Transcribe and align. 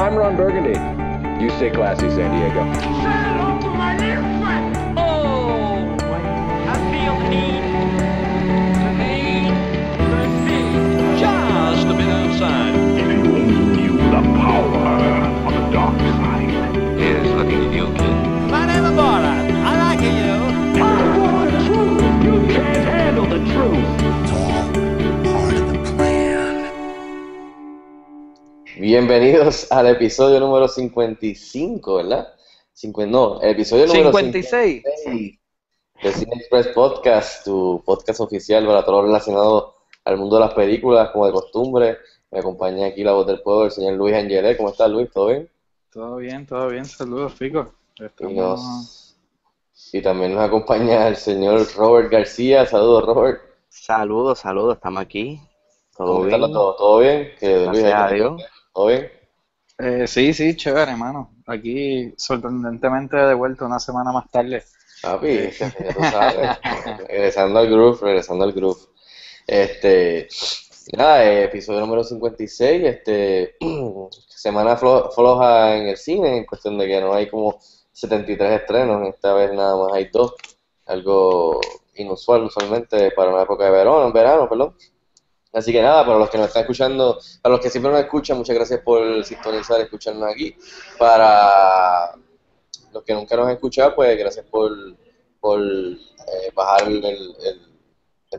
I'm 0.00 0.16
Ron 0.16 0.34
Burgundy. 0.34 0.70
You 1.44 1.50
stay 1.50 1.68
classy, 1.68 2.08
San 2.08 2.30
Diego. 2.34 2.60
Oh, 4.96 5.94
I 6.66 6.74
feel 6.90 7.16
the 7.20 7.28
need, 7.28 7.60
need, 8.96 9.52
just 11.20 11.86
a 11.86 11.92
bit 11.92 12.08
outside. 12.08 12.79
Bienvenidos 28.80 29.70
al 29.70 29.88
episodio 29.88 30.40
número 30.40 30.66
55, 30.66 31.96
¿verdad? 31.96 32.28
Cincu- 32.74 33.06
no, 33.06 33.38
el 33.42 33.50
episodio 33.50 33.86
número 33.86 34.10
56. 34.10 34.82
56 35.04 35.38
de 36.02 36.12
Cine 36.12 36.36
Express 36.36 36.68
Podcast, 36.68 37.44
tu 37.44 37.82
podcast 37.84 38.20
oficial 38.20 38.66
para 38.66 38.82
todo 38.82 39.02
lo 39.02 39.08
relacionado 39.08 39.74
al 40.06 40.16
mundo 40.16 40.36
de 40.36 40.40
las 40.46 40.54
películas, 40.54 41.10
como 41.10 41.26
de 41.26 41.32
costumbre. 41.32 41.98
Me 42.30 42.38
acompaña 42.38 42.86
aquí 42.86 43.04
la 43.04 43.12
voz 43.12 43.26
del 43.26 43.42
pueblo, 43.42 43.66
el 43.66 43.70
señor 43.70 43.92
Luis 43.96 44.14
Angelé. 44.14 44.56
¿Cómo 44.56 44.70
estás, 44.70 44.90
Luis? 44.90 45.10
¿Todo 45.10 45.26
bien? 45.26 45.50
Todo 45.92 46.16
bien, 46.16 46.46
todo 46.46 46.68
bien. 46.68 46.84
Saludos, 46.86 47.34
Fico. 47.34 47.74
Y, 47.98 48.04
Estamos... 48.04 48.34
nos- 48.34 49.16
y 49.92 50.00
también 50.00 50.34
nos 50.34 50.42
acompaña 50.44 51.06
el 51.06 51.16
señor 51.16 51.66
Robert 51.76 52.10
García. 52.10 52.64
Saludos, 52.64 53.04
Robert. 53.04 53.42
Saludos, 53.68 54.38
saludos, 54.38 54.76
estamos 54.76 55.02
aquí. 55.02 55.38
Todo 55.94 56.14
¿Cómo 56.14 56.24
bien. 56.24 56.40
todo? 56.40 56.76
¿Todo 56.76 56.98
bien? 57.00 57.28
Que 57.38 57.66
Luis, 57.66 57.82
Gracias 57.82 57.94
a 58.10 58.14
Dios. 58.14 58.42
¿Todo 58.72 58.86
bien? 58.88 59.10
Eh, 59.78 60.06
sí, 60.06 60.34
sí, 60.34 60.56
chévere, 60.56 60.92
hermano. 60.92 61.34
Aquí 61.46 62.12
sorprendentemente 62.16 63.16
de 63.16 63.34
vuelta 63.34 63.64
una 63.66 63.78
semana 63.80 64.12
más 64.12 64.30
tarde. 64.30 64.62
Papi, 65.02 65.50
ya 65.58 65.70
tú 65.94 66.04
sabes. 66.04 66.58
regresando 67.08 67.58
al 67.58 67.68
groove, 67.70 67.98
regresando 68.02 68.44
al 68.44 68.52
groove. 68.52 68.78
Este, 69.46 70.28
nada, 70.96 71.24
eh, 71.24 71.44
episodio 71.44 71.80
número 71.80 72.04
56, 72.04 72.84
este, 72.84 73.56
semana 74.28 74.76
flo- 74.76 75.10
floja 75.14 75.76
en 75.76 75.88
el 75.88 75.96
cine, 75.96 76.36
en 76.38 76.44
cuestión 76.46 76.78
de 76.78 76.86
que 76.86 77.00
no 77.00 77.14
hay 77.14 77.28
como 77.28 77.58
73 77.92 78.60
estrenos, 78.60 79.08
esta 79.08 79.34
vez 79.34 79.52
nada 79.54 79.76
más 79.76 79.92
hay 79.94 80.10
dos, 80.12 80.34
algo 80.86 81.60
inusual 81.94 82.44
usualmente 82.44 83.10
para 83.12 83.30
una 83.32 83.42
época 83.42 83.64
de 83.64 83.70
verano, 83.70 84.12
verano, 84.12 84.48
perdón. 84.48 84.76
Así 85.52 85.72
que 85.72 85.82
nada, 85.82 86.06
para 86.06 86.18
los 86.18 86.30
que 86.30 86.38
nos 86.38 86.46
están 86.46 86.62
escuchando, 86.62 87.18
para 87.42 87.54
los 87.56 87.62
que 87.62 87.70
siempre 87.70 87.90
nos 87.90 88.00
escuchan, 88.00 88.38
muchas 88.38 88.54
gracias 88.54 88.80
por 88.82 89.24
sintonizar, 89.24 89.80
escucharnos 89.80 90.30
aquí. 90.32 90.54
Para 90.96 92.14
los 92.92 93.02
que 93.02 93.14
nunca 93.14 93.34
nos 93.36 93.46
han 93.46 93.54
escuchado, 93.54 93.94
pues 93.96 94.16
gracias 94.16 94.46
por, 94.46 94.70
por 95.40 95.60
eh, 95.60 96.50
bajar 96.54 96.86
el, 96.88 97.04
el- 97.04 97.70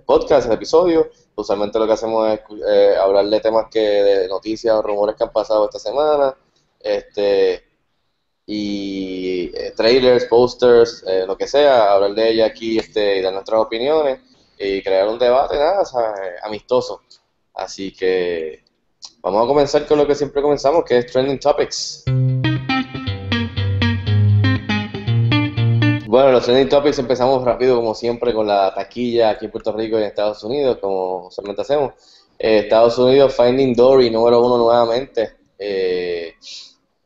podcast, 0.05 0.47
el 0.47 0.53
episodio. 0.53 1.09
Usualmente 1.35 1.77
lo 1.77 1.85
que 1.85 1.91
hacemos 1.93 2.29
es 2.31 2.39
eh, 2.65 2.95
hablar 2.97 3.25
de 3.25 3.41
temas 3.41 3.65
que, 3.69 3.79
de 3.79 4.27
noticias 4.29 4.73
o 4.73 4.81
rumores 4.81 5.17
que 5.17 5.23
han 5.25 5.33
pasado 5.33 5.65
esta 5.65 5.79
semana. 5.79 6.33
Este, 6.79 7.61
y 8.45 9.51
eh, 9.53 9.73
trailers, 9.75 10.25
posters, 10.25 11.03
eh, 11.05 11.25
lo 11.27 11.37
que 11.37 11.45
sea, 11.45 11.91
hablar 11.91 12.13
de 12.13 12.29
ella 12.29 12.45
aquí 12.45 12.77
este, 12.77 13.17
y 13.17 13.21
dar 13.21 13.33
nuestras 13.33 13.59
opiniones 13.59 14.19
y 14.61 14.81
crear 14.81 15.07
un 15.07 15.17
debate, 15.17 15.57
nada, 15.57 15.83
amistoso. 16.43 17.01
Así 17.53 17.93
que 17.93 18.63
vamos 19.21 19.43
a 19.43 19.47
comenzar 19.47 19.85
con 19.85 19.97
lo 19.97 20.05
que 20.05 20.15
siempre 20.15 20.41
comenzamos, 20.41 20.83
que 20.85 20.99
es 20.99 21.11
Trending 21.11 21.39
Topics. 21.39 22.03
Bueno, 26.07 26.31
los 26.33 26.43
Trending 26.43 26.69
Topics 26.69 26.99
empezamos 26.99 27.43
rápido, 27.43 27.77
como 27.77 27.95
siempre, 27.95 28.33
con 28.33 28.45
la 28.45 28.73
taquilla 28.73 29.29
aquí 29.31 29.45
en 29.45 29.51
Puerto 29.51 29.71
Rico 29.71 29.97
y 29.97 30.01
en 30.01 30.07
Estados 30.07 30.43
Unidos, 30.43 30.77
como 30.79 31.27
usualmente 31.27 31.61
hacemos. 31.61 31.93
Eh, 32.37 32.59
Estados 32.59 32.97
Unidos, 32.97 33.33
Finding 33.35 33.73
Dory, 33.73 34.09
número 34.09 34.43
uno 34.45 34.57
nuevamente. 34.57 35.37
Eh, 35.57 36.33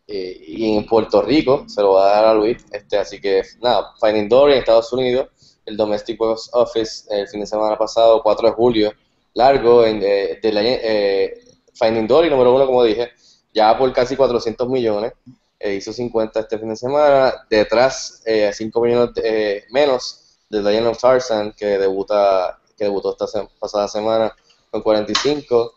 eh, 0.07 0.43
y 0.47 0.75
en 0.77 0.85
Puerto 0.85 1.21
Rico, 1.21 1.65
se 1.67 1.81
lo 1.81 1.93
va 1.93 2.07
a 2.07 2.15
dar 2.15 2.25
a 2.25 2.33
Luis. 2.33 2.65
Este, 2.71 2.97
así 2.97 3.19
que, 3.21 3.43
nada, 3.61 3.93
Finding 3.99 4.29
Dory 4.29 4.53
en 4.53 4.59
Estados 4.59 4.91
Unidos, 4.93 5.27
el 5.65 5.77
Domestic 5.77 6.17
Box 6.17 6.49
Office 6.53 7.05
el 7.09 7.27
fin 7.27 7.39
de 7.41 7.47
semana 7.47 7.77
pasado, 7.77 8.21
4 8.23 8.49
de 8.49 8.53
julio, 8.53 8.93
largo, 9.33 9.85
en, 9.85 10.01
eh, 10.03 10.39
de 10.41 10.79
eh, 10.83 11.39
Finding 11.73 12.07
Dory, 12.07 12.29
número 12.29 12.53
uno, 12.55 12.65
como 12.65 12.83
dije, 12.83 13.11
ya 13.53 13.77
por 13.77 13.91
casi 13.93 14.15
400 14.15 14.67
millones, 14.69 15.13
eh, 15.59 15.75
hizo 15.75 15.91
50 15.93 16.41
este 16.41 16.59
fin 16.59 16.69
de 16.69 16.75
semana, 16.75 17.33
detrás 17.49 18.21
eh, 18.25 18.51
5 18.53 18.81
millones 18.81 19.09
eh, 19.23 19.63
menos 19.71 20.37
de 20.49 20.61
Legend 20.61 20.87
of 20.87 20.99
Tarzan, 21.01 21.53
que 21.57 21.77
debuta, 21.77 22.59
que 22.77 22.85
debutó 22.85 23.11
esta 23.11 23.27
se- 23.27 23.47
pasada 23.59 23.87
semana 23.87 24.33
con 24.69 24.81
45, 24.81 25.73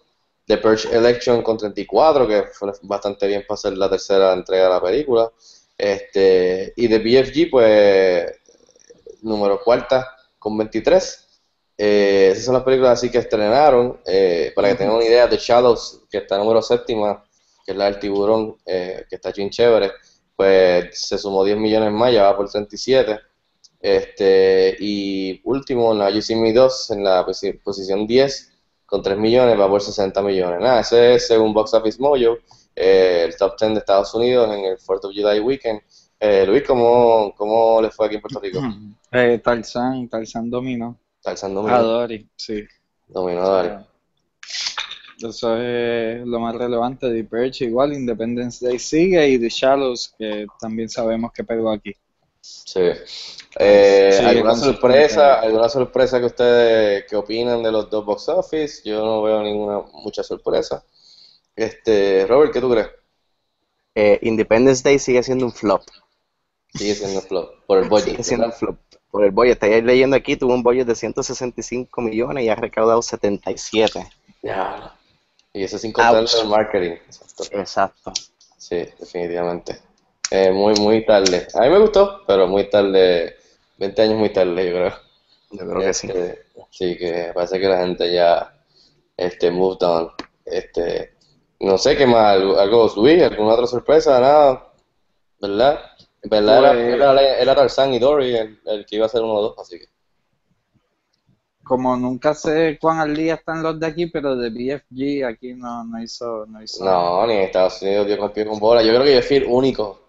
The 0.46 0.58
Purge 0.58 0.88
Election 0.96 1.42
con 1.42 1.56
34, 1.58 2.26
que 2.26 2.42
fue 2.52 2.72
bastante 2.82 3.26
bien 3.26 3.44
para 3.46 3.56
ser 3.58 3.76
la 3.78 3.88
tercera 3.90 4.32
entrega 4.32 4.64
de 4.64 4.70
la 4.70 4.80
película, 4.82 5.30
este, 5.76 6.72
y 6.76 6.88
The 6.88 6.98
BFG, 6.98 7.50
pues, 7.50 8.37
número 9.22 9.60
cuarta 9.62 10.08
con 10.38 10.56
23. 10.58 11.24
Eh, 11.76 12.30
esas 12.32 12.44
son 12.44 12.54
las 12.54 12.62
películas 12.64 12.92
así 12.98 13.10
que 13.10 13.18
estrenaron. 13.18 14.00
eh, 14.06 14.52
para 14.54 14.68
que 14.68 14.74
tengan 14.76 14.96
una 14.96 15.04
idea, 15.04 15.28
The 15.28 15.36
Shallows, 15.36 16.02
que 16.10 16.18
está 16.18 16.36
número 16.38 16.60
séptima, 16.62 17.22
que 17.64 17.72
es 17.72 17.76
la 17.78 17.84
del 17.86 17.98
tiburón, 17.98 18.56
eh, 18.66 19.04
que 19.08 19.16
está 19.16 19.30
bien 19.32 19.50
chévere, 19.50 19.92
pues 20.34 21.00
se 21.00 21.18
sumó 21.18 21.44
10 21.44 21.56
millones 21.58 21.92
más, 21.92 22.12
ya 22.12 22.24
va 22.24 22.36
por 22.36 22.48
37. 22.50 23.18
Este, 23.80 24.76
y 24.80 25.40
último, 25.44 25.94
la 25.94 26.10
You 26.10 26.20
See 26.20 26.34
Me 26.36 26.52
2, 26.52 26.90
en 26.90 27.04
la 27.04 27.24
posi- 27.24 27.60
posición 27.62 28.06
10, 28.06 28.52
con 28.86 29.02
3 29.02 29.16
millones, 29.18 29.58
va 29.58 29.68
por 29.68 29.80
60 29.82 30.20
millones. 30.22 30.60
Nada, 30.60 30.80
ese 30.80 31.14
es 31.14 31.26
según 31.28 31.52
Box 31.54 31.74
Office 31.74 32.00
Mojo, 32.00 32.38
eh, 32.74 33.24
el 33.28 33.36
top 33.36 33.56
10 33.58 33.72
de 33.74 33.78
Estados 33.78 34.12
Unidos 34.14 34.48
en 34.52 34.64
el 34.64 34.78
4th 34.78 35.04
of 35.04 35.12
July 35.14 35.38
Weekend. 35.40 35.80
Eh, 36.18 36.44
Luis, 36.46 36.64
¿cómo, 36.66 37.32
¿cómo 37.36 37.80
le 37.80 37.90
fue 37.90 38.06
aquí 38.06 38.16
en 38.16 38.20
Puerto 38.20 38.40
Rico? 38.40 38.58
Eh, 39.12 39.40
Tarzán, 39.42 40.08
Tarzán 40.08 40.50
dominó. 40.50 40.98
Tarzán 41.22 41.56
A 41.56 41.78
Dory, 41.78 42.28
sí. 42.36 42.64
dominó 43.06 43.42
a 43.42 43.62
Dory. 43.62 43.84
Eso 45.20 45.56
es 45.56 46.24
lo 46.26 46.38
más 46.38 46.54
relevante. 46.54 47.10
The 47.10 47.24
Purge 47.24 47.64
igual, 47.64 47.92
Independence 47.92 48.64
Day 48.64 48.78
sigue 48.78 49.28
y 49.28 49.38
The 49.38 49.48
Shallows, 49.48 50.14
que 50.16 50.46
también 50.60 50.88
sabemos 50.88 51.32
que 51.32 51.42
pegó 51.42 51.70
aquí. 51.72 51.92
Sí. 52.40 52.80
Eh, 53.58 54.14
Sí, 54.18 54.24
¿alguna 54.24 54.54
sorpresa, 54.54 55.40
alguna 55.40 55.68
sorpresa 55.68 56.20
que 56.20 56.26
ustedes 56.26 57.04
que 57.06 57.16
opinan 57.16 57.62
de 57.62 57.72
los 57.72 57.90
dos 57.90 58.04
box 58.04 58.28
office? 58.28 58.82
Yo 58.88 59.04
no 59.04 59.22
veo 59.22 59.42
ninguna 59.42 59.80
mucha 59.92 60.22
sorpresa. 60.22 60.84
Este, 61.56 62.24
Robert, 62.26 62.52
¿qué 62.52 62.60
tú 62.60 62.70
crees? 62.70 62.88
Eh, 63.94 64.18
Independence 64.22 64.82
Day 64.84 64.98
sigue 65.00 65.22
siendo 65.24 65.46
un 65.46 65.52
flop. 65.52 65.82
Sigue 66.74 66.94
siendo 66.94 67.20
flop 67.22 67.64
por 67.66 67.78
el 67.78 67.88
budget, 67.88 68.10
Sigue 68.10 68.22
siendo 68.22 68.46
un 68.46 68.52
flop. 68.52 68.78
Por 69.10 69.24
el 69.24 69.30
budget, 69.30 69.52
estáis 69.52 69.82
leyendo 69.84 70.16
aquí, 70.16 70.36
tuvo 70.36 70.54
un 70.54 70.62
budget 70.62 70.86
de 70.86 70.94
165 70.94 72.00
millones 72.02 72.44
y 72.44 72.48
ha 72.48 72.54
recaudado 72.54 73.00
77. 73.00 74.06
Ya. 74.42 74.94
Y 75.52 75.64
eso 75.64 75.78
sin 75.78 75.92
contar 75.92 76.16
Ouch. 76.16 76.34
el 76.42 76.48
marketing. 76.48 76.90
Exacto. 77.06 77.44
Exacto. 77.52 78.12
Sí, 78.58 78.86
definitivamente. 78.98 79.78
Eh, 80.30 80.52
muy, 80.52 80.74
muy 80.74 81.06
tarde. 81.06 81.48
A 81.54 81.60
mí 81.62 81.70
me 81.70 81.78
gustó, 81.78 82.22
pero 82.26 82.46
muy 82.46 82.68
tarde. 82.68 83.36
20 83.78 84.02
años 84.02 84.18
muy 84.18 84.30
tarde, 84.30 84.66
yo 84.66 84.72
creo. 84.72 84.92
Yo 85.50 85.66
creo 85.66 85.80
que 85.80 85.94
sí. 85.94 86.08
Este, 86.08 86.44
sí, 86.70 86.98
que 86.98 87.30
parece 87.34 87.58
que 87.58 87.68
la 87.68 87.78
gente 87.78 88.12
ya 88.12 88.54
este, 89.16 89.50
moved 89.50 89.82
on. 89.82 90.10
Este, 90.44 91.14
no 91.60 91.78
sé 91.78 91.96
qué 91.96 92.06
más, 92.06 92.36
algo, 92.36 92.58
algo 92.58 92.92
Luis, 92.96 93.22
alguna 93.22 93.54
otra 93.54 93.66
sorpresa, 93.66 94.20
nada, 94.20 94.72
¿verdad? 95.40 95.80
En 96.22 96.30
verdad 96.30 96.58
era, 96.58 96.72
Pues- 96.72 96.94
era, 96.94 97.38
era 97.38 97.54
Tarzán 97.54 97.94
y 97.94 97.98
Dory 97.98 98.36
el, 98.36 98.60
el 98.66 98.86
que 98.86 98.96
iba 98.96 99.06
a 99.06 99.08
ser 99.08 99.22
uno 99.22 99.34
o 99.34 99.42
dos, 99.42 99.58
así 99.58 99.78
que. 99.78 99.86
Como 101.62 101.96
nunca 101.96 102.32
sé 102.34 102.78
cuán 102.80 102.98
al 102.98 103.14
día 103.14 103.34
están 103.34 103.62
los 103.62 103.78
de 103.78 103.86
aquí, 103.86 104.06
pero 104.06 104.34
de 104.36 104.48
BFG 104.48 105.24
aquí 105.26 105.54
no, 105.54 105.84
no 105.84 106.02
hizo, 106.02 106.46
no 106.46 106.62
hizo. 106.62 106.82
No, 106.84 107.26
ni 107.26 107.34
en 107.34 107.40
Estados 107.42 107.82
Unidos 107.82 108.06
dio 108.06 108.16
con 108.18 108.32
pie 108.32 108.46
con 108.46 108.58
bola. 108.58 108.82
Yo 108.82 108.90
creo 108.92 109.04
que 109.04 109.14
yo 109.14 109.22
fui 109.22 109.36
el 109.36 109.44
único. 109.46 110.08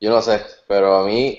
Yo 0.00 0.10
no 0.10 0.20
sé, 0.20 0.40
pero 0.66 0.96
a 0.96 1.06
mí 1.06 1.38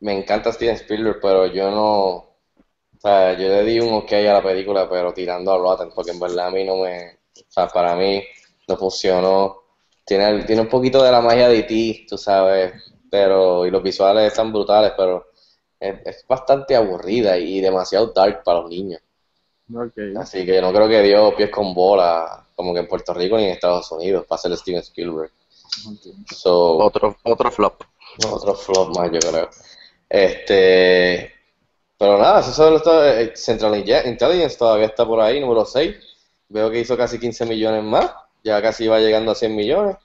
me 0.00 0.12
encanta 0.18 0.52
Steven 0.52 0.74
Spielberg, 0.74 1.18
pero 1.22 1.46
yo 1.46 1.70
no. 1.70 2.06
O 2.16 3.00
sea, 3.00 3.32
yo 3.32 3.48
le 3.48 3.64
di 3.64 3.80
un 3.80 3.94
ok 3.94 4.12
a 4.12 4.32
la 4.34 4.42
película, 4.42 4.88
pero 4.90 5.14
tirando 5.14 5.52
a 5.52 5.58
Rotten, 5.58 5.90
porque 5.94 6.10
en 6.10 6.20
verdad 6.20 6.48
a 6.48 6.50
mí 6.50 6.64
no 6.64 6.76
me. 6.76 7.18
O 7.34 7.50
sea, 7.50 7.66
para 7.68 7.96
mí 7.96 8.22
no 8.68 8.76
funcionó. 8.76 9.56
Tiene, 10.04 10.44
tiene 10.44 10.62
un 10.62 10.68
poquito 10.68 11.02
de 11.02 11.12
la 11.12 11.20
magia 11.20 11.48
de 11.48 11.58
E.T., 11.60 12.06
tú 12.08 12.18
sabes, 12.18 12.72
pero. 13.10 13.66
Y 13.66 13.70
los 13.70 13.82
visuales 13.82 14.26
están 14.28 14.52
brutales, 14.52 14.92
pero 14.96 15.26
es, 15.80 15.94
es 16.04 16.24
bastante 16.26 16.74
aburrida 16.76 17.36
y 17.38 17.60
demasiado 17.60 18.08
dark 18.14 18.42
para 18.44 18.60
los 18.60 18.70
niños. 18.70 19.00
Así 20.18 20.46
que 20.46 20.54
yo 20.54 20.62
no 20.62 20.72
creo 20.72 20.88
que 20.88 21.02
dio 21.02 21.36
pies 21.36 21.50
con 21.50 21.74
bola, 21.74 22.46
como 22.54 22.72
que 22.72 22.80
en 22.80 22.88
Puerto 22.88 23.12
Rico 23.12 23.36
ni 23.36 23.44
en 23.44 23.50
Estados 23.50 23.90
Unidos, 23.92 24.24
para 24.26 24.38
ser 24.40 24.56
Steven 24.56 24.80
Spielberg. 24.80 25.30
So, 26.34 26.78
Otro, 26.78 27.16
otro 27.24 27.50
flop. 27.50 27.82
Otro 28.30 28.54
flop 28.54 28.96
más, 28.96 29.10
yo 29.12 29.18
creo. 29.20 29.48
Este. 30.08 31.32
Pero 31.98 32.16
nada, 32.18 32.40
eso 32.40 32.52
solo 32.52 32.76
está. 32.78 33.20
eh, 33.20 33.32
Central 33.36 33.76
Intelligence 33.76 34.56
todavía 34.56 34.86
está 34.86 35.04
por 35.06 35.20
ahí, 35.20 35.40
número 35.40 35.64
6. 35.64 35.96
Veo 36.48 36.70
que 36.70 36.80
hizo 36.80 36.96
casi 36.96 37.18
15 37.18 37.44
millones 37.46 37.82
más. 37.84 38.10
Ya 38.42 38.62
casi 38.62 38.86
va 38.88 39.00
llegando 39.00 39.32
a 39.32 39.34
100 39.34 39.54
millones. 39.54 39.96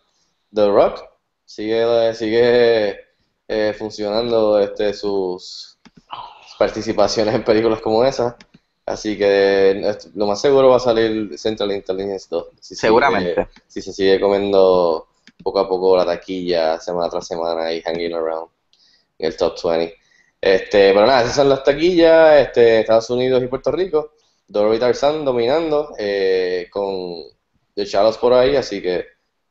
The 0.54 0.68
Rock 0.68 1.02
sigue, 1.46 2.14
sigue 2.14 3.00
eh, 3.48 3.74
funcionando 3.78 4.60
este, 4.60 4.94
sus 4.94 5.78
participaciones 6.58 7.36
en 7.36 7.44
películas 7.44 7.82
como 7.82 8.04
esa. 8.06 8.38
Así 8.86 9.18
que 9.18 9.96
lo 10.16 10.28
más 10.28 10.42
seguro 10.42 10.70
va 10.70 10.76
a 10.78 10.80
salir 10.80 11.38
Central 11.38 11.72
Intelligence 11.72 12.28
2. 12.30 12.48
Si 12.60 12.76
sigue- 12.76 12.82
Seguramente. 12.88 13.48
si 13.68 13.82
se 13.82 13.94
sigue 13.94 14.20
comiendo 14.20 15.08
poco 15.42 15.60
a 15.60 15.68
poco 15.70 15.96
la 15.98 16.06
taquilla 16.06 16.80
semana 16.80 17.10
tras 17.10 17.28
semana 17.28 17.72
y 17.74 17.82
hanging 17.82 18.14
around 18.14 18.50
en 19.20 19.28
el 19.28 19.38
top 19.38 19.56
20. 19.64 19.96
Este, 20.42 20.92
pero 20.94 21.06
nada, 21.06 21.22
esas 21.22 21.36
son 21.36 21.48
las 21.50 21.64
taquillas, 21.64 22.42
este, 22.42 22.82
Estados 22.82 23.10
Unidos 23.10 23.42
y 23.42 23.48
Puerto 23.48 23.72
Rico. 23.72 24.12
Doro 24.46 24.74
y 24.76 24.80
Tarzan 24.80 25.24
dominando 25.24 25.94
eh, 25.98 26.68
con 26.70 27.24
The 27.76 27.86
Shallows 27.86 28.18
por 28.18 28.34
ahí, 28.34 28.58
así 28.58 28.82
que 28.82 29.06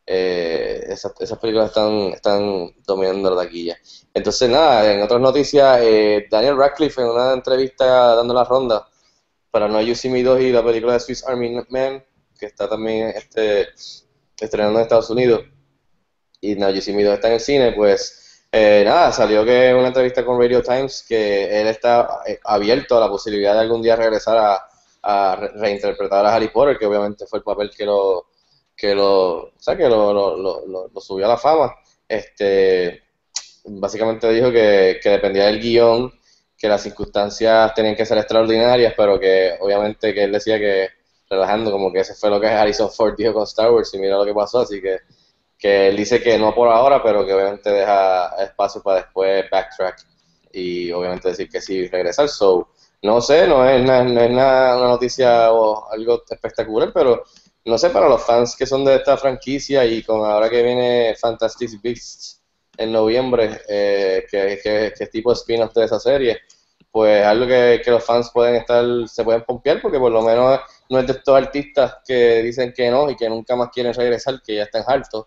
eh, 0.07 0.85
esas, 0.89 1.13
esas 1.21 1.39
películas 1.39 1.69
están, 1.69 1.93
están 2.15 2.75
dominando 2.87 3.35
la 3.35 3.43
taquilla. 3.45 3.77
Entonces, 4.15 4.49
nada, 4.51 4.93
en 4.93 5.03
otras 5.03 5.21
noticias, 5.21 5.79
eh, 5.83 6.27
Daniel 6.31 6.57
Radcliffe 6.57 7.01
en 7.01 7.09
una 7.09 7.33
entrevista 7.33 8.15
dando 8.17 8.35
la 8.35 8.45
ronda 8.45 8.87
para 9.51 9.69
No 9.69 9.81
You 9.81 9.95
See 9.95 10.11
Me 10.11 10.23
2 10.23 10.41
y 10.41 10.53
la 10.53 10.65
película 10.65 10.95
de 10.95 11.01
Swiss 11.01 11.25
Army 11.27 11.55
Man, 11.69 12.05
que 12.39 12.47
está 12.47 12.69
también 12.69 13.09
este, 13.15 13.69
estrenando 14.41 14.79
en 14.79 14.83
Estados 14.83 15.11
Unidos, 15.11 15.43
y 16.41 16.55
No 16.57 16.71
You 16.71 16.81
See 16.81 16.95
Me 16.95 17.05
2 17.05 17.15
está 17.15 17.29
en 17.29 17.35
el 17.35 17.41
cine, 17.41 17.73
pues 17.73 18.45
eh, 18.51 18.83
nada, 18.85 19.13
salió 19.13 19.45
que 19.45 19.69
en 19.71 19.77
una 19.77 19.89
entrevista 19.89 20.25
con 20.25 20.39
Radio 20.41 20.63
Times 20.63 21.05
que 21.09 21.61
él 21.61 21.69
está 21.69 22.21
eh, 22.27 22.39
abierto 22.45 22.97
a 22.97 23.01
la 23.01 23.09
posibilidad 23.09 23.55
de 23.55 23.61
algún 23.61 23.81
día 23.81 23.97
regresar 23.97 24.37
a, 24.39 24.69
a 25.03 25.37
re- 25.37 25.49
reinterpretar 25.55 26.27
a 26.27 26.35
Harry 26.35 26.49
Potter, 26.49 26.77
que 26.79 26.87
obviamente 26.87 27.27
fue 27.27 27.39
el 27.39 27.45
papel 27.45 27.71
que 27.75 27.87
lo 27.87 28.27
que 28.77 28.95
lo, 28.95 29.45
o 29.45 29.53
sea, 29.59 29.77
que 29.77 29.89
lo, 29.89 30.13
lo, 30.13 30.37
lo, 30.37 30.89
lo- 30.93 31.01
subió 31.01 31.27
a 31.27 31.31
la 31.31 31.37
fama. 31.39 31.75
Este, 32.09 33.03
básicamente 33.65 34.29
dijo 34.31 34.51
que, 34.53 34.99
que 35.03 35.11
dependía 35.11 35.47
del 35.47 35.61
guion, 35.61 36.13
que 36.57 36.69
las 36.69 36.83
circunstancias 36.83 37.75
tenían 37.75 37.97
que 37.97 38.07
ser 38.07 38.19
extraordinarias, 38.19 38.95
pero 38.97 39.19
que 39.19 39.57
obviamente 39.61 40.15
que 40.15 40.25
él 40.25 40.33
decía 40.33 40.59
que, 40.59 40.89
relajando, 41.29 41.71
como 41.73 41.93
que 41.93 42.01
ese 42.01 42.15
fue 42.15 42.31
lo 42.31 42.41
que 42.41 42.49
Harrison 42.49 42.91
Ford 42.91 43.15
dijo 43.17 43.33
con 43.35 43.45
Star 43.45 43.71
Wars 43.73 43.93
y 43.95 43.99
mira 43.99 44.17
lo 44.17 44.25
que 44.25 44.35
pasó, 44.35 44.61
así 44.61 44.81
que, 44.81 44.99
que 45.59 45.89
él 45.89 45.97
dice 45.97 46.21
que 46.23 46.39
no 46.39 46.55
por 46.55 46.69
ahora, 46.69 47.03
pero 47.03 47.25
que 47.25 47.33
obviamente 47.35 47.71
deja 47.71 48.29
espacio 48.43 48.83
para 48.83 48.99
después 49.03 49.45
backtrack 49.51 49.99
y 50.53 50.91
obviamente 50.93 51.29
decir 51.29 51.49
que 51.49 51.61
sí 51.61 51.87
regresar. 51.89 52.29
So, 52.29 52.69
no 53.03 53.21
sé, 53.21 53.47
no 53.47 53.69
es, 53.69 53.83
na- 53.85 54.05
no 54.05 54.21
es 54.21 54.31
nada, 54.31 54.77
una 54.79 54.89
noticia 54.89 55.53
o 55.53 55.91
algo 55.91 56.23
espectacular, 56.29 56.91
pero 56.93 57.25
no 57.65 57.79
sé, 57.79 57.91
para 57.91 58.09
los 58.09 58.25
fans 58.25 58.57
que 58.57 58.67
son 58.67 58.85
de 58.85 58.97
esta 58.97 59.17
franquicia 59.17 59.85
y 59.85 60.03
con 60.03 60.25
ahora 60.25 60.51
que 60.51 60.63
viene 60.63 61.15
Fantastic 61.21 61.81
Beasts 61.81 62.43
en 62.77 62.93
noviembre, 62.93 63.61
eh, 63.69 64.25
que, 64.31 64.59
que, 64.63 64.93
que 64.97 65.05
es 65.05 65.11
tipo 65.11 65.33
spin-off 65.33 65.75
de 65.75 65.85
esa 65.85 66.01
serie, 66.01 66.39
pues 66.91 67.25
algo 67.25 67.47
que, 67.47 67.81
que 67.85 67.91
los 67.91 68.05
fans 68.05 68.31
pueden 68.33 68.57
estar, 68.57 68.85
se 69.07 69.25
pueden 69.25 69.43
pompear 69.45 69.81
porque 69.81 69.99
por 69.99 70.13
lo 70.13 70.23
menos 70.23 70.61
no 70.89 70.99
es 70.99 71.07
de 71.07 71.13
estos 71.15 71.35
artistas 71.37 71.97
que 72.07 72.43
dicen 72.43 72.73
que 72.77 72.91
no 72.91 73.09
y 73.11 73.17
que 73.17 73.29
nunca 73.29 73.57
más 73.57 73.71
quieren 73.71 73.95
regresar, 73.95 74.43
que 74.43 74.57
ya 74.57 74.65
están 74.65 74.85
hartos, 74.87 75.27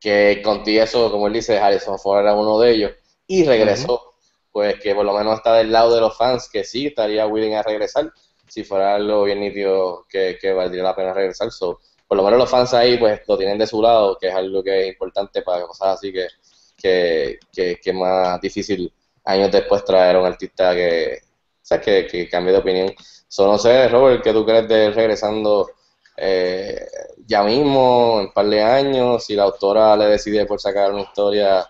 que 0.00 0.42
contigo 0.44 0.82
eso, 0.82 1.10
como 1.10 1.28
él 1.28 1.34
dice, 1.34 1.58
Harrison 1.58 1.98
Ford 1.98 2.20
era 2.20 2.34
uno 2.34 2.58
de 2.58 2.72
ellos 2.72 2.92
y 3.26 3.44
regresó, 3.44 4.14
pues 4.50 4.80
que 4.80 4.94
por 4.94 5.04
lo 5.04 5.16
menos 5.16 5.36
está 5.36 5.54
del 5.54 5.70
lado 5.72 5.94
de 5.94 6.00
los 6.00 6.16
fans 6.16 6.48
que 6.52 6.64
sí 6.64 6.86
estaría 6.86 7.26
willing 7.26 7.54
a 7.54 7.62
regresar, 7.62 8.12
si 8.48 8.64
fuera 8.64 8.94
algo 8.94 9.24
bien 9.24 9.40
nítido 9.40 10.06
que, 10.08 10.38
que 10.40 10.52
valdría 10.52 10.82
la 10.82 10.96
pena 10.96 11.12
regresar, 11.12 11.50
so, 11.50 11.80
por 12.06 12.16
lo 12.16 12.24
menos 12.24 12.38
los 12.38 12.50
fans 12.50 12.74
ahí 12.74 12.98
pues 12.98 13.20
lo 13.26 13.36
tienen 13.36 13.58
de 13.58 13.66
su 13.66 13.80
lado, 13.82 14.16
que 14.20 14.28
es 14.28 14.34
algo 14.34 14.62
que 14.62 14.82
es 14.82 14.88
importante 14.88 15.42
para 15.42 15.66
cosas 15.66 15.96
así 15.98 16.12
que, 16.12 16.28
que, 16.76 17.78
que, 17.82 17.92
más 17.92 18.40
difícil 18.40 18.92
años 19.24 19.50
después 19.50 19.84
traer 19.84 20.16
a 20.16 20.20
un 20.20 20.26
artista 20.26 20.74
que, 20.74 21.18
sea, 21.62 21.80
que, 21.80 22.06
que 22.06 22.28
cambie 22.28 22.52
de 22.52 22.58
opinión. 22.58 22.94
So, 23.26 23.46
no 23.46 23.58
sé, 23.58 23.88
Robert, 23.88 24.22
¿qué 24.22 24.32
tú 24.32 24.44
crees 24.44 24.68
de 24.68 24.90
regresando 24.90 25.70
eh, 26.16 26.86
ya 27.26 27.42
mismo, 27.42 28.20
en 28.20 28.26
un 28.26 28.32
par 28.32 28.46
de 28.46 28.62
años, 28.62 29.24
si 29.24 29.34
la 29.34 29.44
autora 29.44 29.96
le 29.96 30.06
decide 30.06 30.46
por 30.46 30.60
sacar 30.60 30.92
una 30.92 31.02
historia 31.02 31.66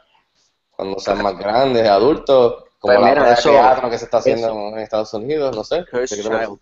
cuando 0.70 0.98
sean 0.98 1.22
más 1.22 1.38
grandes, 1.38 1.88
adultos, 1.88 2.64
como 2.84 2.96
Pues 2.98 3.00
la 3.02 3.14
mira, 3.14 3.24
de 3.28 3.32
eso- 3.32 3.48
teatro 3.50 3.88
que 3.88 3.96
se 3.96 4.04
está 4.04 4.18
haciendo 4.18 4.46
eso- 4.46 4.68
en 4.68 4.78
Estados 4.80 5.14
Unidos, 5.14 5.56
no 5.56 5.64
sé. 5.64 5.86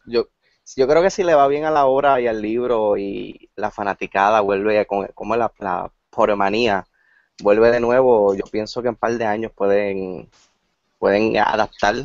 Yo, 0.07 0.29
yo 0.77 0.87
creo 0.87 1.03
que 1.03 1.11
si 1.11 1.25
le 1.25 1.35
va 1.35 1.49
bien 1.49 1.65
a 1.65 1.73
la 1.73 1.87
obra 1.87 2.21
y 2.21 2.29
al 2.29 2.41
libro 2.41 2.97
y 2.97 3.51
la 3.57 3.73
fanaticada 3.73 4.41
vuelve 4.41 4.87
con 4.87 5.09
como 5.15 5.35
la, 5.35 5.53
la 5.59 5.91
Pottermanía 6.11 6.87
vuelve 7.43 7.73
de 7.73 7.81
nuevo, 7.81 8.37
yo 8.37 8.45
pienso 8.53 8.83
que 8.83 8.87
en 8.87 8.93
un 8.95 8.99
par 9.01 9.15
de 9.19 9.25
años 9.25 9.51
pueden, 9.51 10.31
pueden 11.01 11.37
adaptar 11.39 11.97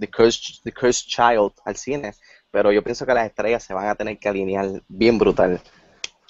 The 0.00 0.10
Cursed, 0.10 0.62
The 0.64 0.72
Cursed 0.72 1.06
Child 1.06 1.52
al 1.64 1.76
cine, 1.76 2.14
pero 2.50 2.72
yo 2.72 2.82
pienso 2.82 3.06
que 3.06 3.14
las 3.14 3.26
estrellas 3.26 3.62
se 3.62 3.72
van 3.72 3.86
a 3.86 3.94
tener 3.94 4.18
que 4.18 4.28
alinear 4.28 4.66
bien 4.88 5.16
brutal 5.16 5.60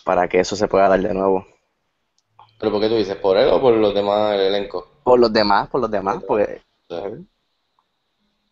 para 0.05 0.29
que 0.29 0.41
eso 0.41 0.57
se 0.57 0.69
pueda 0.69 0.89
dar 0.91 1.01
de 1.01 1.15
nuevo. 1.15 1.47
¿Pero 2.59 2.71
por 2.71 2.83
qué 2.83 2.89
tú 2.91 2.97
dices? 2.97 3.17
¿Por 3.17 3.39
él 3.39 3.49
o 3.49 3.63
por 3.63 3.73
los 3.73 3.95
demás 3.95 4.33
del 4.33 4.41
elenco? 4.55 4.87
Por 5.05 5.19
los 5.19 5.33
demás, 5.33 5.71
por 5.71 5.81
los 5.81 5.91
demás, 5.91 6.23
porque 6.29 6.61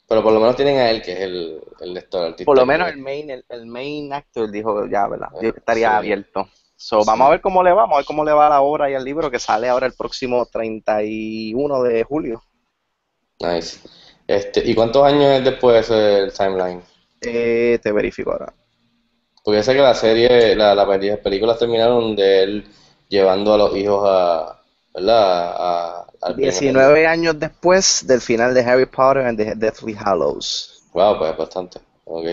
Pero 0.09 0.23
por 0.23 0.33
lo 0.33 0.41
menos 0.41 0.57
tienen 0.57 0.79
a 0.79 0.91
él, 0.91 1.03
que 1.03 1.13
es 1.13 1.21
el, 1.21 1.61
el 1.81 1.95
lector 1.95 2.25
artista. 2.25 2.47
por 2.47 2.57
lo 2.57 2.67
menos 2.67 2.89
el 2.89 2.99
main, 2.99 3.31
el, 3.31 3.45
el 3.49 3.67
main 3.67 4.13
actor 4.13 4.51
dijo 4.51 4.87
ya, 4.87 5.07
¿verdad? 5.09 5.29
Ah, 5.33 5.41
Yo 5.43 5.51
estaría 5.51 5.89
sí. 5.91 5.97
abierto. 5.97 6.49
So, 6.77 6.99
Sí. 7.01 7.05
vamos 7.05 7.27
a 7.27 7.31
ver 7.31 7.41
cómo 7.41 7.63
le 7.63 7.71
va, 7.73 7.83
vamos 7.83 7.97
a 7.97 7.99
ver 7.99 8.07
cómo 8.07 8.25
le 8.25 8.33
va 8.33 8.47
a 8.47 8.51
la 8.51 8.61
obra 8.63 8.91
y 8.91 8.95
al 8.95 9.05
libro 9.05 9.31
que 9.31 9.39
sale 9.39 9.69
ahora 9.69 9.87
el 9.87 9.95
próximo 9.95 10.47
31 10.47 11.83
de 11.83 12.05
julio. 12.05 12.43
Nice. 13.41 13.81
Este, 14.29 14.63
¿y 14.65 14.75
cuántos 14.77 15.05
años 15.05 15.25
es 15.25 15.45
después 15.45 15.91
el 15.91 16.33
timeline? 16.33 16.83
Eh, 17.21 17.79
te 17.83 17.93
verifico 17.93 18.33
ahora. 18.33 18.53
Porque 19.43 19.63
sé 19.63 19.75
que 19.75 19.81
la 19.81 19.95
serie, 19.95 20.55
la, 20.57 20.75
las 20.75 21.19
películas 21.21 21.59
terminaron 21.59 22.15
de 22.15 22.43
él 22.43 22.65
llevando 23.09 23.55
a 23.55 23.59
los 23.59 23.75
hijos 23.77 24.03
a, 24.07 24.63
¿verdad? 24.95 25.55
A, 25.57 26.07
19 26.37 27.07
años 27.07 27.39
después 27.39 28.07
del 28.07 28.21
final 28.21 28.55
de 28.55 28.63
Harry 28.65 28.87
Potter 28.87 29.25
and 29.27 29.39
the 29.39 29.55
Deathly 29.55 29.95
Hallows. 29.95 30.83
Wow, 30.93 31.19
pues 31.19 31.37
bastante. 31.37 31.81
Ok. 32.05 32.27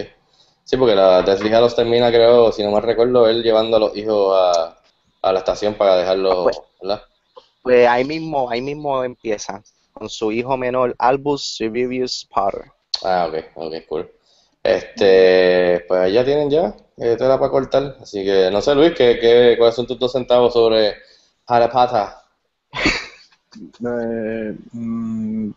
Sí, 0.63 0.77
porque 0.77 0.95
la 0.95 1.21
Deathly 1.21 1.53
Hallows 1.53 1.75
termina, 1.75 2.09
creo, 2.09 2.51
si 2.51 2.63
no 2.63 2.71
mal 2.71 2.83
recuerdo, 2.83 3.27
él 3.29 3.43
llevando 3.43 3.77
a 3.77 3.79
los 3.79 3.95
hijos 3.95 4.35
a, 4.39 4.77
a 5.21 5.33
la 5.33 5.39
estación 5.39 5.75
para 5.75 5.97
dejarlos, 5.97 6.33
Ah, 6.35 6.43
pues. 6.43 6.61
¿verdad? 6.81 7.01
Pues 7.61 7.87
ahí 7.87 8.03
mismo, 8.05 8.49
ahí 8.49 8.61
mismo 8.61 9.03
empieza 9.03 9.61
con 9.93 10.09
su 10.09 10.31
hijo 10.31 10.57
menor 10.57 10.95
Albus 10.97 11.55
Severus 11.57 12.27
Potter. 12.33 12.71
Ah, 13.03 13.27
ok, 13.29 13.35
ok, 13.55 13.73
cool. 13.87 14.11
Este, 14.63 15.85
pues 15.87 16.11
ya 16.11 16.25
tienen 16.25 16.49
ya, 16.49 16.75
eh, 16.97 17.15
tela 17.17 17.39
para 17.39 17.51
cortar. 17.51 17.97
Así 18.01 18.23
que 18.25 18.49
no 18.51 18.61
sé, 18.61 18.73
Luis, 18.73 18.93
¿qué, 18.95 19.19
qué, 19.19 19.55
cuáles 19.57 19.75
son 19.75 19.85
tus 19.85 19.99
dos 19.99 20.11
centavos 20.11 20.53
sobre 20.53 20.95
Harry 21.47 21.71
Potter? 21.71 22.07
Eh, 23.85 24.55
mm, 24.73 25.49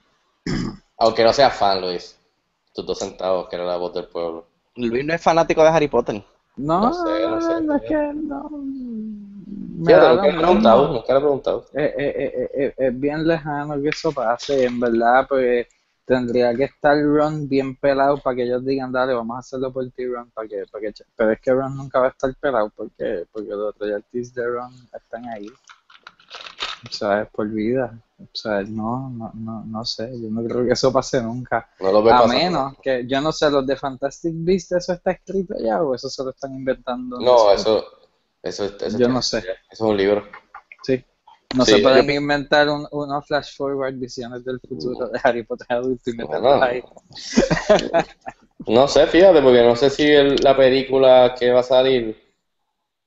Aunque 0.98 1.24
no 1.24 1.32
seas 1.32 1.54
fan, 1.56 1.80
Luis. 1.80 2.16
Tus 2.74 2.86
dos 2.86 2.98
centavos, 2.98 3.48
que 3.48 3.56
era 3.56 3.64
la 3.64 3.76
voz 3.76 3.94
del 3.94 4.06
pueblo. 4.06 4.46
Luis 4.76 5.04
no 5.04 5.14
es 5.14 5.22
fanático 5.22 5.62
de 5.62 5.68
Harry 5.68 5.88
Potter. 5.88 6.22
no, 6.56 6.80
No 6.80 6.92
sé, 6.92 7.26
no 7.28 7.40
sé. 7.40 7.60
no, 7.62 7.74
es 7.76 7.82
que 7.82 8.12
no. 8.14 8.50
Me 8.50 9.84
Fíjate, 9.84 10.08
nunca 10.08 10.28
he 10.28 10.36
preguntado, 10.38 10.88
nunca 10.88 11.16
he 11.16 11.20
preguntado. 11.20 11.64
Eh, 11.74 11.94
eh, 11.96 12.14
eh, 12.16 12.50
eh, 12.54 12.74
es 12.76 13.00
bien 13.00 13.26
lejano 13.26 13.80
que 13.80 13.88
eso 13.88 14.12
pase, 14.12 14.64
en 14.64 14.80
verdad, 14.80 15.26
pues 15.28 15.66
tendría 16.04 16.54
que 16.54 16.64
estar 16.64 16.96
Ron 17.00 17.48
bien 17.48 17.76
pelado 17.76 18.18
para 18.18 18.34
que 18.36 18.42
ellos 18.44 18.64
digan, 18.64 18.90
dale, 18.90 19.12
vamos 19.14 19.36
a 19.36 19.40
hacerlo 19.40 19.72
por 19.72 19.88
ti, 19.90 20.06
Ron, 20.06 20.30
para 20.30 20.48
que, 20.48 20.64
para 20.70 20.82
que, 20.82 20.92
ch-". 20.92 21.04
pero 21.16 21.32
es 21.32 21.40
que 21.40 21.52
Ron 21.52 21.76
nunca 21.76 22.00
va 22.00 22.06
a 22.06 22.10
estar 22.10 22.34
pelado, 22.36 22.70
porque, 22.74 23.24
porque 23.30 23.50
los 23.50 23.76
royalties 23.78 24.34
de 24.34 24.46
Ron 24.46 24.72
están 24.94 25.26
ahí, 25.28 25.48
o 26.86 26.92
sea, 26.92 27.22
es 27.22 27.28
por 27.30 27.48
vida, 27.48 27.98
o 28.20 28.26
sea, 28.32 28.62
no, 28.62 29.10
no, 29.10 29.30
no, 29.34 29.64
no 29.64 29.84
sé, 29.84 30.10
yo 30.20 30.28
no 30.30 30.42
creo 30.44 30.64
que 30.66 30.72
eso 30.72 30.92
pase 30.92 31.22
nunca, 31.22 31.68
No 31.80 31.90
lo 31.92 32.02
veo 32.02 32.14
a 32.14 32.26
menos 32.26 32.74
que, 32.82 33.06
yo 33.06 33.20
no 33.20 33.32
sé, 33.32 33.50
los 33.50 33.66
de 33.66 33.76
Fantastic 33.76 34.32
Beasts, 34.36 34.72
eso 34.72 34.92
está 34.92 35.12
escrito 35.12 35.54
ya, 35.60 35.82
o 35.82 35.94
eso 35.94 36.08
se 36.08 36.22
lo 36.22 36.30
están 36.30 36.54
inventando, 36.54 37.18
No, 37.20 37.52
eso, 37.52 37.84
eso, 38.42 38.64
eso, 38.80 38.98
Yo 38.98 39.08
no 39.08 39.22
sé. 39.22 39.38
Eso 39.38 39.48
es 39.70 39.80
un 39.80 39.96
libro. 39.96 40.24
Sí. 40.82 41.04
No 41.56 41.64
Sí, 41.64 41.72
se 41.76 41.78
pueden 41.78 42.06
yo- 42.06 42.12
inventar 42.12 42.68
un, 42.68 42.86
unos 42.90 43.26
flash 43.26 43.56
forward 43.56 43.94
visiones 43.94 44.44
del 44.44 44.60
futuro 44.60 45.08
de 45.08 45.18
Harry 45.24 45.42
Potter 45.44 45.66
adulto 45.70 46.10
y 46.10 46.16
No, 46.16 46.24
meterlos 46.26 46.56
no. 46.58 46.62
ahí. 46.62 46.82
No 48.66 48.86
sé, 48.86 49.06
fíjate, 49.06 49.40
porque 49.40 49.62
no 49.62 49.74
sé 49.76 49.88
si 49.90 50.02
el- 50.04 50.36
la 50.42 50.56
película 50.56 51.34
que 51.38 51.50
va 51.50 51.60
a 51.60 51.64
salir 51.64 52.27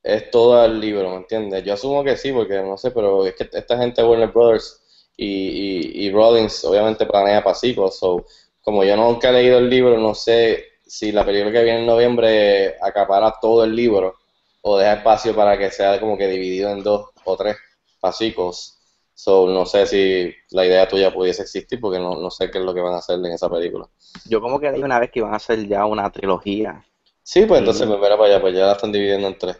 es 0.04 0.32
todo 0.32 0.64
el 0.66 0.80
libro, 0.80 1.10
¿me 1.10 1.18
entiendes? 1.18 1.64
Yo 1.64 1.74
asumo 1.74 2.04
que 2.04 2.18
sí, 2.18 2.32
porque 2.32 2.62
no 2.62 2.78
sé, 2.78 2.92
pero 2.92 3.26
es 3.26 3.36
que 3.36 3.50
esta 3.52 3.78
gente 3.78 4.04
Warner 4.04 4.30
Brothers 4.30 4.82
y, 5.16 5.26
y, 5.26 6.06
y 6.06 6.12
Rollins 6.12 6.64
obviamente 6.66 7.06
planea 7.06 7.44
sequels, 7.54 7.98
so, 7.98 8.26
como 8.62 8.84
yo 8.84 8.96
nunca 8.96 9.30
he 9.30 9.34
leído 9.34 9.60
el 9.60 9.70
libro, 9.70 9.98
no 9.98 10.16
sé 10.16 10.66
si 10.86 11.12
la 11.12 11.26
película 11.26 11.52
que 11.52 11.64
viene 11.64 11.80
en 11.80 11.86
noviembre 11.86 12.76
acapara 12.82 13.36
todo 13.42 13.64
el 13.64 13.76
libro 13.76 14.16
o 14.62 14.78
deja 14.78 14.94
espacio 14.94 15.36
para 15.36 15.58
que 15.58 15.72
sea 15.72 16.00
como 16.00 16.18
que 16.18 16.28
dividido 16.28 16.70
en 16.72 16.84
dos 16.84 17.10
o 17.24 17.38
tres 17.38 17.58
fascicos. 18.00 18.78
So, 19.14 19.48
no 19.48 19.66
sé 19.66 19.86
si 19.86 20.34
la 20.50 20.66
idea 20.66 20.88
tuya 20.88 21.14
pudiese 21.14 21.44
existir 21.44 21.80
porque 21.80 22.00
no, 22.00 22.16
no 22.16 22.32
sé 22.32 22.50
qué 22.50 22.58
es 22.58 22.64
lo 22.64 22.74
que 22.74 22.82
van 22.82 22.94
a 22.94 22.98
hacer 22.98 23.20
en 23.20 23.28
esa 23.28 23.50
película. 23.50 23.88
Yo 24.26 24.42
como 24.42 24.60
que 24.60 24.72
leí 24.72 24.82
una 24.82 25.00
vez 25.00 25.12
que 25.12 25.20
iban 25.20 25.34
a 25.34 25.38
hacer 25.38 25.68
ya 25.68 25.86
una 25.86 26.12
trilogía. 26.12 26.84
Sí, 27.22 27.46
pues 27.46 27.60
entonces 27.60 27.88
me 27.88 27.98
verá 27.98 28.18
para 28.18 28.34
allá, 28.34 28.42
pues 28.42 28.56
ya 28.56 28.66
la 28.66 28.74
están 28.74 28.92
dividiendo 28.92 29.28
en 29.28 29.38
tres. 29.38 29.58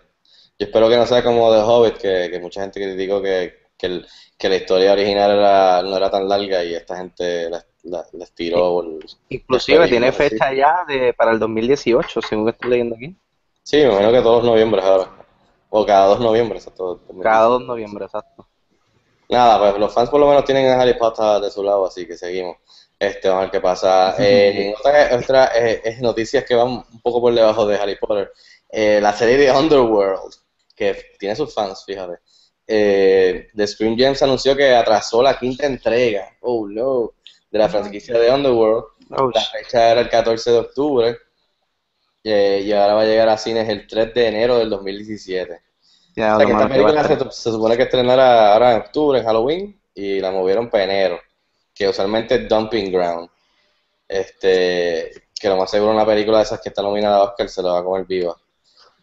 Yo 0.62 0.68
espero 0.68 0.90
que 0.90 0.96
no 0.96 1.08
sea 1.08 1.24
como 1.24 1.52
The 1.52 1.62
Hobbit, 1.64 1.98
que, 1.98 2.30
que 2.30 2.40
mucha 2.40 2.62
gente 2.62 2.80
criticó 2.80 3.20
que, 3.20 3.62
que, 3.76 3.88
el- 3.88 4.08
que 4.38 4.48
la 4.48 4.58
historia 4.58 4.94
original 4.94 5.32
era, 5.32 5.82
no 5.82 5.98
era 5.98 6.12
tan 6.12 6.30
larga 6.30 6.64
y 6.64 6.76
esta 6.76 6.98
gente 6.98 7.50
la, 7.50 7.66
la- 7.86 8.06
les 8.14 8.32
tiró 8.32 8.58
por... 8.58 8.86
Inclusive 9.30 9.80
Las 9.80 9.90
tiene 9.90 10.12
fecha 10.12 10.54
ya 10.54 10.86
de 10.88 11.16
para 11.16 11.32
el 11.32 11.40
2018, 11.40 12.22
según 12.22 12.48
estoy 12.50 12.70
leyendo 12.70 12.94
aquí. 12.96 13.16
Sí, 13.64 13.78
me 13.78 13.86
imagino 13.86 14.12
que 14.12 14.22
todos 14.22 14.44
los 14.44 14.52
noviembres 14.52 14.86
ahora. 14.86 15.10
O 15.72 15.84
cada 15.84 16.06
dos 16.06 16.20
noviembres, 16.20 16.62
exacto. 16.68 17.00
Cada 17.24 17.46
2 17.46 17.62
de 17.62 17.66
noviembre, 17.66 18.06
exacto. 18.06 18.46
Nada, 19.30 19.58
pues 19.58 19.80
los 19.80 19.92
fans 19.92 20.12
por 20.12 20.20
lo 20.20 20.28
menos 20.28 20.46
tienen 20.46 20.68
a 20.70 20.80
Harry 20.80 20.94
Potter 20.94 21.42
de 21.42 21.50
su 21.50 21.64
lado, 21.64 21.88
así 21.88 22.06
que 22.06 22.16
seguimos. 22.18 22.58
Este, 23.00 23.30
vamos 23.30 23.40
a 23.40 23.44
ver 23.46 23.52
qué 23.52 23.62
pasa. 23.62 24.16
Eh, 24.20 24.76
otra 24.78 25.18
otra, 25.18 25.46
eh, 25.56 25.82
eh, 25.84 25.98
noticias 26.02 26.44
que 26.46 26.54
van 26.54 26.68
un 26.68 27.02
poco 27.02 27.20
por 27.20 27.34
debajo 27.34 27.66
de 27.66 27.78
Harry 27.78 27.96
Potter. 27.96 28.32
Eh, 28.70 29.00
la 29.02 29.12
serie 29.14 29.38
de 29.38 29.52
Underworld, 29.52 30.34
que 30.76 31.14
tiene 31.20 31.36
sus 31.36 31.54
fans, 31.54 31.84
fíjate. 31.86 32.20
Eh, 32.68 33.48
The 33.56 33.68
Screen 33.68 33.98
Gems 33.98 34.22
anunció 34.24 34.56
que 34.56 34.74
atrasó 34.74 35.22
la 35.22 35.38
quinta 35.38 35.66
entrega, 35.66 36.38
oh 36.42 36.68
no, 36.68 37.14
de 37.50 37.60
la 37.60 37.70
franquicia 37.70 38.18
de 38.18 38.32
Underworld. 38.32 38.86
Oh, 39.18 39.30
La 39.34 39.42
fecha 39.42 39.92
era 39.92 40.02
el 40.02 40.10
14 40.10 40.52
de 40.52 40.58
octubre 40.58 41.18
eh, 42.24 42.64
y 42.66 42.72
ahora 42.72 42.94
va 42.94 43.02
a 43.02 43.06
llegar 43.06 43.28
a 43.28 43.38
cines 43.38 43.68
el 43.68 43.88
3 43.88 44.14
de 44.14 44.28
enero 44.28 44.58
del 44.58 44.70
2017. 44.70 45.62
ya, 46.16 46.36
O 46.36 46.38
sea, 46.38 46.46
que 46.46 46.52
esta 46.54 46.68
que 46.68 46.74
película 46.74 47.08
se, 47.08 47.18
se 47.18 47.52
supone 47.52 47.76
que 47.76 47.84
estrenara 47.84 48.54
ahora 48.54 48.72
en 48.72 48.78
octubre, 48.82 49.20
en 49.20 49.26
Halloween, 49.26 49.82
y 49.94 50.20
la 50.20 50.32
movieron 50.32 50.70
para 50.70 50.86
enero, 50.86 51.20
que 51.74 51.90
usualmente 51.90 52.36
es 52.36 52.48
Dumping 52.48 52.92
Ground. 52.92 53.30
Este, 54.08 55.12
que 55.40 55.50
lo 55.50 55.58
más 55.58 55.72
seguro 55.72 55.92
una 55.92 56.06
película 56.06 56.38
de 56.38 56.44
esas 56.44 56.62
que 56.62 56.70
está 56.70 56.82
nominada 56.82 57.18
a 57.18 57.24
Oscar 57.24 57.50
se 57.50 57.64
la 57.64 57.72
va 57.72 57.80
a 57.80 57.84
comer 57.84 58.06
viva. 58.06 58.36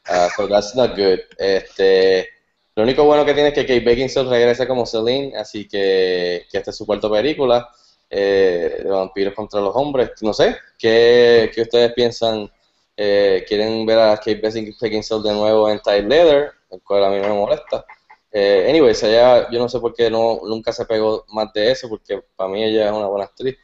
Ah, 0.08 0.28
so 0.34 0.48
that's 0.48 0.74
not 0.74 0.96
good. 0.96 1.20
Este, 1.36 2.28
lo 2.74 2.82
único 2.82 3.04
bueno 3.04 3.24
que 3.24 3.34
tiene 3.34 3.48
es 3.48 3.54
que 3.54 3.66
Kate 3.66 3.80
Beckinsale 3.80 4.30
regresa 4.30 4.66
como 4.66 4.86
Celine, 4.86 5.36
así 5.36 5.68
que, 5.68 6.46
que 6.50 6.58
esta 6.58 6.70
es 6.70 6.76
su 6.76 6.86
cuarta 6.86 7.10
película 7.10 7.68
eh, 8.08 8.80
de 8.82 8.88
vampiros 8.88 9.34
contra 9.34 9.60
los 9.60 9.74
hombres. 9.76 10.10
No 10.22 10.32
sé, 10.32 10.56
¿qué, 10.78 11.50
qué 11.54 11.62
ustedes 11.62 11.92
piensan? 11.92 12.50
Eh, 12.96 13.44
¿Quieren 13.46 13.86
ver 13.86 13.98
a 13.98 14.16
Kate 14.16 14.40
Beckinsale 14.80 15.22
de 15.22 15.34
nuevo 15.34 15.70
en 15.70 15.80
Tight 15.80 16.04
Leather? 16.04 16.52
El 16.70 16.82
cual 16.82 17.04
a 17.04 17.10
mí 17.10 17.20
me 17.20 17.28
molesta. 17.28 17.84
Eh, 18.30 18.66
anyways, 18.68 19.02
ella, 19.02 19.50
yo 19.50 19.58
no 19.58 19.68
sé 19.68 19.78
por 19.80 19.94
qué 19.94 20.10
no, 20.10 20.40
nunca 20.44 20.72
se 20.72 20.84
pegó 20.84 21.24
más 21.28 21.52
de 21.52 21.70
eso, 21.70 21.88
porque 21.88 22.22
para 22.36 22.50
mí 22.50 22.62
ella 22.62 22.86
es 22.86 22.92
una 22.92 23.06
buena 23.06 23.24
actriz, 23.24 23.56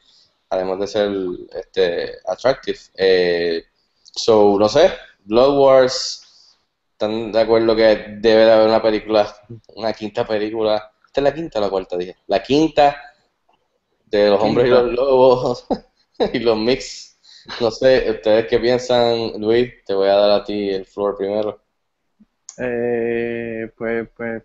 además 0.48 0.78
de 0.80 0.86
ser 0.86 1.10
este, 1.52 2.14
attractive. 2.26 2.78
Eh, 2.96 3.64
so, 4.14 4.56
no 4.58 4.68
sé, 4.68 4.90
Blood 5.24 5.58
Wars, 5.58 6.23
¿están 7.04 7.32
de 7.32 7.40
acuerdo 7.40 7.76
que 7.76 7.82
debe 8.20 8.44
de 8.44 8.52
haber 8.52 8.68
una 8.68 8.82
película, 8.82 9.34
una 9.76 9.92
quinta 9.92 10.26
película? 10.26 10.92
¿Esta 11.06 11.20
es 11.20 11.24
la 11.24 11.34
quinta 11.34 11.58
o 11.58 11.62
la 11.62 11.70
cuarta, 11.70 11.96
dije? 11.96 12.16
La 12.26 12.42
quinta 12.42 12.96
de 14.06 14.30
los 14.30 14.40
hombres 14.40 14.66
y 14.66 14.70
los 14.70 14.92
lobos 14.92 15.66
y 16.32 16.38
los 16.38 16.56
mix. 16.56 17.18
No 17.60 17.70
sé, 17.70 18.10
¿ustedes 18.10 18.46
qué 18.48 18.58
piensan, 18.58 19.38
Luis? 19.40 19.72
Te 19.84 19.94
voy 19.94 20.08
a 20.08 20.14
dar 20.14 20.30
a 20.30 20.44
ti 20.44 20.70
el 20.70 20.86
floor 20.86 21.16
primero. 21.16 21.60
Eh, 22.58 23.70
pues, 23.76 24.08
pues, 24.16 24.42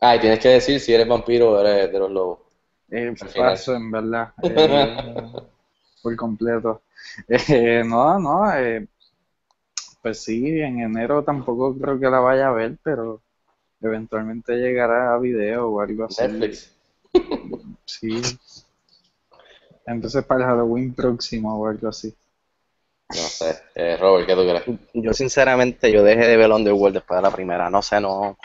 Ah, 0.00 0.16
y 0.16 0.20
tienes 0.20 0.40
que 0.40 0.48
decir 0.48 0.80
si 0.80 0.92
eres 0.92 1.06
vampiro 1.08 1.52
o 1.52 1.60
eres 1.60 1.92
de 1.92 1.98
los 1.98 2.10
lobos. 2.10 2.40
eh, 2.90 3.14
paso 3.36 3.74
en 3.74 3.90
verdad, 3.90 4.34
eh, 4.42 4.96
por 6.02 6.16
completo. 6.16 6.82
Eh, 7.28 7.82
no, 7.84 8.18
no, 8.18 8.52
eh, 8.54 8.86
pues 10.02 10.22
sí, 10.22 10.60
en 10.60 10.80
enero 10.80 11.22
tampoco 11.22 11.74
creo 11.78 11.98
que 11.98 12.10
la 12.10 12.18
vaya 12.20 12.48
a 12.48 12.52
ver, 12.52 12.76
pero 12.82 13.20
eventualmente 13.80 14.56
llegará 14.56 15.14
a 15.14 15.18
video 15.18 15.68
o 15.68 15.80
algo 15.80 16.04
así. 16.04 16.22
Netflix. 16.22 16.74
Sí. 17.84 18.20
Entonces 19.86 20.24
para 20.24 20.40
el 20.44 20.46
Halloween 20.46 20.94
próximo 20.94 21.56
o 21.58 21.66
algo 21.68 21.88
así. 21.88 22.14
No 23.08 23.16
sé. 23.16 23.58
Eh, 23.74 23.96
Robert, 24.00 24.26
¿qué 24.26 24.34
tú 24.34 24.42
crees? 24.42 24.80
Yo 24.94 25.12
sinceramente 25.12 25.92
yo 25.92 26.02
dejé 26.02 26.26
de 26.26 26.36
ver 26.36 26.50
Underworld 26.50 26.94
después 26.94 27.18
de 27.18 27.22
la 27.22 27.30
primera, 27.34 27.68
no 27.68 27.82
sé, 27.82 28.00
no. 28.00 28.36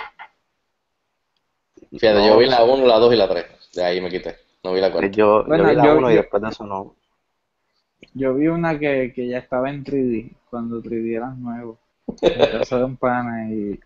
Fíjate, 1.91 2.19
no, 2.19 2.27
yo 2.27 2.37
vi 2.37 2.47
la 2.47 2.63
1, 2.63 2.85
la 2.85 2.97
2 2.97 3.13
y 3.13 3.17
la 3.17 3.29
3. 3.29 3.45
De 3.73 3.83
ahí 3.83 4.01
me 4.01 4.09
quité. 4.09 4.35
No 4.63 4.73
vi 4.73 4.81
la 4.81 4.91
4. 4.91 5.09
Yo, 5.09 5.47
yo 5.47 5.53
vi 5.65 5.75
la 5.75 5.85
yo- 5.85 5.97
1 5.97 6.11
y 6.11 6.15
después 6.15 6.43
de 6.43 6.49
eso 6.49 6.65
no. 6.65 6.95
Yo 8.13 8.33
vi 8.35 8.47
una 8.47 8.77
que, 8.77 9.11
que 9.13 9.27
ya 9.27 9.39
estaba 9.39 9.69
en 9.69 9.83
3D, 9.83 10.31
cuando 10.49 10.81
3D 10.81 11.15
era 11.17 11.27
nuevo. 11.31 11.77
En 12.21 12.59
casa 12.59 12.77
de 12.77 12.83
un 12.85 12.95
pana 12.97 13.49
y, 13.51 13.79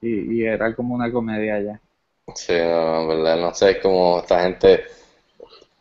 y, 0.00 0.34
y 0.34 0.44
era 0.44 0.74
como 0.74 0.94
una 0.94 1.10
comedia 1.12 1.60
ya. 1.60 1.80
Sí, 2.34 2.52
no, 2.54 3.02
en 3.02 3.08
verdad, 3.08 3.36
no 3.38 3.52
sé, 3.54 3.72
es 3.72 3.78
como 3.78 4.20
esta 4.20 4.42
gente 4.42 4.84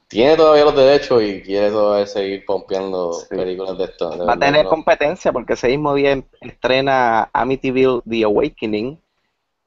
tiene 0.08 0.36
todavía 0.36 0.66
los 0.66 0.76
derechos 0.76 1.22
y 1.24 1.42
quiere 1.42 1.70
todavía 1.70 2.08
seguir 2.08 2.44
pompeando 2.44 3.14
Sí. 3.14 3.28
películas 3.36 3.78
de 3.78 3.84
esto. 3.86 4.10
de 4.18 4.26
Va 4.26 4.34
a 4.34 4.40
tener 4.40 4.64
no. 4.64 4.70
competencia 4.72 5.32
porque 5.32 5.54
ese 5.54 5.68
mismo 5.68 5.94
día 5.94 6.22
estrena 6.42 7.30
Amityville 7.32 8.02
The 8.10 8.24
Awakening. 8.24 9.00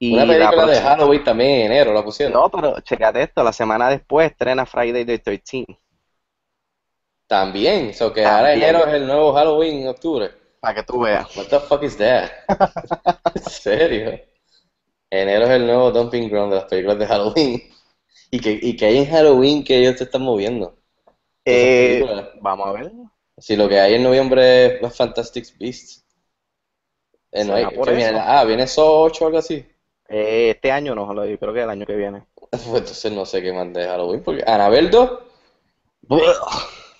Y 0.00 0.14
Una 0.14 0.24
la 0.24 0.32
película 0.32 0.50
de 0.50 0.56
próxima- 0.66 0.88
Halloween 0.90 1.24
también 1.24 1.50
en 1.50 1.66
enero 1.72 1.92
la 1.94 2.02
pusieron. 2.04 2.32
No, 2.34 2.48
pero 2.50 2.80
checate 2.80 3.22
esto, 3.22 3.44
la 3.44 3.52
semana 3.52 3.88
después 3.88 4.32
estrena 4.32 4.66
Friday 4.66 5.04
the 5.04 5.18
13 5.20 5.64
También, 7.32 7.94
so 7.94 8.12
que 8.12 8.26
ahora 8.26 8.52
enero 8.52 8.86
es 8.86 8.92
el 8.92 9.06
nuevo 9.06 9.32
Halloween 9.32 9.80
en 9.80 9.88
octubre. 9.88 10.30
Para 10.60 10.74
que 10.74 10.82
tú 10.82 11.00
veas. 11.00 11.34
What 11.34 11.46
the 11.46 11.60
fuck 11.60 11.82
is 11.82 11.96
that? 11.96 12.30
¿En 13.34 13.42
serio? 13.44 14.20
Enero 15.08 15.46
es 15.46 15.50
el 15.52 15.66
nuevo 15.66 15.90
dumping 15.90 16.28
ground 16.28 16.52
de 16.52 16.58
las 16.58 16.68
películas 16.68 16.98
de 16.98 17.06
Halloween. 17.06 17.62
¿Y 18.30 18.38
que, 18.38 18.58
y 18.60 18.76
que 18.76 18.84
hay 18.84 18.98
en 18.98 19.10
Halloween 19.10 19.64
que 19.64 19.78
ellos 19.78 19.96
se 19.96 20.04
están 20.04 20.20
moviendo? 20.20 20.76
Eh, 21.46 22.04
vamos 22.42 22.68
a 22.68 22.72
ver. 22.72 22.92
Si 23.38 23.56
lo 23.56 23.66
que 23.66 23.80
hay 23.80 23.94
en 23.94 24.02
noviembre 24.02 24.84
es 24.84 24.94
Fantastic 24.94 25.56
Beasts. 25.58 26.04
Eh, 27.30 27.44
no 27.44 27.54
hay-. 27.54 27.64
Ah, 28.14 28.44
viene 28.44 28.64
eso 28.64 29.04
8 29.04 29.24
o 29.24 29.26
algo 29.28 29.38
así. 29.38 29.64
Eh, 30.06 30.50
este 30.50 30.70
año 30.70 30.94
no, 30.94 31.08
creo 31.08 31.54
que 31.54 31.62
el 31.62 31.70
año 31.70 31.86
que 31.86 31.96
viene. 31.96 32.26
Pues 32.50 32.66
entonces 32.66 33.10
no 33.10 33.24
sé 33.24 33.40
qué 33.40 33.54
más 33.54 33.72
de 33.72 33.86
Halloween. 33.86 34.22
Porque 34.22 34.44
Annabelle 34.46 34.90
2, 34.90 35.10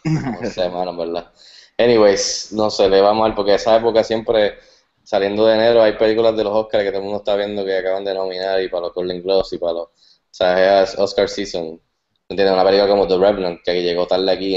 no 0.04 0.44
sé, 0.44 0.68
mano, 0.68 0.90
en 0.92 0.96
verdad. 0.98 1.32
Anyways, 1.78 2.52
no 2.52 2.70
sé, 2.70 2.88
le 2.88 3.00
va 3.00 3.14
mal 3.14 3.34
porque 3.34 3.54
esa 3.54 3.76
época 3.76 4.04
siempre, 4.04 4.58
saliendo 5.02 5.46
de 5.46 5.54
enero, 5.54 5.82
hay 5.82 5.94
películas 5.94 6.36
de 6.36 6.44
los 6.44 6.54
Oscars 6.54 6.84
que 6.84 6.90
todo 6.90 6.98
el 7.00 7.04
mundo 7.04 7.18
está 7.18 7.36
viendo 7.36 7.64
que 7.64 7.76
acaban 7.78 8.04
de 8.04 8.14
nominar 8.14 8.62
y 8.62 8.68
para 8.68 8.82
los 8.86 8.94
Golden 8.94 9.22
Globes 9.22 9.52
y 9.52 9.58
para 9.58 9.72
los, 9.74 9.84
o 9.88 9.90
sea, 10.30 10.82
es 10.82 10.98
Oscar 10.98 11.28
season. 11.28 11.80
¿Entiendes? 12.28 12.54
Una 12.54 12.64
película 12.64 12.88
como 12.88 13.06
The 13.06 13.18
Revenant, 13.18 13.60
que 13.64 13.82
llegó 13.82 14.06
tarde 14.06 14.30
aquí, 14.30 14.56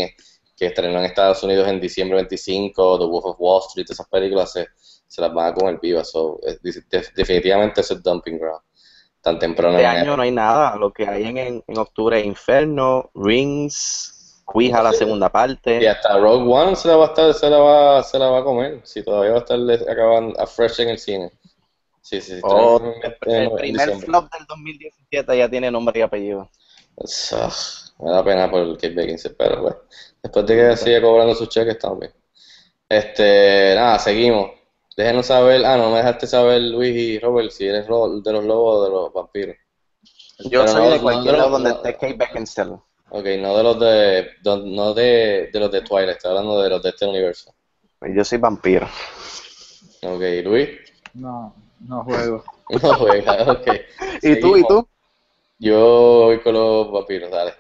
que 0.55 0.67
estrenó 0.67 0.99
en 0.99 1.05
Estados 1.05 1.43
Unidos 1.43 1.67
en 1.67 1.79
diciembre 1.81 2.15
25, 2.17 2.99
The 2.99 3.05
Wolf 3.05 3.25
of 3.25 3.35
Wall 3.39 3.61
Street, 3.67 3.87
esas 3.89 4.07
películas 4.07 4.51
se, 4.53 4.67
se 5.07 5.21
las 5.21 5.33
van 5.33 5.47
a 5.51 5.53
comer 5.53 5.79
vivas. 5.81 6.09
So, 6.11 6.39
es- 6.43 6.61
de- 6.61 7.05
definitivamente 7.15 7.81
eso 7.81 7.95
es 7.95 8.03
dumping 8.03 8.37
ground. 8.37 8.61
Tan 9.21 9.39
temprano 9.39 9.77
Este 9.77 9.89
en 9.89 9.97
año 9.97 10.15
no 10.15 10.23
hay 10.23 10.31
nada. 10.31 10.75
Lo 10.77 10.93
que 10.93 11.05
hay 11.07 11.23
en, 11.25 11.37
en, 11.37 11.63
en 11.67 11.77
octubre 11.77 12.19
es 12.19 12.25
Inferno, 12.25 13.09
Rings, 13.15 14.14
Ouija 14.47 14.81
la 14.83 14.93
segunda 14.93 15.27
Y 15.27 15.29
parte. 15.29 15.89
hasta 15.89 16.17
Rogue 16.17 16.51
One 16.53 16.75
se 16.75 16.87
la 16.87 16.95
va 16.97 17.05
a 17.05 17.07
estar, 17.07 17.33
se 17.33 17.49
la 17.49 17.57
va, 17.57 18.03
se 18.03 18.19
la 18.19 18.29
va 18.29 18.39
a 18.39 18.43
comer. 18.43 18.81
Si 18.83 19.03
todavía 19.03 19.31
va 19.31 19.37
a 19.37 19.39
estar 19.39 19.59
acabando 19.91 20.39
a 20.39 20.45
fresh 20.47 20.81
en 20.81 20.89
el 20.89 20.99
cine. 20.99 21.31
Sí, 22.01 22.21
sí, 22.21 22.35
sí. 22.35 22.41
Oh, 22.43 22.79
el, 23.03 23.15
primer 23.17 23.95
flop 23.97 24.31
del 24.31 24.45
2017 24.45 25.37
ya 25.37 25.49
tiene 25.49 25.71
nombre 25.71 25.99
y 25.99 26.03
apellido. 26.03 26.47
Me 27.99 28.11
da 28.11 28.23
pena 28.23 28.49
por 28.51 28.61
el 28.61 28.75
Kate 28.75 28.89
Beckinsale, 28.93 29.35
pero 29.35 29.61
bueno. 29.61 29.77
Después 30.21 30.45
de 30.45 30.55
que 30.55 30.77
siga 30.77 31.01
cobrando 31.01 31.33
sus 31.33 31.49
cheques, 31.49 31.75
estamos 31.75 31.99
bien. 31.99 32.13
Este, 32.87 33.73
nada, 33.75 33.97
seguimos. 33.99 34.51
Déjenos 34.95 35.25
saber, 35.25 35.65
ah, 35.65 35.75
no 35.77 35.89
me 35.89 35.97
dejaste 35.97 36.27
saber, 36.27 36.61
Luis 36.61 36.95
y 36.95 37.19
Robert, 37.19 37.51
si 37.51 37.65
eres 37.67 37.85
de 37.85 37.89
los 37.91 38.43
lobos 38.45 38.77
o 38.79 38.83
de 38.83 38.89
los 38.91 39.13
vampiros. 39.13 39.55
Yo 40.39 40.61
Pero 40.61 40.67
soy 40.67 40.81
no- 40.83 40.89
de 40.91 40.95
no 40.97 41.01
cualquier 41.01 41.33
los- 41.33 41.37
lado 41.41 41.51
donde 41.51 41.69
no- 41.71 41.75
esté 41.77 41.93
Kate 41.95 42.13
Beckinsale. 42.13 42.77
Ok, 43.09 43.25
no 43.39 43.55
de 43.57 43.63
los 43.63 43.79
de, 43.79 44.27
don- 44.41 44.75
no 44.75 44.93
de, 44.93 45.50
de 45.51 45.59
los 45.59 45.71
de 45.71 45.81
Twilight, 45.81 46.17
estoy 46.17 46.29
hablando 46.31 46.62
de 46.62 46.69
los 46.69 46.81
de 46.83 46.89
este 46.89 47.05
universo. 47.05 47.53
Yo 48.01 48.24
soy 48.24 48.38
vampiro. 48.38 48.88
Ok, 50.03 50.21
Luis. 50.43 50.69
No, 51.13 51.55
No 51.79 52.03
juego. 52.03 52.43
No 52.81 52.95
juega, 52.95 53.51
ok. 53.51 53.67
¿Y 54.24 54.39
tú, 54.41 54.57
y 54.57 54.67
tú? 54.67 54.88
Yo 55.59 56.24
voy 56.25 56.41
con 56.41 56.53
los 56.53 56.91
vampiros, 56.91 57.31
dale. 57.31 57.53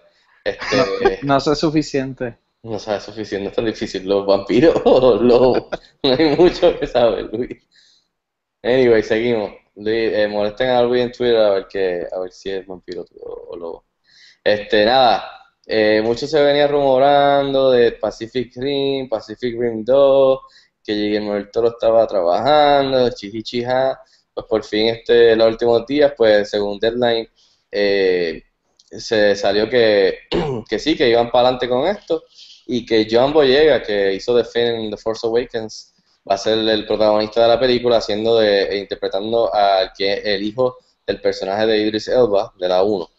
Este, 0.43 1.19
No 1.23 1.39
sé 1.39 1.55
suficiente. 1.55 2.37
no 2.63 2.79
sabes 2.79 3.03
suficiente, 3.03 3.49
es 3.49 3.55
tan 3.55 3.65
difícil. 3.65 4.07
Los 4.07 4.25
vampiros 4.25 4.75
o 4.85 4.99
los 5.15 5.21
lobos. 5.21 5.79
No 6.03 6.11
hay 6.13 6.35
mucho 6.35 6.77
que 6.79 6.87
saber, 6.87 7.29
Luis. 7.31 7.63
Anyway, 8.63 9.03
seguimos. 9.03 9.51
Luis, 9.75 10.11
eh, 10.13 10.27
molesten 10.27 10.69
a 10.69 10.81
Luis 10.83 11.03
en 11.03 11.11
Twitter 11.11 11.37
a 11.37 11.49
ver, 11.51 11.67
que, 11.67 12.07
a 12.11 12.19
ver 12.19 12.31
si 12.31 12.49
es 12.49 12.65
vampiro 12.65 13.05
o 13.21 13.55
lobo. 13.55 13.84
Este, 14.45 14.85
nada. 14.85 15.31
eh, 15.65 16.01
mucho 16.03 16.27
se 16.27 16.41
venía 16.41 16.67
rumorando 16.67 17.71
de 17.71 17.93
Pacific 17.93 18.53
Rim, 18.57 19.09
Pacific 19.09 19.59
Rim 19.59 19.83
2, 19.83 20.39
que 20.83 20.93
Guillermo 20.93 21.33
del 21.33 21.49
Toro 21.51 21.69
estaba 21.69 22.05
trabajando, 22.07 23.09
chichichija. 23.09 23.99
Pues 24.33 24.45
por 24.47 24.63
fin, 24.63 24.89
este, 24.89 25.35
los 25.35 25.47
últimos 25.47 25.85
días, 25.87 26.13
pues 26.17 26.49
según 26.49 26.79
Deadline, 26.79 27.27
eh, 27.71 28.43
se 28.89 29.35
salió 29.35 29.69
que, 29.69 30.19
que 30.69 30.79
sí, 30.79 30.95
que 30.95 31.09
iban 31.09 31.31
para 31.31 31.49
adelante 31.49 31.67
con 31.69 31.87
esto 31.87 32.23
y 32.67 32.85
que 32.85 33.07
John 33.09 33.33
Boyega, 33.33 33.81
que 33.81 34.13
hizo 34.13 34.35
The 34.37 34.43
Finn 34.45 34.67
en 34.85 34.91
The 34.91 34.97
Force 34.97 35.25
Awakens, 35.27 35.93
va 36.29 36.35
a 36.35 36.37
ser 36.37 36.57
el 36.59 36.85
protagonista 36.85 37.41
de 37.43 37.47
la 37.47 37.59
película, 37.59 37.97
haciendo 37.97 38.37
de, 38.39 38.63
e 38.63 38.77
interpretando 38.77 39.53
al 39.53 39.91
que 39.97 40.13
el 40.13 40.43
hijo 40.43 40.77
del 41.05 41.21
personaje 41.21 41.65
de 41.67 41.77
Idris 41.79 42.07
Elba, 42.07 42.53
de 42.59 42.67
la 42.67 42.83
1, 42.83 43.09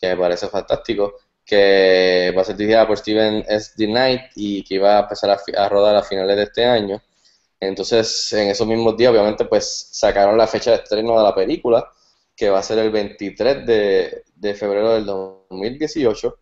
que 0.00 0.08
me 0.08 0.16
parece 0.16 0.48
fantástico, 0.48 1.16
que 1.44 2.32
va 2.36 2.42
a 2.42 2.44
ser 2.44 2.56
dirigida 2.56 2.86
por 2.86 2.98
Steven 2.98 3.44
S. 3.48 3.72
D. 3.76 3.86
Knight 3.86 4.22
y 4.36 4.64
que 4.64 4.76
iba 4.76 4.96
a 4.96 5.00
empezar 5.02 5.30
a, 5.30 5.38
a 5.62 5.68
rodar 5.68 5.96
a 5.96 6.02
finales 6.02 6.36
de 6.36 6.42
este 6.44 6.64
año. 6.64 7.02
Entonces, 7.60 8.32
en 8.32 8.48
esos 8.48 8.66
mismos 8.66 8.96
días, 8.96 9.12
obviamente, 9.12 9.44
pues 9.44 9.88
sacaron 9.92 10.38
la 10.38 10.46
fecha 10.46 10.70
de 10.70 10.76
estreno 10.78 11.16
de 11.18 11.24
la 11.24 11.34
película, 11.34 11.90
que 12.34 12.48
va 12.48 12.60
a 12.60 12.62
ser 12.62 12.78
el 12.78 12.90
23 12.90 13.66
de, 13.66 14.54
febrero 14.54 14.94
del 14.94 15.04
2018 15.04 16.38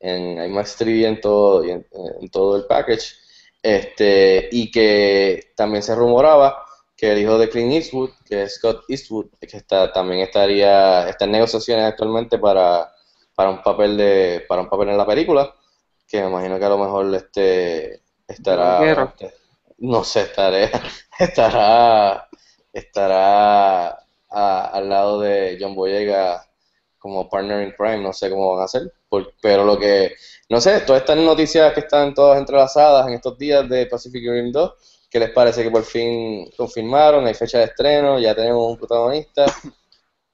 en 0.00 0.42
IMAX 0.44 0.80
3D 0.80 0.96
y 0.96 1.04
en 1.04 1.20
todo, 1.20 1.64
en, 1.64 1.86
en 2.20 2.28
todo 2.30 2.56
el 2.56 2.64
package. 2.66 3.14
Este, 3.62 4.48
y 4.52 4.70
que 4.70 5.52
también 5.56 5.82
se 5.82 5.94
rumoraba 5.94 6.63
que 7.04 7.12
el 7.12 7.18
hijo 7.20 7.38
de 7.38 7.48
Clint 7.50 7.72
Eastwood, 7.72 8.10
que 8.24 8.44
es 8.44 8.56
Scott 8.56 8.84
Eastwood, 8.88 9.26
que 9.40 9.56
está, 9.58 9.92
también 9.92 10.20
estaría, 10.20 11.08
está 11.08 11.24
en 11.26 11.32
negociaciones 11.32 11.84
actualmente 11.86 12.38
para, 12.38 12.92
para 13.34 13.50
un 13.50 13.62
papel 13.62 13.96
de, 13.96 14.44
para 14.48 14.62
un 14.62 14.68
papel 14.68 14.90
en 14.90 14.96
la 14.98 15.06
película, 15.06 15.54
que 16.06 16.20
me 16.22 16.28
imagino 16.28 16.58
que 16.58 16.64
a 16.64 16.68
lo 16.70 16.78
mejor 16.78 17.14
este 17.14 18.02
estará, 18.28 18.96
no 19.78 20.04
sé, 20.04 20.22
estaré, 20.22 20.70
estará, 21.18 22.28
estará 22.72 23.88
a- 24.30 24.66
al 24.72 24.88
lado 24.88 25.20
de 25.20 25.56
John 25.60 25.74
Boyega 25.74 26.46
como 26.98 27.28
partner 27.28 27.62
in 27.66 27.72
crime, 27.72 27.98
no 27.98 28.12
sé 28.12 28.30
cómo 28.30 28.52
van 28.52 28.62
a 28.62 28.64
hacer, 28.64 28.92
por- 29.08 29.34
pero 29.42 29.64
lo 29.64 29.78
que, 29.78 30.14
no 30.48 30.60
sé, 30.60 30.80
todas 30.80 31.02
estas 31.02 31.18
noticias 31.18 31.72
que 31.74 31.80
están 31.80 32.14
todas 32.14 32.38
entrelazadas 32.38 33.06
en 33.08 33.14
estos 33.14 33.36
días 33.38 33.68
de 33.68 33.86
Pacific 33.86 34.22
Rim 34.26 34.52
2, 34.52 34.72
¿qué 35.14 35.20
les 35.20 35.30
parece 35.30 35.62
que 35.62 35.70
por 35.70 35.84
fin 35.84 36.50
confirmaron? 36.56 37.24
Hay 37.24 37.34
fecha 37.34 37.58
de 37.58 37.66
estreno, 37.66 38.18
ya 38.18 38.34
tenemos 38.34 38.68
un 38.68 38.76
protagonista. 38.76 39.46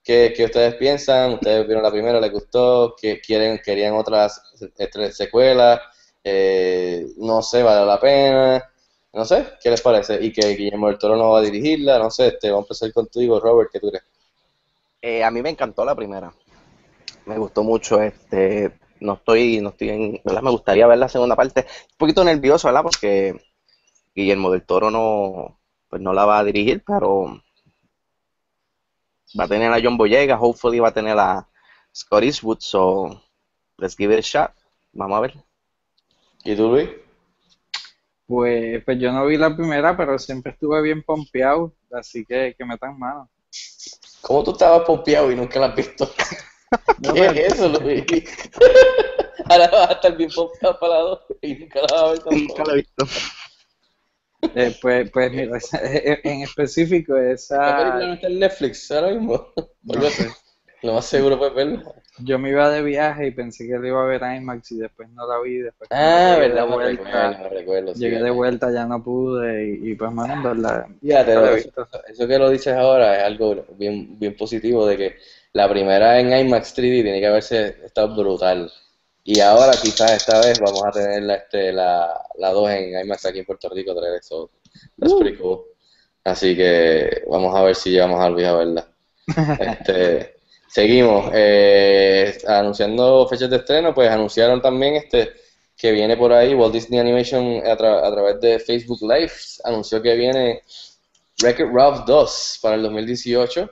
¿Qué, 0.02 0.32
qué 0.34 0.46
ustedes 0.46 0.74
piensan? 0.76 1.34
¿Ustedes 1.34 1.66
vieron 1.66 1.82
la 1.82 1.90
primera? 1.90 2.18
¿Les 2.18 2.32
gustó? 2.32 2.96
¿Qué 2.98 3.20
quieren, 3.20 3.60
querían 3.62 3.92
otras 3.92 4.40
tres 4.90 5.14
secuelas? 5.18 5.82
Eh, 6.24 7.08
no 7.18 7.42
sé, 7.42 7.62
vale 7.62 7.84
la 7.84 8.00
pena. 8.00 8.72
No 9.12 9.26
sé, 9.26 9.48
¿qué 9.62 9.68
les 9.68 9.82
parece? 9.82 10.18
Y 10.18 10.32
que 10.32 10.48
Guillermo 10.54 10.86
del 10.86 10.96
Toro 10.96 11.14
no 11.14 11.32
va 11.32 11.40
a 11.40 11.42
dirigirla, 11.42 11.98
no 11.98 12.10
sé, 12.10 12.28
este, 12.28 12.50
vamos 12.50 12.62
a 12.62 12.68
empezar 12.68 12.92
contigo, 12.94 13.38
Robert, 13.38 13.68
¿qué 13.70 13.80
tú 13.80 13.90
crees? 13.90 14.04
Eh, 15.02 15.22
a 15.22 15.30
mí 15.30 15.42
me 15.42 15.50
encantó 15.50 15.84
la 15.84 15.94
primera. 15.94 16.32
Me 17.26 17.36
gustó 17.36 17.62
mucho. 17.62 18.00
Este, 18.00 18.72
no 19.00 19.12
estoy, 19.12 19.60
no 19.60 19.68
estoy 19.68 19.90
en, 19.90 20.20
¿verdad? 20.24 20.40
Me 20.40 20.50
gustaría 20.50 20.86
ver 20.86 20.96
la 20.96 21.10
segunda 21.10 21.36
parte. 21.36 21.66
Un 21.66 21.96
poquito 21.98 22.24
nervioso, 22.24 22.68
¿verdad? 22.68 22.82
Porque 22.82 23.49
Guillermo 24.14 24.50
del 24.50 24.64
Toro 24.64 24.90
no, 24.90 25.58
pues 25.88 26.00
no 26.02 26.12
la 26.12 26.24
va 26.24 26.38
a 26.40 26.44
dirigir, 26.44 26.82
pero 26.84 27.40
va 29.38 29.44
a 29.44 29.48
tener 29.48 29.72
a 29.72 29.80
John 29.82 29.96
Boyega, 29.96 30.38
hopefully 30.40 30.80
va 30.80 30.88
a 30.88 30.94
tener 30.94 31.16
a 31.18 31.46
Scott 31.94 32.22
Eastwood, 32.24 32.58
so 32.60 33.22
let's 33.78 33.96
give 33.96 34.12
it 34.12 34.18
a 34.18 34.22
shot. 34.22 34.52
Vamos 34.92 35.16
a 35.18 35.20
ver. 35.20 35.34
¿Y 36.44 36.56
tú, 36.56 36.68
Luis? 36.70 36.88
Pues, 38.26 38.84
pues 38.84 38.98
yo 39.00 39.12
no 39.12 39.26
vi 39.26 39.36
la 39.36 39.54
primera, 39.56 39.96
pero 39.96 40.18
siempre 40.18 40.52
estuve 40.52 40.80
bien 40.82 41.02
pompeado, 41.02 41.72
así 41.92 42.24
que 42.24 42.54
que 42.56 42.64
metan 42.64 42.98
mano. 42.98 43.28
¿Cómo 44.20 44.44
tú 44.44 44.52
estabas 44.52 44.82
pompeado 44.86 45.32
y 45.32 45.36
nunca 45.36 45.58
la 45.60 45.66
has 45.66 45.76
visto? 45.76 46.08
No, 47.02 47.14
¿Qué 47.14 47.20
pero- 47.20 47.32
es 47.32 47.54
eso, 47.54 47.68
Luis? 47.80 48.04
Ahora 49.48 49.68
vas 49.72 49.88
a 49.90 49.92
estar 49.94 50.16
bien 50.16 50.30
pompeado 50.32 50.78
para 50.78 50.94
la 50.94 51.00
dos 51.00 51.20
y 51.42 51.54
nunca 51.54 51.80
la 51.80 51.86
vas 51.90 52.02
a 52.02 52.10
ver 52.10 52.18
tampoco. 52.20 52.70
he 52.70 52.74
visto. 52.76 53.06
Eh, 54.54 54.76
pues, 54.80 55.10
pues 55.10 55.32
mira, 55.32 55.56
esa- 55.58 55.80
en 55.82 56.42
específico 56.42 57.16
¿Esta 57.52 57.74
película 57.76 58.06
no 58.06 58.12
esa, 58.12 58.14
está 58.14 58.26
en 58.26 58.38
Netflix 58.40 58.90
ahora 58.90 59.12
mismo? 59.12 59.52
no 59.82 60.10
sé. 60.10 60.34
Lo 60.82 60.94
más 60.94 61.06
seguro 61.06 61.38
puedes 61.38 61.54
verla. 61.54 61.82
Yo 62.18 62.38
me 62.38 62.50
iba 62.50 62.70
de 62.70 62.82
viaje 62.82 63.26
y 63.28 63.30
pensé 63.32 63.66
que 63.66 63.78
la 63.78 63.88
iba 63.88 64.02
a 64.02 64.06
ver 64.06 64.22
a 64.24 64.36
IMAX 64.36 64.72
y 64.72 64.76
después 64.78 65.08
no 65.10 65.26
la 65.26 65.40
vi, 65.40 65.58
después 65.58 65.90
Ah, 65.90 66.36
llegué 66.36 66.48
verdad, 66.48 66.62
de 66.62 66.66
me 66.66 66.76
vuelta, 66.76 67.02
recuerdo, 67.02 67.38
me 67.38 67.48
recuerdo. 67.48 67.94
sí, 67.94 68.00
llegué 68.00 68.20
de 68.20 68.30
vuelta 68.30 68.70
ya 68.72 68.86
no 68.86 69.02
pude 69.02 69.68
y, 69.78 69.90
y 69.92 69.94
pues 69.96 70.10
en 70.12 70.42
verdad, 70.42 70.86
la 71.40 71.50
he 71.50 71.52
lo- 71.52 71.54
visto. 71.54 71.88
eso 72.08 72.26
que 72.28 72.38
lo 72.38 72.50
dices 72.50 72.74
ahora 72.74 73.18
es 73.18 73.24
algo 73.24 73.64
bien, 73.76 74.18
bien 74.18 74.36
positivo 74.36 74.86
de 74.86 74.96
que 74.96 75.16
la 75.52 75.68
primera 75.68 76.18
en 76.20 76.32
IMAX 76.46 76.74
3D 76.74 77.02
tiene 77.02 77.20
que 77.20 77.26
haberse 77.26 77.76
estado 77.84 78.14
brutal. 78.16 78.70
Y 79.24 79.40
ahora 79.40 79.72
quizás 79.80 80.12
esta 80.12 80.40
vez 80.40 80.58
vamos 80.60 80.82
a 80.84 80.90
tener 80.90 81.22
la, 81.22 81.34
este, 81.36 81.72
la, 81.72 82.20
la 82.38 82.50
2 82.52 82.70
en 82.70 83.00
IMAX 83.00 83.26
aquí 83.26 83.40
en 83.40 83.44
Puerto 83.46 83.68
Rico 83.68 83.92
otra 83.92 84.10
vez. 84.10 84.26
So, 84.26 84.50
that's 84.98 85.14
pretty 85.14 85.36
cool. 85.38 85.64
Así 86.24 86.56
que 86.56 87.22
vamos 87.28 87.54
a 87.56 87.62
ver 87.62 87.74
si 87.74 87.90
llevamos 87.90 88.20
a 88.20 88.28
Luis 88.30 88.46
a 88.46 88.54
verla. 88.56 88.86
Este, 89.60 90.36
seguimos. 90.68 91.30
eh, 91.34 92.38
anunciando 92.46 93.26
fechas 93.28 93.50
de 93.50 93.56
estreno, 93.56 93.94
pues 93.94 94.10
anunciaron 94.10 94.60
también 94.62 94.96
este 94.96 95.32
que 95.76 95.92
viene 95.92 96.16
por 96.16 96.32
ahí 96.32 96.54
Walt 96.54 96.74
Disney 96.74 97.00
Animation 97.00 97.62
a, 97.66 97.76
tra- 97.76 98.02
a 98.06 98.10
través 98.12 98.40
de 98.40 98.58
Facebook 98.58 99.00
Live. 99.02 99.32
Anunció 99.64 100.02
que 100.02 100.14
viene 100.14 100.62
Wreck-It 101.42 101.68
Ralph 101.72 102.04
2 102.06 102.58
para 102.62 102.76
el 102.76 102.82
2018. 102.82 103.70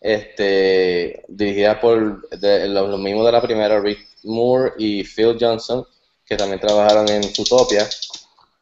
Este, 0.00 1.24
dirigida 1.28 1.78
por 1.80 2.28
de- 2.30 2.68
los, 2.68 2.88
los 2.88 3.00
mismos 3.00 3.26
de 3.26 3.32
la 3.32 3.42
primera, 3.42 3.80
Rick 3.80 4.06
Moore 4.24 4.72
y 4.78 5.04
Phil 5.04 5.36
Johnson, 5.38 5.84
que 6.24 6.36
también 6.36 6.60
trabajaron 6.60 7.08
en 7.08 7.22
Zootopia. 7.24 7.88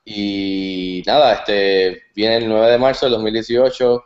Y 0.05 1.03
nada, 1.07 1.35
este 1.35 2.05
viene 2.15 2.39
el 2.39 2.49
9 2.49 2.71
de 2.73 2.79
marzo 2.79 3.07
del 3.07 3.15
2018 3.15 4.05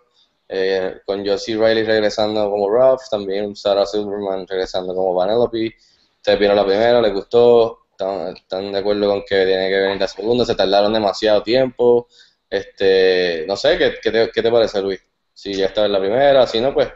eh, 0.54 1.00
con 1.06 1.26
Josie 1.26 1.56
Riley 1.56 1.82
regresando 1.84 2.50
como 2.50 2.68
Ralph, 2.68 3.00
también 3.10 3.56
Sarah 3.56 3.86
Silverman 3.86 4.46
regresando 4.46 4.94
como 4.94 5.14
Vanellope. 5.14 5.74
Ustedes 6.16 6.38
vieron 6.38 6.56
la 6.56 6.66
primera, 6.66 7.00
les 7.00 7.14
gustó, 7.14 7.86
están, 7.90 8.36
están 8.36 8.70
de 8.70 8.78
acuerdo 8.78 9.08
con 9.08 9.22
que 9.22 9.46
tiene 9.46 9.70
que 9.70 9.78
venir 9.78 9.98
la 9.98 10.08
segunda, 10.08 10.44
se 10.44 10.54
tardaron 10.54 10.92
demasiado 10.92 11.42
tiempo. 11.42 12.06
Este, 12.50 13.46
no 13.48 13.56
sé, 13.56 13.78
¿qué, 13.78 13.94
qué 14.02 14.10
te, 14.10 14.30
qué 14.30 14.42
te 14.42 14.50
parece, 14.50 14.82
Luis? 14.82 15.00
Si 15.32 15.54
ya 15.54 15.66
estaba 15.66 15.86
en 15.86 15.92
la 15.94 16.00
primera, 16.00 16.46
si 16.46 16.60
no, 16.60 16.74
pues, 16.74 16.88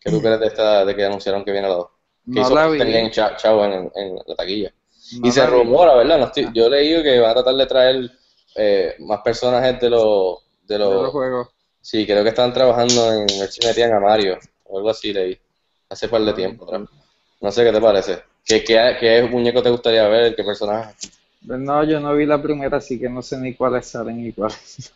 ¿qué 0.00 0.10
tú 0.10 0.20
crees 0.22 0.40
de 0.40 0.46
esta, 0.48 0.84
de 0.84 0.96
que 0.96 1.04
anunciaron 1.04 1.44
que 1.44 1.52
viene 1.52 1.68
la 1.68 1.74
dos? 1.74 1.93
Que 2.32 2.40
No 2.40 2.42
hizo 2.42 2.54
la 2.54 2.68
vi, 2.68 3.10
Chavo 3.36 3.64
en, 3.64 3.90
en 3.94 4.16
la 4.26 4.34
taquilla. 4.36 4.72
no 5.10 5.28
Y 5.28 5.32
se 5.32 5.46
vi. 5.46 5.46
rumora, 5.46 5.94
¿verdad? 5.94 6.18
No 6.18 6.26
estoy- 6.26 6.50
yo 6.54 6.66
he 6.66 6.70
leído 6.70 7.02
que 7.02 7.18
van 7.20 7.30
a 7.30 7.34
tratar 7.34 7.54
de 7.54 7.66
traer 7.66 8.10
eh, 8.56 8.96
más 9.00 9.20
personajes 9.22 9.80
de 9.80 9.90
los 9.90 10.38
de 10.66 10.78
de 10.88 10.98
los 10.98 11.10
juegos. 11.12 11.48
sí, 11.80 12.06
creo 12.06 12.22
que 12.22 12.30
están 12.30 12.52
trabajando 12.52 13.12
en 13.12 13.26
ver 13.26 13.50
si 13.50 13.66
metían 13.66 13.92
a 13.92 14.00
Mario 14.00 14.38
o 14.64 14.78
algo 14.78 14.90
así 14.90 15.12
leí 15.12 15.38
hace 15.88 16.08
par 16.08 16.22
de 16.24 16.32
tiempo 16.34 16.64
atrás. 16.64 16.82
No 17.40 17.52
sé 17.52 17.64
qué 17.64 17.72
te 17.72 17.80
parece. 17.80 18.22
¿Qué, 18.44 18.64
qué, 18.64 18.96
qué 19.00 19.22
muñeco 19.24 19.62
te 19.62 19.70
gustaría 19.70 20.08
ver? 20.08 20.34
¿Qué 20.34 20.44
personaje? 20.44 20.94
No, 21.42 21.84
yo 21.84 22.00
no 22.00 22.14
vi 22.16 22.26
la 22.26 22.42
primera, 22.42 22.78
así 22.78 22.98
que 22.98 23.08
no 23.08 23.22
sé 23.22 23.38
ni 23.38 23.54
cuáles 23.54 23.86
salen 23.86 24.26
y 24.26 24.32
cuáles. 24.32 24.92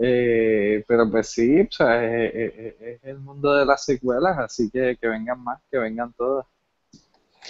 Eh, 0.00 0.84
pero 0.86 1.10
pues 1.10 1.28
sí, 1.28 1.60
o 1.62 1.68
sea, 1.70 2.04
es, 2.04 2.34
es- 2.80 3.04
el 3.04 3.18
mundo 3.18 3.54
de 3.54 3.64
las 3.64 3.84
secuelas, 3.84 4.38
así 4.38 4.70
que 4.70 4.96
que 5.00 5.08
vengan 5.08 5.42
más, 5.42 5.60
que 5.70 5.78
vengan 5.78 6.12
todas. 6.12 6.44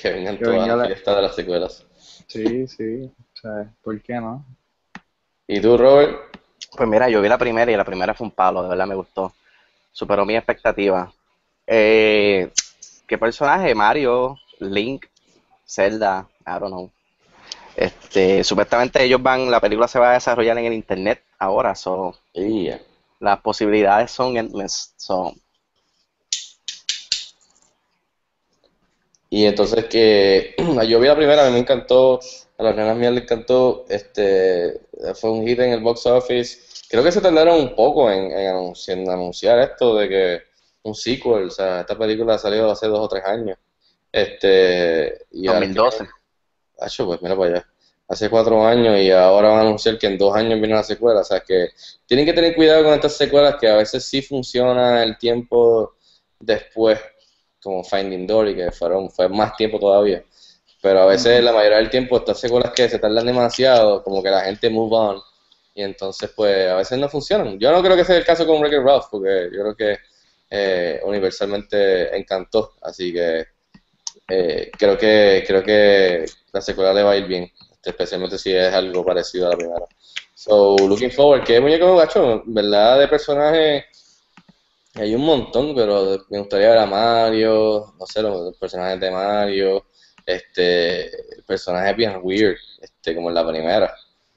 Que 0.00 0.12
vengan 0.12 0.36
Que 0.38 0.44
todas 0.44 0.58
venga 0.60 0.76
las 0.76 0.78
la- 0.78 0.94
fiestas 0.94 1.16
de 1.16 1.22
las 1.22 1.34
secuelas. 1.34 1.86
Sí, 2.28 2.66
sí, 2.68 3.04
o 3.04 3.36
sea, 3.40 3.72
¿por 3.82 4.00
qué 4.02 4.14
no? 4.14 4.44
¿Y 5.48 5.60
tú, 5.60 5.76
Robert? 5.76 6.36
Pues 6.76 6.88
mira, 6.88 7.08
yo 7.08 7.20
vi 7.22 7.28
la 7.28 7.38
primera 7.38 7.70
y 7.70 7.76
la 7.76 7.84
primera 7.84 8.14
fue 8.14 8.26
un 8.26 8.32
palo, 8.32 8.62
de 8.62 8.68
verdad 8.68 8.86
me 8.86 8.94
gustó. 8.94 9.32
Superó 9.92 10.24
mi 10.26 10.36
expectativa. 10.36 11.10
Eh, 11.66 12.50
¿qué 13.06 13.16
personaje? 13.18 13.74
Mario, 13.74 14.36
Link, 14.60 15.06
Zelda, 15.66 16.28
I 16.46 16.50
don't 16.60 16.66
know. 16.68 16.90
Este, 17.76 18.42
supuestamente 18.42 19.02
ellos 19.04 19.22
van, 19.22 19.50
la 19.50 19.60
película 19.60 19.86
se 19.86 19.98
va 19.98 20.10
a 20.10 20.14
desarrollar 20.14 20.56
en 20.58 20.64
el 20.66 20.72
internet 20.72 21.22
ahora, 21.38 21.74
so 21.74 22.14
Yeah. 22.32 22.80
las 23.20 23.40
posibilidades 23.40 24.10
son 24.10 24.36
endless. 24.36 24.94
So, 24.96 25.34
Y 29.28 29.44
entonces 29.44 29.84
que 29.86 30.54
yo 30.88 31.00
vi 31.00 31.06
la 31.08 31.16
primera, 31.16 31.42
a 31.44 31.46
mí 31.48 31.52
me 31.54 31.58
encantó, 31.60 32.20
a 32.58 32.62
las 32.62 32.76
nenas 32.76 32.96
mías 32.96 33.12
les 33.12 33.24
encantó, 33.24 33.84
este, 33.88 34.80
fue 35.14 35.30
un 35.30 35.46
hit 35.46 35.58
en 35.60 35.72
el 35.72 35.80
box 35.80 36.06
office. 36.06 36.58
Creo 36.88 37.02
que 37.02 37.12
se 37.12 37.20
tardaron 37.20 37.60
un 37.60 37.74
poco 37.74 38.10
en, 38.10 38.30
en 38.30 38.54
anunci- 38.54 38.92
en 38.92 39.10
anunciar 39.10 39.58
esto 39.58 39.96
de 39.96 40.08
que 40.08 40.42
un 40.84 40.94
sequel, 40.94 41.48
o 41.48 41.50
sea, 41.50 41.80
esta 41.80 41.98
película 41.98 42.38
salió 42.38 42.70
hace 42.70 42.86
dos 42.86 43.00
o 43.00 43.08
tres 43.08 43.24
años. 43.24 43.58
Este, 44.12 45.26
y 45.32 45.48
ahora 45.48 45.66
2012. 46.78 46.84
Acho, 46.84 47.06
pues 47.06 47.22
mira 47.22 47.36
para 47.36 47.50
allá. 47.50 47.66
Hace 48.08 48.30
cuatro 48.30 48.64
años 48.64 48.98
y 49.00 49.10
ahora 49.10 49.48
van 49.48 49.58
a 49.58 49.62
anunciar 49.62 49.98
que 49.98 50.06
en 50.06 50.16
dos 50.16 50.34
años 50.34 50.60
viene 50.60 50.74
la 50.74 50.84
secuela. 50.84 51.20
O 51.20 51.24
sea 51.24 51.40
que 51.40 51.70
tienen 52.06 52.24
que 52.26 52.32
tener 52.32 52.54
cuidado 52.54 52.84
con 52.84 52.94
estas 52.94 53.16
secuelas 53.16 53.56
que 53.60 53.68
a 53.68 53.76
veces 53.76 54.04
sí 54.04 54.22
funciona 54.22 55.02
el 55.02 55.18
tiempo 55.18 55.94
después, 56.38 57.00
como 57.62 57.82
Finding 57.82 58.26
Dory, 58.26 58.54
que 58.54 58.70
fueron, 58.70 59.10
fue 59.10 59.28
más 59.28 59.56
tiempo 59.56 59.78
todavía. 59.80 60.24
Pero 60.80 61.00
a 61.00 61.06
veces 61.06 61.42
la 61.42 61.52
mayoría 61.52 61.78
del 61.78 61.90
tiempo 61.90 62.18
estas 62.18 62.38
secuelas 62.38 62.72
que 62.72 62.88
se 62.88 62.98
tardan 62.98 63.26
demasiado, 63.26 64.02
como 64.04 64.22
que 64.22 64.30
la 64.30 64.42
gente 64.42 64.70
move 64.70 64.94
on. 64.96 65.20
Y 65.74 65.82
entonces 65.82 66.30
pues 66.34 66.68
a 66.68 66.76
veces 66.76 66.98
no 66.98 67.08
funcionan. 67.08 67.58
Yo 67.58 67.72
no 67.72 67.82
creo 67.82 67.96
que 67.96 68.04
sea 68.04 68.16
el 68.16 68.24
caso 68.24 68.46
con 68.46 68.60
Wreck-It 68.60 68.82
Ralph, 68.84 69.06
porque 69.10 69.50
yo 69.52 69.62
creo 69.62 69.76
que 69.76 69.98
eh, 70.50 71.00
universalmente 71.04 72.16
encantó. 72.16 72.74
Así 72.82 73.12
que 73.12 73.46
eh, 74.28 74.70
creo 74.76 74.98
que 74.98 75.44
creo 75.46 75.62
que 75.62 76.24
la 76.56 76.62
secuela 76.62 76.92
le 76.92 77.02
va 77.02 77.12
a 77.12 77.16
ir 77.16 77.26
bien, 77.26 77.52
especialmente 77.82 78.38
si 78.38 78.54
es 78.54 78.72
algo 78.72 79.04
parecido 79.04 79.46
a 79.46 79.50
la 79.50 79.56
primera. 79.56 79.84
So, 80.34 80.76
looking 80.78 81.10
forward, 81.10 81.44
que 81.44 81.60
muñeco 81.60 81.96
gacho, 81.96 82.42
verdad 82.46 82.98
de 82.98 83.08
personajes 83.08 83.84
hay 84.94 85.14
un 85.14 85.22
montón, 85.22 85.74
pero 85.74 86.24
me 86.30 86.38
gustaría 86.38 86.70
ver 86.70 86.78
a 86.78 86.86
Mario, 86.86 87.94
no 87.98 88.06
sé, 88.06 88.22
los, 88.22 88.56
personajes 88.56 88.98
de 88.98 89.10
Mario, 89.10 89.84
este, 90.24 91.10
personajes 91.46 91.94
bien 91.94 92.20
weird, 92.22 92.56
este, 92.80 93.14
como 93.14 93.28
en 93.28 93.34
la 93.34 93.46
primera, 93.46 93.94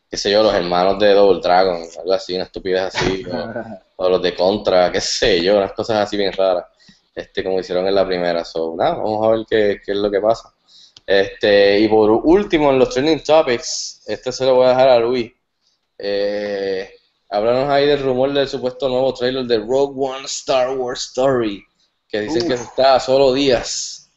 qué 0.09 0.17
sé 0.17 0.29
yo, 0.29 0.43
los 0.43 0.53
hermanos 0.53 0.99
de 0.99 1.13
Double 1.13 1.39
Dragon, 1.41 1.81
algo 1.99 2.13
así, 2.13 2.35
una 2.35 2.43
estupidez 2.43 2.93
así, 2.93 3.23
o, 3.31 4.05
o 4.05 4.09
los 4.09 4.21
de 4.21 4.35
Contra, 4.35 4.91
qué 4.91 4.99
sé 4.99 5.41
yo, 5.41 5.57
unas 5.57 5.71
cosas 5.71 5.99
así 5.99 6.17
bien 6.17 6.33
raras 6.33 6.65
este, 7.19 7.43
como 7.43 7.59
hicieron 7.59 7.87
en 7.87 7.95
la 7.95 8.05
primera. 8.05 8.43
So, 8.45 8.75
nada, 8.75 8.95
vamos 8.95 9.25
a 9.25 9.31
ver 9.31 9.45
qué, 9.49 9.81
qué 9.85 9.91
es 9.91 9.97
lo 9.97 10.09
que 10.09 10.19
pasa. 10.19 10.53
Este, 11.11 11.79
y 11.79 11.87
por 11.87 12.11
último, 12.11 12.69
en 12.71 12.77
los 12.77 12.91
trending 12.93 13.23
topics, 13.23 14.03
este 14.05 14.31
se 14.31 14.45
lo 14.45 14.53
voy 14.55 14.67
a 14.67 14.69
dejar 14.69 14.89
a 14.89 14.99
Luis. 14.99 15.31
Eh, 15.97 16.87
háblanos 17.29 17.67
ahí 17.69 17.87
del 17.87 18.03
rumor 18.03 18.31
del 18.31 18.47
supuesto 18.47 18.87
nuevo 18.87 19.11
trailer 19.15 19.45
de 19.45 19.57
Rogue 19.57 19.95
One 19.97 20.25
Star 20.25 20.77
Wars 20.77 21.07
Story, 21.07 21.63
que 22.07 22.21
dicen 22.21 22.47
que 22.47 22.53
está 22.53 22.93
a 22.95 22.99
solo 22.99 23.33
días. 23.33 24.11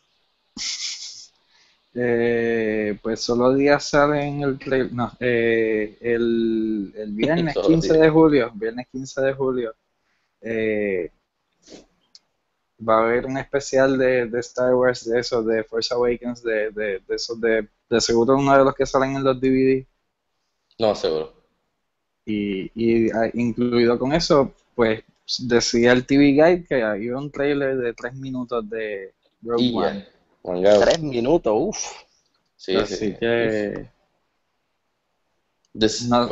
Eh, 1.94 2.98
pues 3.02 3.20
solo 3.20 3.54
días 3.54 3.84
sale 3.84 4.22
en 4.24 4.42
el 4.42 4.58
trailer. 4.58 4.92
No, 4.92 5.12
eh, 5.20 5.96
el, 6.00 6.92
el 6.96 7.12
viernes 7.12 7.54
Solo 7.54 7.68
15 7.68 7.88
días. 7.88 8.00
de 8.02 8.08
julio. 8.10 8.50
Viernes 8.54 8.86
15 8.92 9.20
de 9.22 9.32
julio. 9.34 9.74
eh, 10.42 11.10
va 12.88 12.98
a 12.98 13.04
haber 13.04 13.26
un 13.26 13.38
especial 13.38 13.98
de, 13.98 14.26
de 14.26 14.40
Star 14.40 14.74
Wars 14.74 15.04
de 15.08 15.20
eso, 15.20 15.42
de 15.42 15.64
Force 15.64 15.92
Awakens, 15.94 16.42
de, 16.42 16.70
de, 16.70 17.00
de 17.00 17.14
esos 17.14 17.40
de, 17.40 17.68
de 17.90 18.00
seguro 18.00 18.36
uno 18.36 18.56
de 18.58 18.64
los 18.64 18.74
que 18.74 18.86
salen 18.86 19.16
en 19.16 19.24
los 19.24 19.40
DVD. 19.40 19.86
No, 20.78 20.94
seguro. 20.94 21.32
Y, 22.24 22.70
y 22.74 23.10
ah, 23.10 23.30
incluido 23.34 23.98
con 23.98 24.12
eso, 24.12 24.54
pues 24.74 25.02
decía 25.38 25.92
el 25.92 26.06
TV 26.06 26.24
Guide 26.32 26.64
que 26.68 26.82
había 26.82 27.16
un 27.16 27.30
trailer 27.30 27.76
de 27.78 27.94
tres 27.94 28.14
minutos 28.14 28.68
de 28.68 29.14
Rogue 29.42 29.64
Y 29.64 29.72
One. 29.72 30.04
ya. 30.04 30.08
Mangado. 30.44 30.80
Tres 30.80 31.00
minutos, 31.00 31.52
uff. 31.56 32.02
Sí, 32.56 32.86
sí, 32.86 32.94
Así 32.94 32.96
sí. 32.96 33.16
que 33.20 33.90
This- 35.78 36.08
No. 36.08 36.28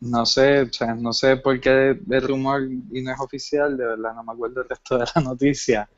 No 0.00 0.26
sé, 0.26 0.62
o 0.62 0.72
sea, 0.72 0.94
no 0.94 1.12
sé 1.12 1.36
por 1.38 1.60
qué 1.60 1.98
el 2.10 2.22
rumor 2.22 2.62
y 2.92 3.02
no 3.02 3.12
es 3.12 3.20
oficial, 3.20 3.76
de 3.76 3.84
verdad 3.86 4.14
no 4.14 4.24
me 4.24 4.32
acuerdo 4.32 4.62
el 4.62 4.68
resto 4.68 4.98
de 4.98 5.06
la 5.14 5.22
noticia, 5.22 5.88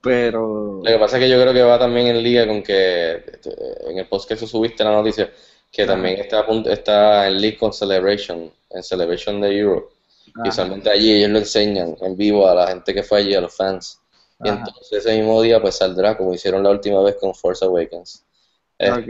pero 0.00 0.82
Lo 0.84 0.90
que 0.90 0.98
pasa 0.98 1.16
es 1.16 1.22
que 1.24 1.30
yo 1.30 1.40
creo 1.40 1.52
que 1.52 1.62
va 1.62 1.78
también 1.78 2.08
en 2.08 2.22
liga 2.22 2.46
con 2.46 2.62
que 2.62 3.12
este, 3.16 3.50
en 3.90 3.98
el 3.98 4.08
post 4.08 4.28
que 4.28 4.36
tú 4.36 4.46
subiste 4.46 4.82
la 4.84 4.92
noticia, 4.92 5.30
que 5.70 5.86
también 5.86 6.18
está, 6.18 6.40
a 6.40 6.46
punto- 6.46 6.70
está 6.70 7.28
en 7.28 7.40
league 7.40 7.56
con 7.58 7.72
Celebration, 7.72 8.52
en 8.70 8.82
Celebration 8.82 9.40
de 9.40 9.56
Euro. 9.58 9.90
Y 10.42 10.48
usualmente 10.48 10.90
allí 10.90 11.12
ellos 11.12 11.30
lo 11.30 11.38
enseñan 11.38 11.96
en 12.00 12.16
vivo 12.16 12.48
a 12.48 12.54
la 12.54 12.66
gente 12.68 12.92
que 12.94 13.02
fue 13.04 13.18
allí, 13.20 13.34
a 13.34 13.40
los 13.40 13.54
fans. 13.56 14.00
Y 14.42 14.48
ajá, 14.48 14.58
entonces 14.58 14.92
ese 14.92 15.16
mismo 15.16 15.40
día 15.42 15.60
pues 15.62 15.76
saldrá, 15.76 16.16
como 16.16 16.34
hicieron 16.34 16.64
la 16.64 16.70
última 16.70 17.00
vez 17.02 17.16
con 17.16 17.34
Force 17.34 17.64
Awakens. 17.64 18.24
Este. 18.78 19.04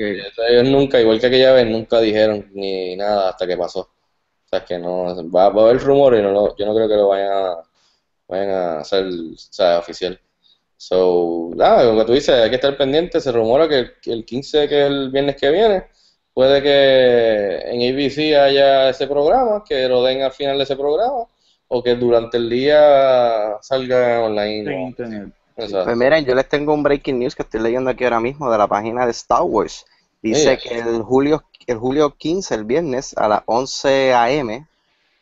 Ellos 0.51 0.69
nunca, 0.69 1.01
igual 1.01 1.21
que 1.21 1.29
aquella 1.29 1.53
vez, 1.55 1.67
nunca 1.69 2.01
dijeron 2.01 2.51
ni 2.55 2.97
nada 2.97 3.31
hasta 3.31 3.47
que 3.47 3.57
pasó. 3.59 3.92
Sea, 4.53 4.65
que 4.67 4.79
no, 4.79 5.07
va, 5.31 5.49
va 5.49 5.63
a 5.63 5.65
haber 5.71 5.83
rumores 5.83 6.21
y 6.21 6.23
no 6.23 6.31
lo- 6.31 6.55
yo 6.57 6.67
no 6.67 6.75
creo 6.75 6.87
que 6.87 6.95
lo 6.97 7.09
vayan 7.09 7.33
a, 7.33 7.57
vayan 8.29 8.51
a 8.51 8.79
hacer 8.81 9.07
o 9.07 9.35
sea, 9.37 9.79
oficial. 9.79 10.21
So, 10.77 11.53
nada, 11.55 11.91
que 11.97 12.05
tú 12.05 12.13
dices, 12.13 12.35
hay 12.35 12.51
que 12.51 12.57
estar 12.57 12.77
pendiente. 12.77 13.19
Se 13.21 13.33
rumora 13.33 13.67
que 13.67 13.79
el, 13.79 13.93
que 14.03 14.13
el 14.13 14.27
15, 14.27 14.69
que 14.69 14.81
es 14.83 14.87
el 14.89 15.11
viernes 15.11 15.37
que 15.37 15.51
viene, 15.51 15.87
puede 16.35 16.61
que 16.63 17.61
en 17.65 17.95
ABC 17.95 18.37
haya 18.39 18.91
ese 18.91 19.07
programa, 19.07 19.65
que 19.67 19.89
lo 19.89 20.03
den 20.03 20.21
al 20.23 20.33
final 20.33 20.59
de 20.59 20.65
ese 20.65 20.77
programa, 20.77 21.25
o 21.69 21.83
que 21.83 21.95
durante 21.95 22.37
el 22.37 22.51
día 22.51 23.57
salga 23.63 24.21
online. 24.23 24.65
en. 25.05 25.35
Pues 25.85 25.97
miren, 25.97 26.25
yo 26.27 26.35
les 26.35 26.49
tengo 26.49 26.75
un 26.75 26.83
breaking 26.83 27.19
news 27.21 27.35
que 27.35 27.43
estoy 27.43 27.61
leyendo 27.61 27.89
aquí 27.89 28.05
ahora 28.05 28.21
mismo 28.21 28.51
de 28.51 28.59
la 28.59 28.67
página 28.67 29.07
de 29.07 29.13
Star 29.13 29.43
Wars. 29.45 29.87
Dice 30.21 30.59
que 30.59 30.79
el 30.79 31.03
julio, 31.03 31.43
el 31.67 31.79
julio 31.79 32.17
15, 32.17 32.55
el 32.55 32.65
viernes, 32.65 33.15
a 33.17 33.29
las 33.29 33.43
11 33.47 34.15
a.m., 34.15 34.67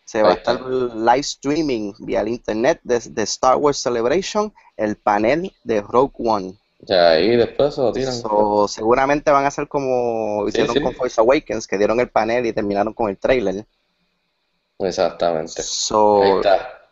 se 0.05 0.23
va 0.23 0.31
a 0.31 0.35
estar 0.35 0.61
live 0.61 1.21
streaming 1.21 1.93
vía 2.01 2.23
el 2.23 2.29
internet 2.29 2.81
desde 2.83 3.23
Star 3.23 3.57
Wars 3.57 3.79
Celebration 3.79 4.53
el 4.77 4.97
panel 4.97 5.53
de 5.63 5.81
Rogue 5.83 6.15
One. 6.19 6.55
Ya 6.81 7.11
ahí 7.11 7.37
después 7.37 7.75
se 7.77 7.81
lo 7.81 7.93
tiran. 7.93 8.15
So, 8.15 8.67
seguramente 8.67 9.31
van 9.31 9.45
a 9.45 9.51
ser 9.51 9.69
como 9.69 10.49
hicieron 10.49 10.75
sí. 10.75 10.81
con 10.81 10.95
Force 10.95 11.21
Awakens, 11.21 11.67
que 11.67 11.79
dieron 11.79 12.01
el 12.01 12.09
panel 12.09 12.45
y 12.45 12.53
terminaron 12.53 12.93
con 12.93 13.09
el 13.09 13.19
trailer. 13.19 13.67
Exactamente. 14.81 15.63
So, 15.63 16.23
Ahí 16.23 16.31
está. 16.37 16.89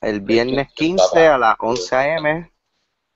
el 0.00 0.20
viernes 0.20 0.66
Papá. 0.66 0.74
15 0.74 1.26
a 1.26 1.38
las 1.38 1.56
11 1.60 1.96
a.m. 1.96 2.50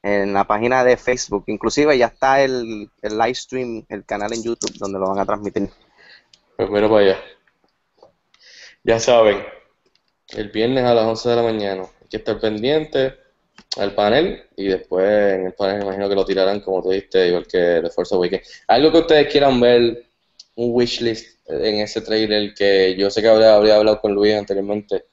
en 0.03 0.33
la 0.33 0.45
página 0.45 0.85
de 0.85 0.97
Facebook. 0.97 1.45
Inclusive 1.47 1.97
ya 1.99 2.07
está 2.07 2.43
el, 2.43 2.91
el 3.03 3.19
live 3.19 3.35
stream, 3.35 3.85
el 3.89 4.05
canal 4.05 4.33
en 4.33 4.43
YouTube 4.43 4.77
donde 4.79 4.99
lo 4.99 5.09
van 5.09 5.19
a 5.19 5.27
transmitir. 5.27 5.71
Pues 6.57 6.69
para 6.69 6.99
allá. 6.99 7.19
Ya 8.85 8.99
saben, 8.99 9.45
el 10.29 10.51
viernes 10.51 10.85
a 10.85 10.95
las 10.95 11.05
11 11.05 11.29
de 11.29 11.37
la 11.37 11.43
mañana. 11.43 11.83
Hay 11.83 12.09
que 12.09 12.17
estar 12.19 12.41
pendiente 12.41 13.15
al 13.77 13.95
panel 13.95 14.43
y 14.57 14.67
después 14.67 15.07
en 15.07 15.47
el 15.47 15.53
panel 15.53 15.83
imagino 15.83 16.09
que 16.09 16.15
lo 16.15 16.25
tirarán 16.25 16.61
como 16.61 16.83
tú 16.83 16.91
dijiste, 16.91 17.29
igual 17.29 17.47
que 17.47 17.81
The 17.83 17.91
Force 17.91 18.15
Awakens. 18.15 18.63
Algo 18.67 18.93
que 18.93 18.99
ustedes 18.99 19.31
quieran 19.31 19.61
ver, 19.61 20.05
un 20.55 20.75
wishlist 20.75 21.39
en 21.47 21.81
ese 21.81 22.01
trailer 22.01 22.55
que 22.55 22.97
yo 22.97 23.11
sé 23.11 23.23
que 23.23 23.29
habría, 23.29 23.55
habría 23.55 23.77
hablado 23.77 24.01
con 24.01 24.15
Luis 24.15 24.35
anteriormente, 24.35 25.05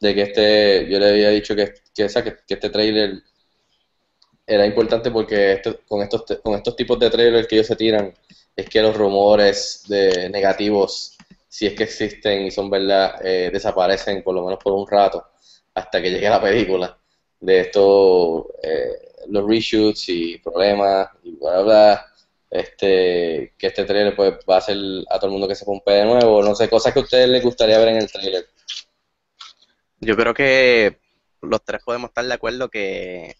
de 0.00 0.14
que 0.14 0.22
este, 0.22 0.88
yo 0.90 0.98
le 0.98 1.10
había 1.10 1.30
dicho 1.30 1.54
que, 1.54 1.74
que 1.94 2.04
este 2.04 2.70
trailer 2.70 3.22
era 4.46 4.66
importante 4.66 5.10
porque 5.10 5.52
este- 5.54 5.78
con, 5.88 6.02
estos, 6.02 6.24
con 6.42 6.54
estos 6.54 6.76
tipos 6.76 6.98
de 6.98 7.10
trailers 7.10 7.46
que 7.46 7.56
ellos 7.56 7.66
se 7.66 7.76
tiran, 7.76 8.12
es 8.56 8.68
que 8.68 8.82
los 8.82 8.96
rumores 8.96 9.84
de 9.88 10.28
negativos, 10.30 11.16
si 11.48 11.66
es 11.66 11.74
que 11.74 11.84
existen 11.84 12.46
y 12.46 12.50
son 12.50 12.70
verdad, 12.70 13.16
eh, 13.24 13.50
desaparecen 13.52 14.22
por 14.22 14.34
lo 14.34 14.44
menos 14.44 14.62
por 14.62 14.72
un 14.74 14.86
rato, 14.86 15.24
hasta 15.74 16.00
que 16.00 16.10
llegue 16.10 16.28
la 16.28 16.40
película. 16.40 16.96
De 17.40 17.60
esto, 17.60 18.54
eh, 18.62 19.12
los 19.28 19.46
reshoots 19.48 20.08
y 20.08 20.38
problemas 20.38 21.08
y 21.22 21.32
bla, 21.36 21.50
bla, 21.52 21.62
bla, 21.62 22.06
este, 22.50 23.54
que 23.58 23.66
este 23.66 23.84
trailer 23.84 24.14
pues 24.14 24.34
va 24.48 24.56
a 24.56 24.58
hacer 24.58 24.76
a 25.10 25.16
todo 25.18 25.26
el 25.26 25.32
mundo 25.32 25.48
que 25.48 25.54
se 25.56 25.64
pompe 25.64 25.92
de 25.92 26.04
nuevo, 26.04 26.42
no 26.42 26.54
sé, 26.54 26.68
cosas 26.68 26.92
que 26.92 27.00
a 27.00 27.02
ustedes 27.02 27.28
les 27.28 27.42
gustaría 27.42 27.78
ver 27.78 27.88
en 27.88 27.96
el 27.96 28.12
trailer. 28.12 28.46
Yo 30.00 30.16
creo 30.16 30.34
que 30.34 30.98
los 31.40 31.64
tres 31.64 31.82
podemos 31.84 32.10
estar 32.10 32.24
de 32.24 32.34
acuerdo 32.34 32.68
que 32.68 33.34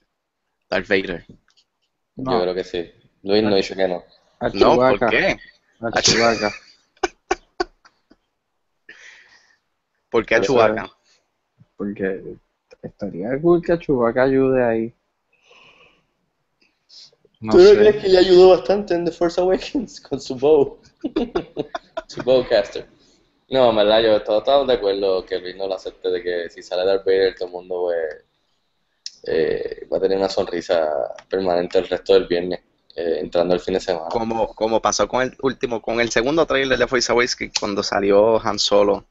Darth 0.74 0.88
Vader. 0.88 1.24
No. 2.16 2.32
Yo 2.32 2.42
creo 2.42 2.54
que 2.56 2.64
sí. 2.64 2.90
Luis 3.22 3.44
no 3.44 3.54
dice 3.54 3.76
que 3.76 3.87
no. 3.87 4.02
A 4.40 4.48
No, 4.48 4.74
¿por 4.74 5.08
qué? 5.08 5.37
a 5.80 6.02
Chewbacca. 6.02 6.50
¿Por 10.10 10.26
qué 10.26 10.34
a 10.34 10.40
Chewbacca? 10.40 10.90
Porque 11.76 12.37
estaría 12.82 13.40
cool 13.40 13.62
que 13.62 13.78
Chewbacca 13.78 14.24
ayude 14.24 14.64
ahí. 14.64 14.94
No 17.40 17.52
¿Tú 17.52 17.58
no 17.58 17.64
sé. 17.64 17.76
crees 17.76 17.96
que 18.02 18.08
le 18.08 18.18
ayudó 18.18 18.48
bastante 18.50 18.94
en 18.94 19.04
The 19.04 19.12
Force 19.12 19.40
Awakens 19.40 20.00
con 20.00 20.20
su 20.20 20.34
bow? 20.34 20.80
su 22.08 22.20
bowcaster. 22.22 22.87
No, 23.48 23.70
en 23.70 23.76
verdad, 23.76 24.02
yo 24.02 24.22
todos 24.24 24.40
estamos 24.42 24.66
de 24.66 24.74
acuerdo 24.74 25.24
que 25.24 25.38
Luis 25.38 25.54
no 25.54 25.68
lo 25.68 25.74
acepte 25.74 26.10
de 26.10 26.20
que 26.20 26.50
si 26.50 26.62
sale 26.64 26.84
Darth 26.84 27.04
Vader, 27.04 27.37
todo 27.37 27.46
el 27.46 27.52
mundo 27.52 27.82
pues, 27.84 28.24
eh, 29.26 29.87
va 29.92 29.98
a 29.98 30.00
tener 30.00 30.18
una 30.18 30.28
sonrisa 30.28 30.88
permanente 31.28 31.78
el 31.78 31.88
resto 31.88 32.14
del 32.14 32.26
viernes, 32.26 32.60
eh, 32.94 33.18
entrando 33.20 33.54
el 33.54 33.60
fin 33.60 33.74
de 33.74 33.80
semana. 33.80 34.08
Como, 34.10 34.48
como 34.54 34.80
pasó 34.80 35.08
con 35.08 35.22
el 35.22 35.37
último, 35.42 35.80
con 35.80 36.00
el 36.00 36.10
segundo 36.10 36.46
trailer 36.46 36.78
de 36.78 36.87
Force 36.87 37.10
Awakens 37.10 37.52
cuando 37.58 37.82
salió 37.82 38.40
Han 38.40 38.58
Solo. 38.58 39.06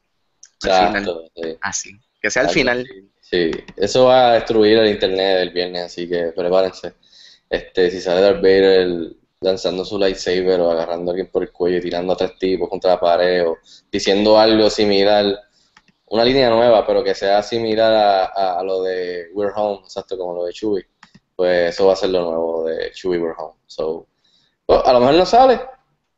Exacto, 0.63 1.25
sí. 1.35 1.57
Así. 1.61 1.91
Que 2.21 2.29
sea 2.29 2.43
al 2.43 2.49
final. 2.49 2.87
Sí, 3.19 3.51
eso 3.75 4.05
va 4.05 4.31
a 4.31 4.33
destruir 4.35 4.77
el 4.77 4.91
internet 4.91 5.39
del 5.39 5.49
viernes, 5.49 5.83
así 5.83 6.07
que 6.07 6.31
prepárense. 6.35 6.93
Este, 7.49 7.91
si 7.91 7.99
sale 7.99 8.21
Darth 8.21 8.41
Vader 8.41 9.15
lanzando 9.41 9.83
su 9.83 9.99
lightsaber 9.99 10.59
o 10.61 10.71
agarrando 10.71 11.11
a 11.11 11.13
alguien 11.13 11.29
por 11.29 11.43
el 11.43 11.51
cuello 11.51 11.77
y 11.77 11.81
tirando 11.81 12.13
a 12.13 12.17
tres 12.17 12.37
tipos 12.39 12.69
contra 12.69 12.91
la 12.91 12.99
pared 12.99 13.45
o 13.45 13.57
diciendo 13.91 14.39
algo 14.39 14.69
similar, 14.69 15.37
una 16.13 16.23
línea 16.25 16.49
nueva, 16.49 16.85
pero 16.85 17.03
que 17.03 17.15
sea 17.15 17.41
similar 17.41 17.91
a, 17.93 18.59
a- 18.59 18.63
lo 18.63 18.83
de 18.83 19.27
We're 19.33 19.51
Home, 19.55 19.79
exacto, 19.83 20.17
como 20.17 20.33
lo 20.35 20.45
de 20.45 20.53
Chewie, 20.53 20.85
pues 21.35 21.73
eso 21.73 21.87
va 21.87 21.93
a 21.93 21.95
ser 21.95 22.09
lo 22.11 22.21
nuevo 22.23 22.65
de 22.65 22.91
Chewie 22.91 23.19
We're 23.19 23.35
Home. 23.37 23.55
So, 23.67 24.07
pues, 24.65 24.79
a 24.85 24.93
lo 24.93 24.99
mejor 24.99 25.15
no 25.15 25.25
sale, 25.25 25.59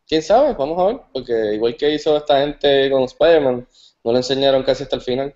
quién 0.08 0.22
sabe, 0.22 0.54
vamos 0.54 0.78
a 0.80 0.86
ver, 0.88 1.02
porque 1.14 1.54
igual 1.56 1.78
que 1.78 1.94
hizo 1.94 2.18
esta 2.18 2.40
gente 2.42 2.90
con 2.92 3.04
Spider-Man, 3.04 3.68
no 4.04 4.12
le 4.12 4.18
enseñaron 4.18 4.64
casi 4.64 4.84
hasta 4.84 4.98
el 4.98 5.02
final 5.02 5.36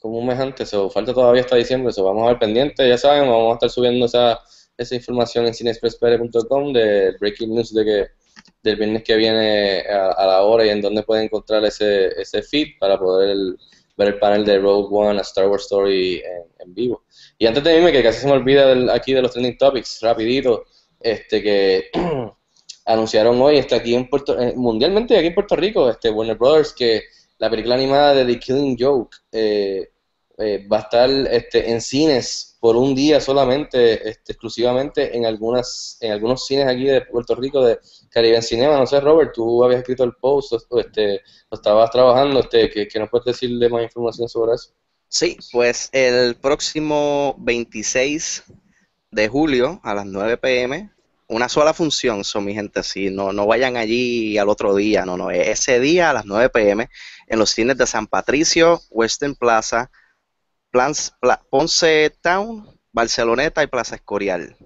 como 0.00 0.18
un 0.18 0.26
mes 0.26 0.38
antes, 0.38 0.72
o 0.74 0.88
falta 0.90 1.12
todavía 1.12 1.42
hasta 1.42 1.56
diciembre, 1.56 1.90
eso 1.90 2.04
vamos 2.04 2.22
a 2.24 2.28
ver 2.28 2.38
pendiente, 2.38 2.88
ya 2.88 2.96
saben, 2.96 3.28
vamos 3.28 3.50
a 3.50 3.54
estar 3.54 3.70
subiendo 3.70 4.06
esa, 4.06 4.38
esa 4.76 4.94
información 4.94 5.46
en 5.46 5.54
cineexpresspere.com 5.54 6.72
de 6.72 7.16
breaking 7.18 7.52
news 7.54 7.74
de 7.74 7.84
que 7.84 8.06
del 8.62 8.76
viernes 8.76 9.02
que 9.02 9.16
viene 9.16 9.80
a, 9.90 10.12
a 10.12 10.26
la 10.26 10.42
hora 10.44 10.64
y 10.64 10.68
en 10.70 10.80
dónde 10.80 11.02
pueden 11.02 11.24
encontrar 11.24 11.64
ese, 11.64 12.08
ese 12.20 12.42
feed 12.42 12.78
para 12.78 12.96
poder 12.98 13.36
ver 13.98 14.08
el 14.08 14.18
panel 14.18 14.44
de 14.46 14.58
Rogue 14.58 14.88
One, 14.90 15.18
a 15.18 15.22
Star 15.22 15.48
Wars 15.48 15.64
Story 15.64 16.22
en, 16.60 16.72
vivo. 16.72 17.02
Y 17.38 17.46
antes 17.46 17.62
de 17.64 17.76
irme, 17.76 17.92
que 17.92 18.02
casi 18.02 18.20
se 18.20 18.26
me 18.26 18.32
olvida 18.32 18.68
del- 18.68 18.88
aquí 18.90 19.12
de 19.12 19.20
los 19.22 19.32
trending 19.32 19.58
topics, 19.58 20.00
rapidito, 20.00 20.64
este 21.00 21.42
que 21.42 21.90
anunciaron 22.86 23.40
hoy, 23.42 23.58
este 23.58 23.74
aquí 23.74 23.94
en 23.94 24.08
Puerto, 24.08 24.38
eh, 24.40 24.54
mundialmente 24.56 25.16
aquí 25.16 25.26
en 25.28 25.34
Puerto 25.34 25.56
Rico, 25.56 25.90
este 25.90 26.10
Warner 26.10 26.36
Brothers, 26.36 26.72
que 26.72 27.02
la 27.38 27.50
película 27.50 27.74
animada 27.74 28.14
de 28.14 28.24
The 28.24 28.38
Killing 28.38 28.76
Joke 28.78 29.16
eh, 29.32 29.88
eh, 30.38 30.66
va 30.70 30.78
a 30.78 30.80
estar 30.82 31.10
este, 31.10 31.70
en 31.70 31.80
cines 31.80 32.56
por 32.60 32.76
un 32.76 32.94
día 32.94 33.20
solamente, 33.20 34.08
este, 34.08 34.32
exclusivamente 34.32 35.16
en 35.16 35.26
algunas, 35.26 35.98
en 36.00 36.12
algunos 36.12 36.46
cines 36.46 36.66
aquí 36.68 36.84
de 36.84 37.00
Puerto 37.02 37.34
Rico 37.34 37.64
de 37.64 37.78
Caribbean 38.08 38.42
Cinema. 38.42 38.78
No 38.78 38.86
sé, 38.86 39.00
Robert, 39.00 39.32
tú 39.34 39.64
habías 39.64 39.80
escrito 39.80 40.04
el 40.04 40.14
post, 40.14 40.52
o, 40.70 40.80
este, 40.80 41.22
estabas 41.50 41.90
trabajando, 41.90 42.40
este, 42.40 42.70
¿qué, 42.70 42.86
qué 42.86 42.98
nos 43.00 43.10
puedes 43.10 43.26
decir 43.26 43.58
de 43.58 43.68
más 43.68 43.82
información 43.82 44.28
sobre 44.28 44.54
eso? 44.54 44.70
Sí, 45.08 45.38
pues 45.52 45.88
el 45.92 46.36
próximo 46.36 47.34
26 47.38 48.44
de 49.10 49.28
julio 49.28 49.80
a 49.82 49.94
las 49.94 50.06
9 50.06 50.36
pm, 50.36 50.90
una 51.28 51.48
sola 51.48 51.74
función, 51.74 52.22
son 52.24 52.44
mi 52.44 52.54
gente, 52.54 52.82
si 52.82 53.10
no, 53.10 53.32
no 53.32 53.46
vayan 53.46 53.76
allí 53.76 54.38
al 54.38 54.48
otro 54.48 54.74
día, 54.74 55.04
no, 55.04 55.16
no, 55.16 55.30
ese 55.30 55.80
día 55.80 56.10
a 56.10 56.12
las 56.12 56.26
9 56.26 56.50
pm 56.50 56.88
en 57.26 57.38
los 57.38 57.50
cines 57.50 57.76
de 57.76 57.86
San 57.86 58.06
Patricio, 58.06 58.80
Western 58.90 59.34
Plaza, 59.34 59.90
Ponce 61.50 62.10
Town, 62.20 62.66
Barceloneta 62.92 63.62
y 63.62 63.66
Plaza 63.66 63.96
Escorial. 63.96 64.56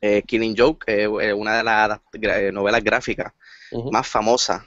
Eh, 0.00 0.22
Killing 0.22 0.56
Joke, 0.56 0.90
eh, 0.90 1.02
eh, 1.04 1.32
una 1.32 1.58
de 1.58 1.64
las 1.64 2.00
novelas 2.52 2.82
gráficas 2.82 3.32
más 3.90 4.06
famosas 4.06 4.62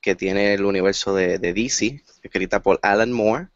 que 0.00 0.14
tiene 0.14 0.54
el 0.54 0.64
universo 0.64 1.14
de, 1.14 1.38
de 1.38 1.52
DC, 1.52 2.02
escrita 2.22 2.60
por 2.60 2.78
Alan 2.82 3.12
Moore, 3.12 3.48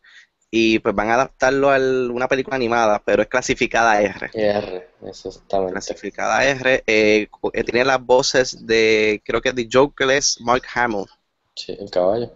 y 0.50 0.78
pues 0.78 0.94
van 0.94 1.10
a 1.10 1.14
adaptarlo 1.14 1.70
a 1.70 1.76
una 1.78 2.28
película 2.28 2.56
animada, 2.56 3.02
pero 3.04 3.22
es 3.22 3.28
clasificada 3.28 4.00
R. 4.00 4.30
R, 4.32 4.88
exactamente. 5.02 5.72
Clasificada 5.72 6.44
R, 6.44 6.84
eh, 6.86 7.28
tiene 7.64 7.84
las 7.84 8.04
voces 8.04 8.64
de, 8.66 9.20
creo 9.24 9.40
que 9.42 9.52
de 9.52 9.68
Joker 9.70 10.10
es 10.10 10.40
Mark 10.40 10.62
Hamill. 10.74 11.06
Sí, 11.54 11.76
el 11.78 11.90
caballo. 11.90 12.32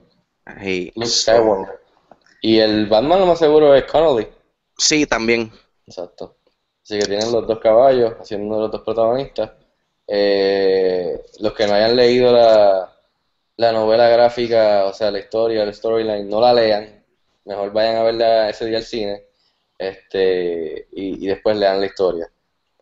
Y- 0.63 0.93
Luke 0.97 1.07
Skywalker. 1.07 1.80
Y 2.40 2.59
el 2.59 2.87
Batman 2.87 3.20
lo 3.20 3.26
más 3.26 3.38
seguro 3.38 3.74
es 3.74 3.85
Connolly. 3.85 4.26
sí, 4.76 5.07
también. 5.07 5.50
Exacto. 5.87 6.37
Así 6.83 6.98
que 6.98 7.07
tienen 7.07 7.31
los 7.33 7.46
dos 7.46 7.59
caballos 7.61 8.14
haciendo 8.20 8.59
los 8.61 8.70
dos 8.70 8.83
protagonistas. 8.83 9.50
Eh, 10.07 11.20
los 11.40 11.53
que 11.53 11.66
no 11.66 11.74
hayan 11.74 11.94
leído 11.96 12.33
la, 12.33 12.92
la 13.57 13.72
novela 13.72 14.09
gráfica, 14.09 14.87
o 14.87 14.92
sea, 14.92 15.11
la 15.11 15.20
historia, 15.20 15.62
el 15.62 15.74
storyline, 15.74 16.29
no 16.29 16.40
la 16.40 16.53
lean. 16.55 17.05
Mejor 17.44 17.72
vayan 17.72 17.96
a 17.96 18.03
verla 18.05 18.48
ese 18.50 18.66
día 18.66 18.79
al 18.79 18.85
cine 18.85 19.24
este, 19.79 20.88
y, 20.92 21.24
y 21.24 21.26
después 21.29 21.57
lean 21.57 21.81
la 21.81 21.87
historia. 21.87 22.31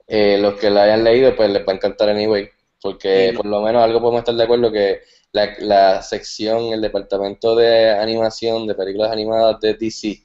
Eh, 0.07 0.39
los 0.39 0.55
que 0.55 0.71
la 0.71 0.85
hayan 0.85 1.05
leído, 1.05 1.37
pues 1.37 1.51
les 1.51 1.67
va 1.67 1.73
a 1.73 1.77
encantar 1.77 2.09
anyway, 2.09 2.49
porque 2.81 3.29
Y 3.29 3.33
lo- 3.33 3.37
por 3.39 3.47
lo 3.47 3.61
menos 3.61 3.83
algo 3.83 4.01
podemos 4.01 4.21
estar 4.21 4.35
de 4.35 4.45
acuerdo 4.45 4.73
que 4.73 5.03
la, 5.39 5.55
la 5.61 6.03
sección, 6.03 6.73
el 6.73 6.81
departamento 6.81 7.55
de 7.57 7.91
animación 7.91 8.67
de 8.67 8.75
películas 8.75 9.13
animadas 9.13 9.61
de 9.61 9.75
DC 9.75 10.23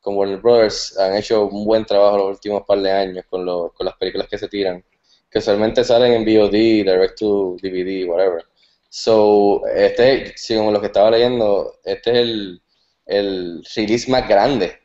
con 0.00 0.16
Warner 0.16 0.38
Brothers 0.40 0.98
han 0.98 1.16
hecho 1.16 1.46
un 1.46 1.64
buen 1.64 1.84
trabajo 1.86 2.18
los 2.18 2.30
últimos 2.36 2.62
par 2.66 2.80
de 2.80 2.90
años 2.92 3.24
con, 3.28 3.44
lo- 3.44 3.72
con 3.74 3.86
las 3.86 3.96
películas 3.96 4.28
que 4.28 4.38
se 4.38 4.48
tiran, 4.48 4.84
que 5.30 5.38
usualmente 5.38 5.82
salen 5.84 6.12
en 6.12 6.24
VOD, 6.24 6.50
Direct 6.52 7.18
to 7.18 7.56
DVD, 7.62 8.04
whatever. 8.08 8.44
So, 8.88 9.66
este, 9.66 10.34
como 10.56 10.70
lo 10.72 10.80
que 10.80 10.86
estaba 10.88 11.10
leyendo, 11.10 11.80
este 11.84 12.10
es 12.12 12.16
el, 12.18 12.62
el 13.06 13.64
release 13.74 14.10
más 14.10 14.28
grande 14.28 14.78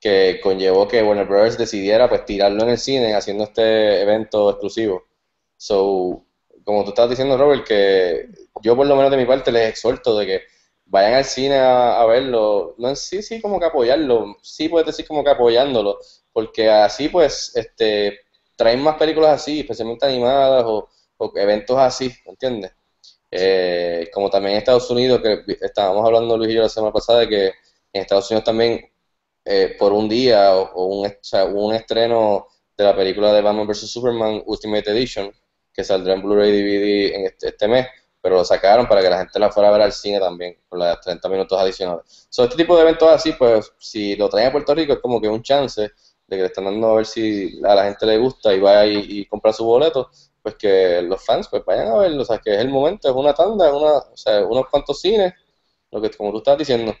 que 0.00 0.40
conllevó 0.42 0.88
que 0.88 1.02
Warner 1.02 1.26
Brothers 1.26 1.58
decidiera 1.58 2.08
pues 2.08 2.24
tirarlo 2.24 2.62
en 2.64 2.70
el 2.70 2.78
cine 2.78 3.14
haciendo 3.14 3.44
este 3.44 4.00
evento 4.02 4.50
exclusivo. 4.50 5.04
So, 5.56 6.24
como 6.70 6.84
tú 6.84 6.90
estabas 6.90 7.10
diciendo, 7.10 7.36
Robert, 7.36 7.66
que 7.66 8.28
yo 8.62 8.76
por 8.76 8.86
lo 8.86 8.96
menos 8.96 9.10
de 9.10 9.16
mi 9.16 9.26
parte 9.26 9.52
les 9.52 9.68
exhorto 9.70 10.16
de 10.18 10.26
que 10.26 10.42
vayan 10.86 11.14
al 11.14 11.24
cine 11.24 11.56
a, 11.56 12.00
a 12.00 12.06
verlo, 12.06 12.74
no 12.78 12.94
sí, 12.96 13.22
sí 13.22 13.40
como 13.40 13.58
que 13.60 13.66
apoyarlo, 13.66 14.36
sí 14.42 14.68
puedes 14.68 14.86
decir 14.86 15.06
como 15.06 15.22
que 15.24 15.30
apoyándolo, 15.30 15.98
porque 16.32 16.68
así 16.70 17.08
pues 17.08 17.52
este 17.56 18.20
traen 18.56 18.82
más 18.82 18.96
películas 18.96 19.32
así, 19.40 19.60
especialmente 19.60 20.06
animadas 20.06 20.64
o, 20.66 20.88
o 21.18 21.32
eventos 21.36 21.78
así, 21.78 22.08
¿me 22.26 22.32
entiendes? 22.32 22.72
Eh, 23.30 24.10
como 24.12 24.28
también 24.30 24.54
en 24.54 24.58
Estados 24.58 24.90
Unidos, 24.90 25.20
que 25.22 25.44
estábamos 25.60 26.04
hablando 26.04 26.36
Luis 26.36 26.50
y 26.50 26.54
yo 26.54 26.62
la 26.62 26.68
semana 26.68 26.92
pasada, 26.92 27.20
de 27.20 27.28
que 27.28 27.46
en 27.92 28.02
Estados 28.02 28.30
Unidos 28.30 28.44
también 28.44 28.84
eh, 29.44 29.76
por 29.78 29.92
un 29.92 30.08
día 30.08 30.54
o, 30.56 30.86
un, 30.86 31.06
o 31.08 31.44
un 31.66 31.74
estreno 31.74 32.46
de 32.76 32.84
la 32.84 32.96
película 32.96 33.32
de 33.32 33.42
Batman 33.42 33.66
vs. 33.66 33.90
Superman 33.90 34.42
Ultimate 34.46 34.90
Edition, 34.90 35.32
que 35.72 35.84
saldrá 35.84 36.14
en 36.14 36.22
Blu-ray 36.22 36.50
DVD 36.50 37.14
en 37.14 37.26
este, 37.26 37.48
este 37.48 37.68
mes, 37.68 37.86
pero 38.20 38.36
lo 38.36 38.44
sacaron 38.44 38.86
para 38.86 39.00
que 39.00 39.10
la 39.10 39.18
gente 39.18 39.38
la 39.38 39.50
fuera 39.50 39.68
a 39.68 39.72
ver 39.72 39.82
al 39.82 39.92
cine 39.92 40.18
también, 40.20 40.58
por 40.68 40.78
las 40.78 41.00
30 41.00 41.28
minutos 41.28 41.58
adicionales. 41.58 42.26
So, 42.28 42.44
este 42.44 42.56
tipo 42.56 42.76
de 42.76 42.82
eventos 42.82 43.08
así, 43.08 43.32
pues 43.32 43.72
si 43.78 44.16
lo 44.16 44.28
traen 44.28 44.48
a 44.48 44.52
Puerto 44.52 44.74
Rico 44.74 44.92
es 44.92 44.98
como 45.00 45.20
que 45.20 45.28
un 45.28 45.42
chance 45.42 45.82
de 45.82 46.36
que 46.36 46.42
le 46.42 46.46
están 46.46 46.64
dando 46.64 46.90
a 46.90 46.94
ver 46.96 47.06
si 47.06 47.60
a 47.64 47.74
la 47.74 47.84
gente 47.84 48.06
le 48.06 48.18
gusta 48.18 48.52
y 48.52 48.60
va 48.60 48.86
y, 48.86 49.20
y 49.20 49.26
compra 49.26 49.52
su 49.52 49.64
boleto, 49.64 50.10
pues 50.42 50.54
que 50.56 51.02
los 51.02 51.24
fans 51.24 51.48
pues 51.48 51.64
vayan 51.64 51.88
a 51.88 51.98
verlo, 51.98 52.22
o 52.22 52.24
sea, 52.24 52.38
que 52.38 52.54
es 52.54 52.60
el 52.60 52.68
momento, 52.68 53.08
es 53.08 53.14
una 53.14 53.34
tanda, 53.34 53.68
es 53.68 53.72
una, 53.72 53.92
o 53.98 54.16
sea, 54.16 54.44
unos 54.44 54.66
cuantos 54.68 55.00
cines, 55.00 55.34
lo 55.90 56.00
que 56.00 56.10
como 56.10 56.30
tú 56.32 56.38
estás 56.38 56.58
diciendo. 56.58 56.94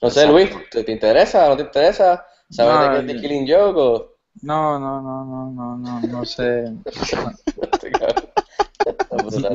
No 0.00 0.10
sé. 0.10 0.26
Luis, 0.26 0.50
¿te, 0.70 0.82
te 0.82 0.92
interesa? 0.92 1.48
¿No 1.48 1.56
te 1.56 1.62
interesa? 1.62 2.26
¿Sabes 2.48 2.74
No, 2.74 2.82
de 2.82 2.90
qué 2.90 3.00
es 3.00 3.06
The 3.06 3.20
Killing 3.20 3.48
Joke? 3.48 3.78
O... 3.78 4.09
No, 4.42 4.78
no, 4.78 5.02
no, 5.02 5.24
no, 5.24 5.50
no, 5.50 5.76
no, 5.76 6.00
no 6.00 6.24
sé. 6.24 6.72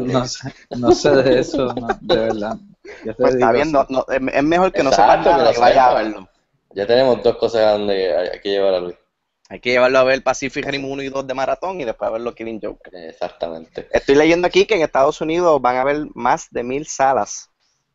No 0.06 0.26
sé, 0.26 0.54
no 0.78 0.92
sé 0.92 1.10
de 1.12 1.40
eso, 1.40 1.74
no, 1.74 1.88
de 2.02 2.16
verdad. 2.16 2.58
Pues 3.18 3.36
está 3.36 3.52
bien, 3.52 3.72
no- 3.72 3.86
no, 3.90 4.06
es, 4.08 4.44
mejor 4.44 4.72
que 4.72 4.84
no 4.84 4.90
Exacto, 4.90 5.24
sepan 5.24 5.38
nada 5.38 5.50
que 5.50 5.56
que 5.56 5.60
vaya 5.62 5.90
a 5.90 5.94
verlo. 5.96 6.30
Ya 6.74 6.86
tenemos 6.86 7.24
dos 7.24 7.38
cosas 7.38 7.62
a 7.62 7.72
donde 7.72 8.16
hay, 8.16 8.28
hay 8.28 8.40
que 8.40 8.50
llevar 8.50 8.76
a 8.76 8.80
Luis. 8.80 8.96
Hay 9.50 9.60
que 9.60 9.72
llevarlo 9.72 10.00
a 10.00 10.04
ver 10.04 10.24
Pacific 10.24 10.66
Rim 10.66 10.86
1 10.86 11.04
y 11.04 11.10
2 11.10 11.26
de 11.28 11.34
maratón 11.34 11.80
y 11.80 11.86
después 11.86 12.08
a 12.08 12.12
verlo 12.12 12.34
Killing 12.34 12.60
Joke. 12.62 12.90
Exactamente. 12.92 13.88
Estoy 13.92 14.16
leyendo 14.16 14.48
aquí 14.48 14.66
que 14.66 14.76
en 14.76 14.82
Estados 14.82 15.22
Unidos 15.22 15.62
van 15.62 15.78
a 15.78 15.82
haber 15.82 16.08
más 16.16 16.48
de 16.52 16.64
mil 16.64 16.86
salas 16.88 17.50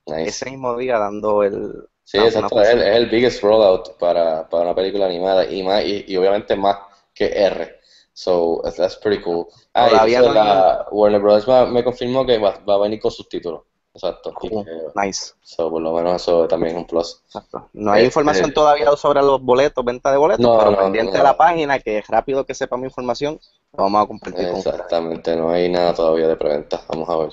Nice. 0.07 0.29
ese 0.31 0.51
mismo 0.51 0.77
día 0.77 0.99
dando 0.99 1.43
el... 1.43 1.89
Sí, 2.05 2.19
una- 2.19 2.27
exacto. 2.29 2.61
Es 2.63 2.69
el, 2.71 2.83
es 2.83 2.97
el 2.97 3.07
biggest 3.07 3.43
rollout 3.43 3.97
para, 3.99 4.49
para 4.49 4.65
una 4.65 4.75
película 4.75 5.07
animada 5.07 5.45
y 5.45 5.63
más 5.63 5.85
y, 5.85 6.05
y 6.09 6.17
obviamente 6.17 6.57
más 6.57 6.79
que 7.15 7.27
R. 7.27 7.79
So, 8.13 8.61
that's 8.77 8.97
pretty 8.97 9.23
cool. 9.23 9.47
Ah, 9.73 10.07
y 10.09 10.13
no 10.17 10.33
la 10.33 10.87
Warner 10.91 11.21
Bros. 11.21 11.49
va- 11.49 11.67
me 11.67 11.83
confirmó 11.85 12.27
que 12.27 12.39
va, 12.39 12.59
va 12.69 12.75
a 12.75 12.79
venir 12.79 13.01
con 13.01 13.11
subtítulos. 13.11 13.63
Exacto. 13.95 14.31
Y 14.43 14.49
Cool. 14.49 14.65
que- 14.65 14.71
Nice. 14.95 15.33
so, 15.43 15.71
por 15.71 15.81
lo 15.81 15.93
menos 15.93 16.21
eso 16.23 16.47
también 16.47 16.75
es 16.75 16.79
un 16.81 16.87
plus. 16.87 17.23
Exacto. 17.27 17.69
No 17.73 17.93
hay 17.93 18.01
Este- 18.01 18.07
información 18.07 18.53
todavía 18.53 18.91
sobre 18.97 19.21
los 19.23 19.41
boletos, 19.43 19.85
venta 19.85 20.11
de 20.13 20.19
boletos, 20.19 20.45
No, 20.45 20.59
pero 20.59 20.71
no, 20.73 20.79
pendiente 20.79 21.17
de 21.17 21.23
la 21.25 21.37
página, 21.37 21.79
que 21.79 22.03
rápido 22.09 22.45
que 22.45 22.55
sepamos 22.55 22.85
información, 22.85 23.41
lo 23.77 23.85
vamos 23.85 24.05
a 24.05 24.07
compartir 24.07 24.49
con. 24.49 24.59
Exactamente, 24.59 25.35
no 25.37 25.51
hay 25.51 25.69
nada 25.69 25.95
todavía 25.95 26.29
de 26.29 26.37
preventa. 26.37 26.83
Vamos 26.89 27.09
a 27.09 27.17
ver. 27.17 27.31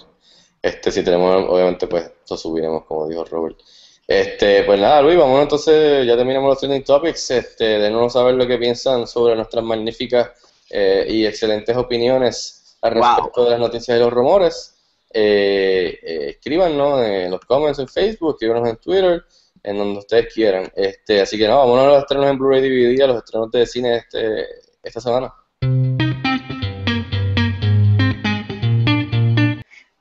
Este, 0.61 0.91
si 0.91 1.03
tenemos, 1.03 1.47
obviamente, 1.49 1.87
pues 1.87 2.11
lo 2.29 2.37
subiremos, 2.37 2.85
como 2.85 3.07
dijo 3.07 3.23
Robert. 3.25 3.57
Este, 4.07 4.63
pues 4.63 4.79
nada, 4.79 5.01
Luis, 5.01 5.17
vamos 5.17 5.41
entonces, 5.41 6.07
ya 6.07 6.15
terminamos 6.15 6.49
los 6.49 6.59
trending 6.59 6.83
topics. 6.83 7.29
Este, 7.29 7.79
denos 7.79 8.13
saber 8.13 8.35
lo 8.35 8.47
que 8.47 8.57
piensan 8.57 9.05
sobre 9.05 9.35
nuestras 9.35 9.63
magníficas 9.65 10.29
eh, 10.69 11.05
y 11.09 11.25
excelentes 11.25 11.75
opiniones 11.75 12.77
al 12.81 12.93
Wow. 12.93 13.03
respecto 13.03 13.43
de 13.43 13.51
las 13.51 13.59
noticias 13.59 13.97
y 13.97 13.99
los 13.99 14.13
rumores. 14.13 14.73
Eh, 15.13 15.99
eh, 16.01 16.29
escríbanos 16.29 17.01
en 17.05 17.31
los 17.31 17.41
comments 17.41 17.79
en 17.79 17.87
Facebook, 17.89 18.35
escríbanos 18.35 18.69
en 18.69 18.77
Twitter, 18.77 19.23
en 19.63 19.77
donde 19.77 19.99
ustedes 19.99 20.33
quieran. 20.33 20.71
Este, 20.75 21.21
así 21.21 21.37
que 21.37 21.47
no, 21.47 21.57
vámonos 21.57 21.83
a 21.85 21.87
los 21.89 21.99
estrenos 21.99 22.27
en 22.29 22.37
Blu-ray 22.37 22.61
DVD, 22.61 23.03
a 23.03 23.07
los 23.07 23.17
estrenos 23.17 23.51
de 23.51 23.65
cine 23.65 23.97
este, 23.97 24.45
esta 24.83 25.01
semana. 25.01 25.33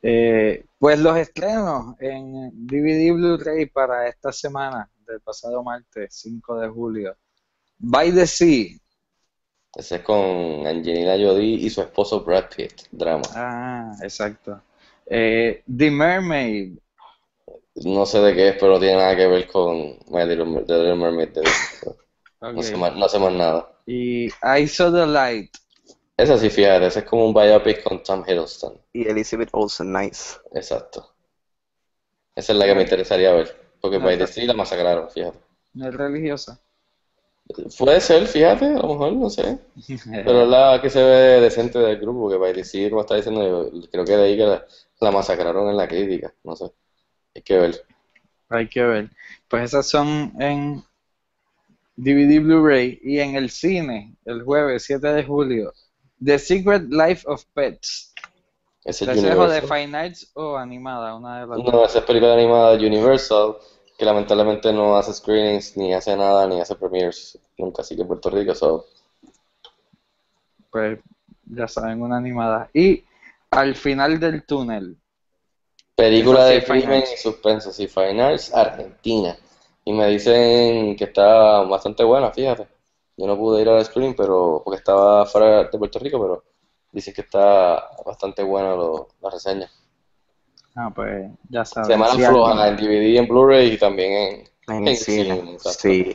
Eh, 0.02 0.65
pues 0.78 0.98
los 0.98 1.16
estrenos 1.16 1.94
en 2.00 2.50
DVD 2.66 3.12
Blu-ray 3.12 3.66
para 3.66 4.08
esta 4.08 4.32
semana 4.32 4.90
del 5.06 5.20
pasado 5.20 5.62
martes 5.62 6.14
5 6.20 6.60
de 6.60 6.68
julio. 6.68 7.16
By 7.78 8.12
the 8.12 8.26
Sea. 8.26 8.76
Ese 9.74 9.96
es 9.96 10.02
con 10.02 10.66
Angelina 10.66 11.12
Jolie 11.12 11.54
y 11.66 11.68
su 11.70 11.82
esposo 11.82 12.24
Brad 12.24 12.46
Pitt, 12.54 12.82
drama. 12.90 13.22
Ah, 13.34 13.92
exacto. 14.02 14.62
Eh, 15.04 15.62
The 15.76 15.90
Mermaid. 15.90 16.78
No 17.84 18.06
sé 18.06 18.20
de 18.20 18.34
qué 18.34 18.48
es, 18.48 18.56
pero 18.58 18.80
tiene 18.80 18.96
nada 18.96 19.14
que 19.14 19.26
ver 19.26 19.46
con 19.46 19.98
My 20.08 20.24
Little, 20.26 20.46
Mer- 20.46 20.64
The 20.66 20.78
Little 20.78 20.96
Mermaid. 20.96 21.28
de-. 21.28 21.42
No, 22.40 22.62
sé 22.62 22.76
más, 22.76 22.94
no 22.94 23.08
sé 23.08 23.18
más 23.18 23.32
nada. 23.32 23.66
Y 23.86 24.26
I 24.26 24.66
Saw 24.68 24.92
the 24.92 25.06
Light. 25.06 25.56
Esa 26.16 26.38
sí, 26.38 26.48
fíjate, 26.50 26.86
ese 26.86 27.00
es 27.00 27.04
como 27.04 27.26
un 27.26 27.34
biopic 27.34 27.82
con 27.82 28.02
Tom 28.02 28.24
Hiddleston. 28.26 28.80
Y 28.92 29.06
Elizabeth 29.06 29.50
Olsen, 29.52 29.92
nice. 29.92 30.38
Exacto. 30.52 31.12
Esa 32.34 32.52
es 32.52 32.58
la 32.58 32.66
que 32.66 32.74
me 32.74 32.82
interesaría 32.82 33.32
ver. 33.32 33.54
Porque 33.80 33.98
No, 33.98 34.04
By 34.06 34.18
the 34.18 34.26
Sea 34.26 34.46
la 34.46 34.54
masacraron, 34.54 35.10
fíjate. 35.10 35.38
No 35.74 35.88
es 35.88 35.94
religiosa. 35.94 36.58
Puede 37.78 38.00
ser, 38.00 38.26
fíjate, 38.26 38.64
a 38.66 38.78
lo 38.78 38.88
mejor, 38.88 39.12
no 39.12 39.30
sé. 39.30 39.58
Pero 40.24 40.42
es 40.42 40.48
la 40.48 40.80
que 40.82 40.90
se 40.90 41.02
ve 41.02 41.40
decente 41.40 41.78
del 41.78 41.98
grupo, 41.98 42.28
que 42.30 42.36
By 42.36 42.52
the 42.54 42.64
Sea, 42.64 42.88
como 42.90 43.02
está 43.02 43.14
diciendo, 43.16 43.70
yo 43.72 43.90
creo 43.90 44.04
que 44.04 44.16
de 44.16 44.24
ahí 44.24 44.36
que 44.36 44.44
la, 44.44 44.66
la 45.00 45.10
masacraron 45.10 45.68
en 45.70 45.76
la 45.76 45.86
crítica. 45.86 46.32
No 46.44 46.56
sé. 46.56 46.72
Hay 47.34 47.42
que 47.42 47.58
ver. 47.58 47.84
Hay 48.48 48.68
que 48.68 48.82
ver. 48.82 49.10
Pues 49.48 49.64
esas 49.64 49.86
son 49.88 50.32
en 50.40 50.82
DVD 51.96 52.40
Blu-ray 52.40 53.00
y 53.02 53.18
en 53.20 53.36
el 53.36 53.50
cine 53.50 54.16
el 54.24 54.42
jueves 54.42 54.84
7 54.84 55.08
de 55.08 55.24
julio. 55.24 55.72
The 56.24 56.38
Secret 56.38 56.84
Life 56.90 57.24
of 57.26 57.44
Pets. 57.54 58.14
Ese 58.84 59.04
es 59.04 59.16
¿Les 59.16 59.22
dejo 59.22 59.48
de. 59.48 59.62
Fine 59.62 59.96
Arts 59.96 60.30
o 60.34 60.56
animada? 60.56 61.14
Una 61.16 61.40
de 61.40 61.46
las. 61.46 61.58
No, 61.58 61.84
esa 61.84 61.98
es 61.98 62.04
película 62.04 62.34
animada 62.34 62.76
de 62.76 62.86
Universal, 62.86 63.56
que 63.98 64.04
lamentablemente 64.04 64.72
no 64.72 64.96
hace 64.96 65.12
screenings, 65.12 65.76
ni 65.76 65.92
hace 65.92 66.16
nada, 66.16 66.46
ni 66.46 66.60
hace 66.60 66.76
premieres 66.76 67.38
nunca, 67.58 67.82
así 67.82 67.96
que 67.96 68.04
Puerto 68.04 68.30
Rico, 68.30 68.54
so, 68.54 68.86
Pues 70.70 71.00
ya 71.46 71.66
saben, 71.66 72.00
una 72.00 72.18
animada. 72.18 72.70
Y 72.72 73.04
al 73.50 73.74
final 73.74 74.20
del 74.20 74.44
túnel. 74.44 74.96
película 75.96 76.44
de 76.44 76.62
crimen 76.62 77.04
y 77.12 77.16
suspenso, 77.16 77.72
sí, 77.72 77.88
Fine 77.88 78.22
Arts, 78.22 78.54
Argentina. 78.54 79.36
Y 79.84 79.92
me 79.92 80.08
dicen 80.08 80.96
que 80.96 81.04
está 81.04 81.62
bastante 81.62 82.04
buena, 82.04 82.30
fíjate. 82.30 82.75
Yo 83.16 83.26
no 83.26 83.36
pude 83.36 83.62
ir 83.62 83.68
al 83.68 83.84
screening, 83.84 84.14
pero, 84.14 84.60
porque 84.64 84.78
estaba 84.78 85.24
fuera 85.26 85.64
de 85.64 85.78
Puerto 85.78 85.98
Rico, 85.98 86.20
pero 86.20 86.44
dicen 86.92 87.14
que 87.14 87.22
está 87.22 87.88
bastante 88.04 88.42
buena 88.42 88.74
lo- 88.74 89.08
la 89.22 89.30
reseña. 89.30 89.70
Ah, 90.74 90.90
pues 90.94 91.30
ya 91.48 91.64
saben. 91.64 91.90
Semana 91.90 92.12
floja 92.14 92.52
alguien- 92.64 92.90
en 92.90 93.00
DVD, 93.00 93.18
en 93.18 93.28
Blu-ray 93.28 93.72
y 93.72 93.78
también 93.78 94.12
en, 94.68 94.86
En 94.88 94.96
cine. 94.96 95.56
Sí. 95.58 96.14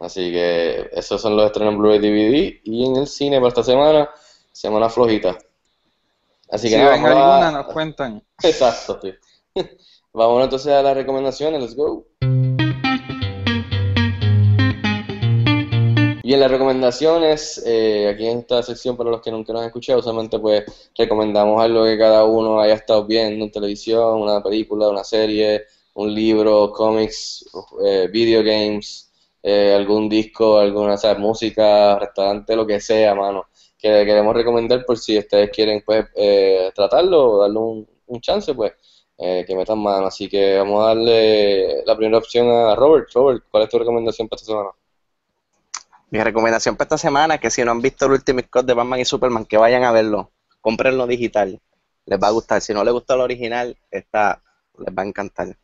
Así 0.00 0.32
que 0.32 0.88
esos 0.92 1.20
son 1.20 1.36
los 1.36 1.46
estrenos 1.46 1.74
en 1.74 1.78
Blu-ray 1.78 1.98
DVD 2.00 2.60
y 2.64 2.86
en 2.86 2.96
el 2.96 3.06
cine 3.06 3.36
para 3.38 3.48
esta 3.48 3.62
semana, 3.62 4.08
semana 4.52 4.88
flojita. 4.88 5.36
Así 6.50 6.68
que 6.68 6.74
si 6.74 6.80
nada, 6.80 6.92
ven 6.92 7.02
vamos 7.02 7.18
a- 7.18 7.34
alguna, 7.46 7.62
nos 7.62 7.72
cuentan. 7.72 8.22
Exacto, 8.42 8.98
sí. 9.02 9.12
Vámonos 10.12 10.44
entonces 10.44 10.72
a 10.72 10.82
las 10.82 10.96
recomendaciones, 10.96 11.60
let's 11.60 11.76
go. 11.76 12.06
Y 16.28 16.34
en 16.34 16.40
las 16.40 16.50
recomendaciones, 16.50 17.62
eh, 17.64 18.06
aquí 18.06 18.26
en 18.26 18.40
esta 18.40 18.62
sección 18.62 18.98
para 18.98 19.08
los 19.08 19.22
que 19.22 19.30
nunca 19.30 19.50
nos 19.54 19.62
han 19.62 19.68
escuchado, 19.68 20.02
solamente 20.02 20.38
pues 20.38 20.62
recomendamos 20.94 21.62
algo 21.62 21.84
que 21.86 21.96
cada 21.96 22.26
uno 22.26 22.60
haya 22.60 22.74
estado 22.74 23.06
viendo 23.06 23.46
en 23.46 23.50
televisión, 23.50 24.20
una 24.20 24.42
película, 24.42 24.90
una 24.90 25.04
serie, 25.04 25.64
un 25.94 26.14
libro, 26.14 26.70
cómics, 26.70 27.46
eh, 27.82 28.08
video 28.12 28.42
games, 28.42 29.10
eh, 29.42 29.72
algún 29.74 30.06
disco, 30.06 30.58
alguna 30.58 30.96
música, 31.16 31.98
restaurante, 31.98 32.54
lo 32.54 32.66
que 32.66 32.78
sea, 32.78 33.14
mano, 33.14 33.46
que 33.78 33.88
queremos 34.04 34.34
recomendar 34.36 34.84
por 34.84 34.98
si 34.98 35.16
ustedes 35.16 35.48
quieren 35.48 35.82
pues 35.86 36.04
eh, 36.14 36.70
tratarlo 36.74 37.24
o 37.26 37.40
darle 37.40 37.58
un, 37.58 37.88
un 38.06 38.20
chance, 38.20 38.52
pues 38.52 38.72
eh, 39.16 39.44
que 39.46 39.56
metan 39.56 39.78
mano. 39.78 40.08
Así 40.08 40.28
que 40.28 40.58
vamos 40.58 40.82
a 40.84 40.88
darle 40.88 41.84
la 41.86 41.96
primera 41.96 42.18
opción 42.18 42.50
a 42.50 42.74
Robert. 42.74 43.08
Robert, 43.14 43.44
¿cuál 43.50 43.62
es 43.62 43.70
tu 43.70 43.78
recomendación 43.78 44.28
para 44.28 44.36
esta 44.36 44.52
semana? 44.52 44.70
Mi 46.10 46.22
recomendación 46.22 46.76
para 46.76 46.86
esta 46.86 46.98
semana 46.98 47.34
es 47.34 47.40
que 47.40 47.50
si 47.50 47.62
no 47.64 47.70
han 47.70 47.82
visto 47.82 48.06
el 48.06 48.12
Ultimate 48.12 48.48
Cut 48.48 48.64
de 48.64 48.74
Batman 48.74 49.00
y 49.00 49.04
Superman, 49.04 49.44
que 49.44 49.58
vayan 49.58 49.84
a 49.84 49.92
verlo. 49.92 50.32
Comprenlo 50.60 51.06
digital. 51.06 51.60
Les 52.06 52.18
va 52.18 52.28
a 52.28 52.32
gustar. 52.32 52.60
Si 52.62 52.72
no 52.72 52.82
les 52.82 52.92
gusta 52.92 53.14
el 53.14 53.20
original, 53.20 53.76
esta 53.90 54.42
les 54.78 54.96
va 54.96 55.02
a 55.02 55.06
encantar. 55.06 55.56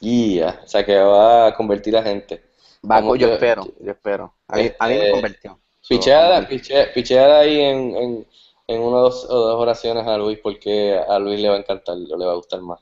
Guía, 0.00 0.60
o 0.64 0.68
sea 0.68 0.84
que 0.84 0.96
va 0.98 1.48
a 1.48 1.54
convertir 1.54 1.96
a 1.96 2.02
gente. 2.02 2.42
Va, 2.88 3.00
yo 3.00 3.16
yo- 3.16 3.32
espero, 3.34 3.66
yo 3.80 3.90
espero. 3.92 4.34
A 4.48 4.56
mí, 4.56 4.70
a 4.78 4.88
mí 4.88 4.94
me 4.94 5.00
Este, 5.00 5.10
convirtió. 5.12 5.58
Picheada, 5.88 6.48
piche- 6.48 6.92
picheada 6.94 7.40
ahí 7.40 7.60
en, 7.60 7.96
en, 7.96 8.26
en 8.68 8.80
una 8.80 8.96
o 8.98 9.00
dos, 9.02 9.24
o 9.28 9.34
dos 9.36 9.60
oraciones 9.60 10.06
a 10.06 10.16
Luis 10.16 10.38
porque 10.42 10.96
a 10.96 11.18
Luis 11.18 11.40
le 11.40 11.48
va 11.48 11.56
a 11.56 11.58
encantar 11.58 11.96
le 11.96 12.24
va 12.24 12.32
a 12.32 12.36
gustar 12.36 12.60
más. 12.62 12.80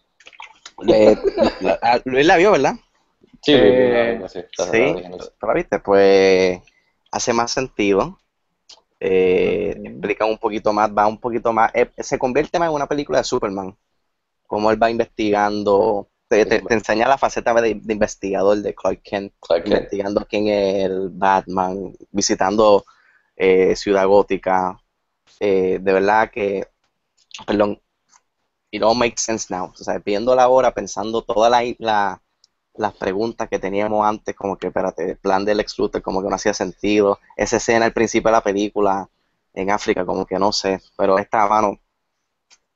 Eh, 0.88 1.16
a- 1.82 2.00
Luis 2.04 2.26
la 2.26 2.36
vio, 2.36 2.52
¿verdad? 2.52 2.74
Sí, 3.42 3.52
Eh, 3.54 4.22
sí, 4.28 4.38
está 4.38 4.64
Sí, 4.64 4.92
raro, 4.92 5.08
no 5.08 5.18
sé. 5.22 5.30
¿tú 5.40 5.46
la 5.46 5.54
viste? 5.54 5.78
Pues 5.80 6.60
hace 7.10 7.32
más 7.32 7.50
sentido. 7.52 8.18
Eh, 9.00 9.80
explica 9.84 10.26
un 10.26 10.38
poquito 10.38 10.72
más, 10.72 10.90
va 10.96 11.06
un 11.06 11.18
poquito 11.18 11.52
más. 11.52 11.70
eh, 11.74 11.90
se 11.98 12.18
convierte 12.18 12.58
más 12.58 12.68
en 12.68 12.74
una 12.74 12.86
película 12.88 13.18
de 13.18 13.24
Superman. 13.24 13.76
Como 14.46 14.70
él 14.70 14.82
va 14.82 14.90
investigando, 14.90 16.08
te, 16.28 16.46
te- 16.46 16.60
te 16.62 16.74
enseña 16.74 17.08
la 17.08 17.18
faceta 17.18 17.54
de, 17.54 17.74
de 17.82 17.92
investigador 17.94 18.58
de 18.58 18.74
Clark 18.74 19.02
Kent, 19.02 19.32
Clark 19.40 19.64
Kent. 19.64 19.90
investigando 19.90 20.26
quién 20.28 20.48
es 20.48 20.84
el 20.86 21.10
Batman, 21.10 21.94
visitando 22.10 22.84
eh, 23.36 23.76
Ciudad 23.76 24.06
Gótica. 24.06 24.78
Eh, 25.40 25.78
de 25.80 25.92
verdad 25.92 26.30
que, 26.30 26.66
perdón, 27.46 27.80
it 28.72 28.82
all 28.82 28.94
makes 28.96 29.22
sense 29.22 29.48
now. 29.50 29.66
O 29.72 29.76
sea, 29.84 29.98
viéndola 29.98 30.44
ahora, 30.44 30.72
pensando 30.74 31.22
todas 31.22 31.50
la, 31.50 31.62
la- 31.78 32.22
las 32.80 32.94
preguntas 32.94 33.48
que 33.50 33.58
teníamos 33.58 34.06
antes, 34.06 34.34
como 34.34 34.56
que, 34.56 34.68
espérate, 34.68 35.10
el 35.10 35.18
plan 35.18 35.44
del 35.44 35.58
Lex 35.58 35.78
Luthor 35.78 36.00
como 36.02 36.22
que 36.22 36.28
no 36.30 36.34
hacía 36.34 36.54
sentido. 36.54 37.18
Esa 37.36 37.58
escena 37.58 37.84
al 37.84 37.92
principio 37.92 38.30
de 38.30 38.32
la 38.32 38.40
película 38.42 39.08
en 39.52 39.70
África, 39.70 40.06
como 40.06 40.24
que 40.24 40.38
no 40.38 40.50
sé, 40.52 40.80
pero 40.96 41.18
esta 41.18 41.46
mano, 41.46 41.78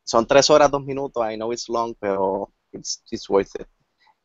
son 0.05 0.27
tres 0.27 0.51
horas, 0.51 0.71
dos 0.71 0.85
minutos, 0.85 1.25
I 1.31 1.37
know 1.37 1.53
it's 1.53 1.69
long, 1.69 1.95
pero 1.99 2.51
it's, 2.73 3.03
it's 3.11 3.29
worth 3.31 3.55
it. 3.59 3.67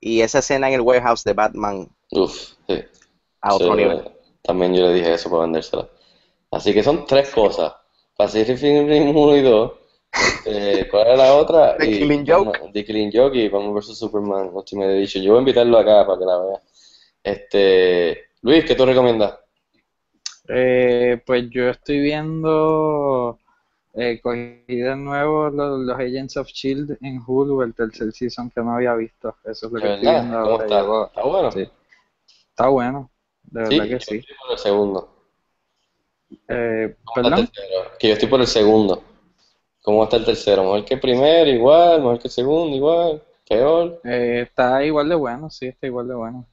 Y 0.01 0.21
esa 0.21 0.39
escena 0.39 0.67
en 0.67 0.73
el 0.75 0.81
warehouse 0.81 1.23
de 1.23 1.33
Batman 1.33 1.87
Uf, 2.11 2.53
sí. 2.67 2.83
a 3.41 3.53
otro 3.55 3.75
Sí, 3.75 3.77
nivel. 3.77 4.11
También 4.43 4.73
yo 4.73 4.83
le 4.87 4.93
dije 4.95 5.13
eso 5.13 5.29
para 5.29 5.43
vendérsela. 5.43 5.87
Así 6.51 6.73
que 6.73 6.83
son 6.83 7.05
tres 7.05 7.29
cosas. 7.29 7.73
Pacific 8.17 8.57
Rim 8.59 9.15
1 9.15 9.35
y 9.37 9.41
2. 9.43 9.71
Eh, 10.45 10.87
¿cuál 10.89 11.07
era 11.07 11.15
la 11.17 11.35
otra? 11.35 11.77
The 11.77 11.85
Y 11.89 11.99
Killing 11.99 12.25
vamos- 12.25 12.57
Joke. 12.57 12.71
The 12.73 12.85
Killing 12.85 13.11
Joke 13.13 13.35
y 13.37 13.47
Batman 13.49 13.73
vs 13.75 13.97
Superman 13.97 14.49
Ultimate 14.53 14.97
Edition. 14.97 15.23
Yo 15.23 15.31
voy 15.31 15.39
a 15.39 15.41
invitarlo 15.41 15.77
acá 15.77 16.05
para 16.05 16.17
que 16.19 16.25
la 16.25 16.39
vea. 16.39 16.59
Este, 17.23 18.29
Luis, 18.41 18.65
¿qué 18.65 18.75
tú 18.75 18.85
recomiendas? 18.85 19.37
Eh, 20.47 21.21
pues 21.25 21.47
yo 21.51 21.69
estoy 21.69 21.99
viendo, 21.99 23.37
eh, 23.93 24.19
cogí 24.21 24.63
de 24.67 24.95
nuevo 24.95 25.49
los, 25.49 25.79
los 25.81 25.95
Agents 25.99 26.37
of 26.37 26.47
Shield 26.47 26.97
en 27.01 27.21
Hulu, 27.25 27.61
el 27.61 27.75
tercer 27.75 28.11
season 28.11 28.49
que 28.49 28.61
no 28.61 28.73
había 28.73 28.95
visto. 28.95 29.35
Eso 29.43 29.67
es 29.67 29.71
lo 29.73 29.79
¿De 29.79 29.81
que 29.85 29.93
estoy 29.95 30.09
viendo 30.11 30.41
¿Cómo 30.41 30.51
ahora. 30.51 30.63
está? 30.65 30.79
¿Está 31.19 31.23
bueno? 31.23 31.51
sí. 31.51 31.69
Está 32.49 32.67
bueno, 32.69 33.11
de 33.43 33.65
Sí, 33.67 33.73
verdad 33.77 33.83
que 33.85 33.91
yo 33.91 33.99
sí. 33.99 34.15
estoy 34.15 34.35
por 34.41 34.51
el 34.53 34.57
segundo. 34.57 35.15
Eh, 36.47 36.95
¿Cómo 37.03 37.27
está 37.27 37.41
el 37.41 37.47
perdón? 37.47 37.87
Que 37.99 38.07
yo 38.07 38.13
estoy 38.13 38.29
por 38.29 38.41
el 38.41 38.47
segundo. 38.47 39.03
¿Cómo 39.83 40.03
está 40.05 40.15
el 40.15 40.23
tercero? 40.25 40.63
¿Mejor 40.63 40.85
que 40.85 40.93
el 40.93 40.99
primero? 41.01 41.49
Igual. 41.49 41.99
¿Mejor 41.99 42.19
que 42.19 42.27
el 42.29 42.31
segundo? 42.33 42.75
Igual. 42.77 43.21
¿Peor? 43.47 44.01
Eh, 44.03 44.41
está 44.41 44.83
igual 44.83 45.07
de 45.09 45.15
bueno, 45.15 45.49
sí, 45.49 45.67
está 45.67 45.87
igual 45.87 46.07
de 46.09 46.15
bueno. 46.15 46.45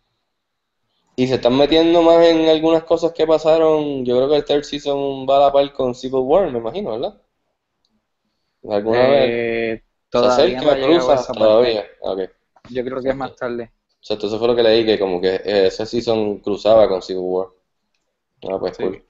Y 1.17 1.27
se 1.27 1.35
están 1.35 1.59
metiendo 1.59 2.01
más 2.01 2.25
en 2.25 2.49
algunas 2.49 2.85
cosas 2.85 3.11
que 3.13 3.27
pasaron. 3.27 4.05
Yo 4.05 4.17
creo 4.17 4.29
que 4.29 4.37
el 4.37 4.45
third 4.45 4.63
season 4.63 5.27
va 5.29 5.39
a 5.39 5.41
la 5.41 5.53
par 5.53 5.73
con 5.73 5.97
Civil 5.97 6.21
War, 6.23 6.51
me 6.53 6.59
imagino, 6.59 6.93
¿verdad? 6.93 7.21
¿Alguna 8.69 9.09
vez? 9.09 9.31
Eh, 9.31 9.83
¿Se 10.11 10.19
Todavía 10.19 10.61
no 10.63 10.71
ha 10.71 10.73
acerca, 10.73 10.73
a 10.73 10.77
cruza? 10.77 11.15
esa. 11.15 11.33
Todavía. 11.33 11.85
Ok. 12.03 12.21
Yo 12.71 12.85
creo 12.85 13.03
que 13.03 13.09
es 13.11 13.17
más 13.17 13.35
tarde. 13.35 13.73
O 14.01 14.05
sea, 14.07 14.17
eso 14.17 14.39
fue 14.39 14.49
lo 14.49 14.57
que 14.57 14.63
leí, 14.63 14.87
que 14.87 14.99
como 14.99 15.21
que 15.21 15.35
eh, 15.35 15.67
ese 15.67 15.85
season 15.85 16.39
cruzaba 16.39 16.89
con 16.89 17.03
Civil 17.03 17.23
War. 17.25 17.49
Ah, 18.49 18.59
pues 18.59 18.77
Sí. 18.77 18.83
cool. 18.85 19.05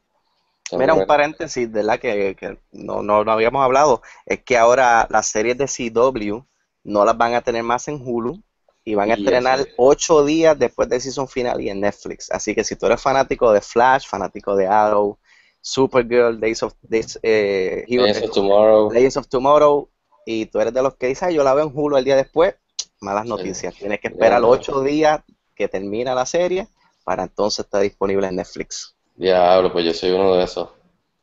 Mira, 0.72 0.94
un 0.94 1.06
paréntesis, 1.06 1.70
¿verdad? 1.70 1.98
Que, 2.00 2.34
que 2.34 2.58
no, 2.72 3.02
no, 3.02 3.24
no 3.24 3.32
habíamos 3.32 3.62
hablado. 3.62 4.02
Es 4.24 4.42
que 4.42 4.56
ahora 4.58 5.06
las 5.10 5.28
series 5.28 5.56
de 5.58 5.66
CW 5.66 6.44
no 6.84 7.04
las 7.04 7.16
van 7.16 7.34
a 7.34 7.40
tener 7.42 7.62
más 7.62 7.86
en 7.88 8.00
Hulu 8.04 8.42
y 8.84 8.94
van 8.94 9.10
a 9.10 9.16
Y 9.16 9.20
estrenar 9.22 9.60
eso. 9.60 9.68
ocho 9.76 10.24
días 10.24 10.58
después 10.58 10.88
del 10.88 11.00
season 11.00 11.28
final 11.28 11.60
y 11.60 11.68
en 11.70 11.80
Netflix. 11.80 12.30
Así 12.30 12.54
que 12.54 12.64
si 12.64 12.74
tú 12.76 12.86
eres 12.86 13.00
fanático 13.00 13.52
de 13.52 13.60
Flash, 13.60 14.06
fanático 14.08 14.56
de 14.56 14.66
Arrow, 14.66 15.18
Supergirl, 15.60 16.38
Days 16.40 16.62
of, 16.62 16.74
Days, 16.82 17.18
eh, 17.22 17.84
Hero- 17.88 18.04
Legends 18.06 18.28
of 18.28 18.34
Tomorrow. 18.34 18.90
Legends 18.92 19.16
of 19.16 19.28
Tomorrow 19.28 19.88
y 20.24 20.46
tú 20.46 20.60
eres 20.60 20.72
de 20.74 20.82
los 20.82 20.94
que 20.96 21.06
dices, 21.08 21.24
"Ah, 21.24 21.30
yo 21.30 21.42
la 21.44 21.54
veo 21.54 21.66
en 21.66 21.72
Hulu 21.74 21.96
el 21.96 22.04
día 22.04 22.16
después, 22.16 22.54
malas 23.00 23.24
Sí. 23.24 23.28
noticias. 23.28 23.74
Tienes 23.74 24.00
que 24.00 24.08
esperar 24.08 24.40
no. 24.40 24.48
ocho 24.48 24.80
días 24.82 25.20
que 25.54 25.68
termina 25.68 26.14
la 26.14 26.26
serie 26.26 26.68
para 27.04 27.22
entonces 27.24 27.64
estar 27.64 27.82
disponible 27.82 28.26
en 28.26 28.36
Netflix. 28.36 28.95
Diablo, 29.16 29.72
pues 29.72 29.84
yo 29.84 29.92
soy 29.94 30.10
uno 30.10 30.34
de 30.36 30.44
esos. 30.44 30.68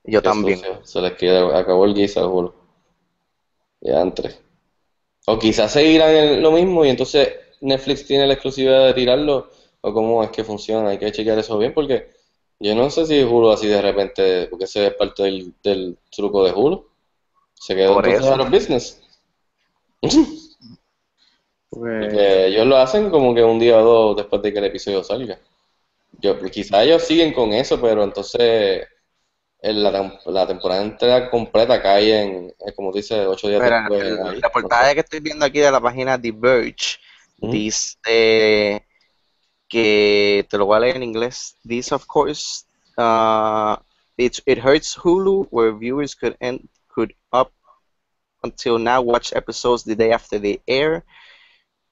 Yo 0.04 0.22
Qué 0.22 0.30
también. 0.30 0.58
sucio. 0.58 0.86
Se 0.86 1.02
les 1.02 1.14
queda, 1.14 1.58
acabó 1.58 1.86
el 1.86 1.94
guisa, 1.94 2.24
juro. 2.28 2.54
Ya 3.82 4.02
entre. 4.02 4.36
O 5.28 5.40
quizás 5.40 5.72
seguirán 5.72 6.10
en 6.12 6.42
lo 6.42 6.52
mismo 6.52 6.84
y 6.86 6.90
entonces 6.90 7.30
Netflix 7.62 8.06
tiene 8.06 8.28
la 8.28 8.34
exclusividad 8.34 8.86
de 8.88 8.94
tirarlo. 8.94 9.50
O 9.82 9.94
cómo 9.94 10.24
es 10.24 10.30
que 10.32 10.44
funciona. 10.44 10.90
Hay 10.90 10.98
que 10.98 11.12
chequear 11.12 11.38
eso 11.40 11.58
bien 11.58 11.74
porque 11.74 12.10
yo 12.60 12.74
no 12.76 12.90
sé 12.90 13.06
si 13.06 13.22
Hulu 13.24 13.52
así 13.52 13.68
de 13.68 13.82
repente, 13.82 14.48
porque 14.48 14.66
ese 14.66 14.88
es 14.88 14.94
parte 14.96 15.24
del, 15.24 15.54
del 15.64 15.98
truco 16.10 16.44
de 16.46 16.52
Hulu. 16.54 16.88
Se 17.56 17.76
quedó 17.76 17.94
Por 17.96 18.06
entonces 18.06 18.32
eso. 18.32 18.34
out 18.34 18.42
of 18.42 18.52
business. 18.52 19.02
Pues, 21.70 22.06
Porque 22.06 22.46
ellos 22.48 22.68
lo 22.68 22.78
hacen 22.78 23.10
como 23.10 23.34
que 23.34 23.44
un 23.44 23.58
día 23.58 23.80
o 23.80 23.84
dos 23.84 24.18
después 24.18 24.44
de 24.44 24.54
que 24.54 24.60
el 24.60 24.66
episodio 24.66 25.04
salga. 25.04 25.40
Yo, 26.24 26.40
quizás 26.40 26.86
ellos 26.86 27.04
siguen 27.04 27.34
con 27.34 27.52
eso, 27.52 27.80
pero 27.82 28.02
entonces 28.02 28.88
en 29.60 29.84
la, 29.84 30.20
la 30.26 30.48
temporada 30.48 30.82
entera 30.82 31.30
completa 31.30 31.82
cae 31.82 32.22
en, 32.22 32.48
eh, 32.48 32.74
como 32.74 32.94
dice, 32.94 33.28
ocho 33.28 33.50
días 33.50 33.62
Mira, 33.62 33.84
después. 33.90 34.04
el 34.06 34.26
ahí, 34.26 34.42
reportaje 34.42 34.94
que 34.94 35.00
estoy 35.02 35.20
viendo 35.20 35.46
aquí 35.46 35.60
de 35.60 35.70
la 35.70 35.82
página 35.82 36.20
The 36.20 36.32
Verge 36.32 36.98
Ujú. 37.42 37.52
dice 37.52 38.86
que, 39.68 40.48
te 40.50 40.58
lo 40.58 40.66
voy 40.66 40.78
a 40.78 40.80
leer 40.80 40.96
en 40.96 41.04
inglés, 41.04 41.58
this 41.68 41.92
of 41.92 42.06
course, 42.08 42.64
uh, 42.98 43.76
it, 44.16 44.40
it 44.46 44.60
hurts 44.60 44.96
Hulu 44.96 45.48
where 45.52 45.74
viewers 45.78 46.16
could 46.16 46.38
end, 46.40 46.70
could 46.88 47.14
up 47.34 47.52
until 48.44 48.80
now 48.80 49.02
watch 49.02 49.34
episodes 49.34 49.84
the 49.84 49.96
day 49.96 50.14
after 50.14 50.40
they 50.40 50.62
air. 50.68 51.04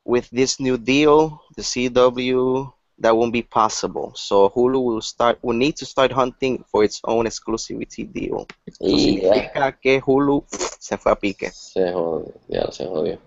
With 0.06 0.30
this 0.32 0.60
new 0.60 0.78
deal, 0.78 1.42
the 1.56 1.62
CW, 1.62 2.74
that 3.02 3.16
won't 3.16 3.34
be 3.34 3.42
possible. 3.44 4.12
So 4.16 4.50
Hulu 4.50 4.80
will 4.84 5.02
start, 5.02 5.40
will 5.42 5.58
need 5.58 5.76
to 5.78 5.86
start 5.86 6.12
hunting 6.12 6.64
for 6.72 6.84
its 6.84 7.00
own 7.04 7.26
exclusivity 7.26 8.06
deal. 8.12 8.46
Eso 8.66 8.86
significa 8.98 9.78
que 9.82 10.00
Hulu 10.06 10.44
se 10.80 10.98
fue 10.98 11.12
a 11.12 11.16
pique. 11.16 11.52
se 11.52 11.92
jodió, 11.92 12.34
ya 12.48 12.72
se 12.72 12.86
jodió. 12.86 13.18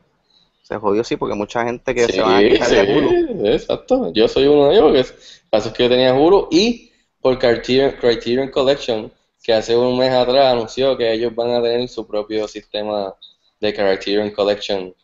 Se 0.63 0.77
jodió, 0.79 1.05
sí, 1.05 1.17
porque 1.17 1.35
mucha 1.35 1.65
gente 1.65 1.95
que 1.95 2.07
Sí, 2.07 2.13
se 2.13 2.23
va 2.23 2.39
a 2.39 2.43
quitar 2.43 2.69
de 2.71 2.97
Hulu. 2.97 3.09
sí, 3.11 3.49
exacto. 3.49 4.13
Yo 4.15 4.29
soy 4.29 4.47
uno 4.47 4.69
de 4.69 4.75
ellos, 4.77 4.93
que 4.93 5.01
es, 5.01 5.43
pasa 5.51 5.69
es 5.69 5.75
que 5.75 5.83
yo 5.85 5.89
tenía 5.91 6.15
Hulu 6.15 6.49
y 6.51 6.91
por 7.21 7.39
Criterion, 7.39 7.93
Criterion 8.01 8.51
Collection, 8.51 9.13
que 9.43 9.53
hace 9.53 9.77
un 9.77 9.99
mes 9.99 10.11
atrás 10.13 10.53
anunció 10.53 10.97
que 10.97 11.13
ellos 11.13 11.35
van 11.35 11.51
a 11.51 11.63
tener 11.63 11.87
su 11.89 12.07
propio 12.07 12.49
sistema 12.49 13.15
de 13.61 13.75
Criterion 13.75 14.31
Collection 14.31 14.95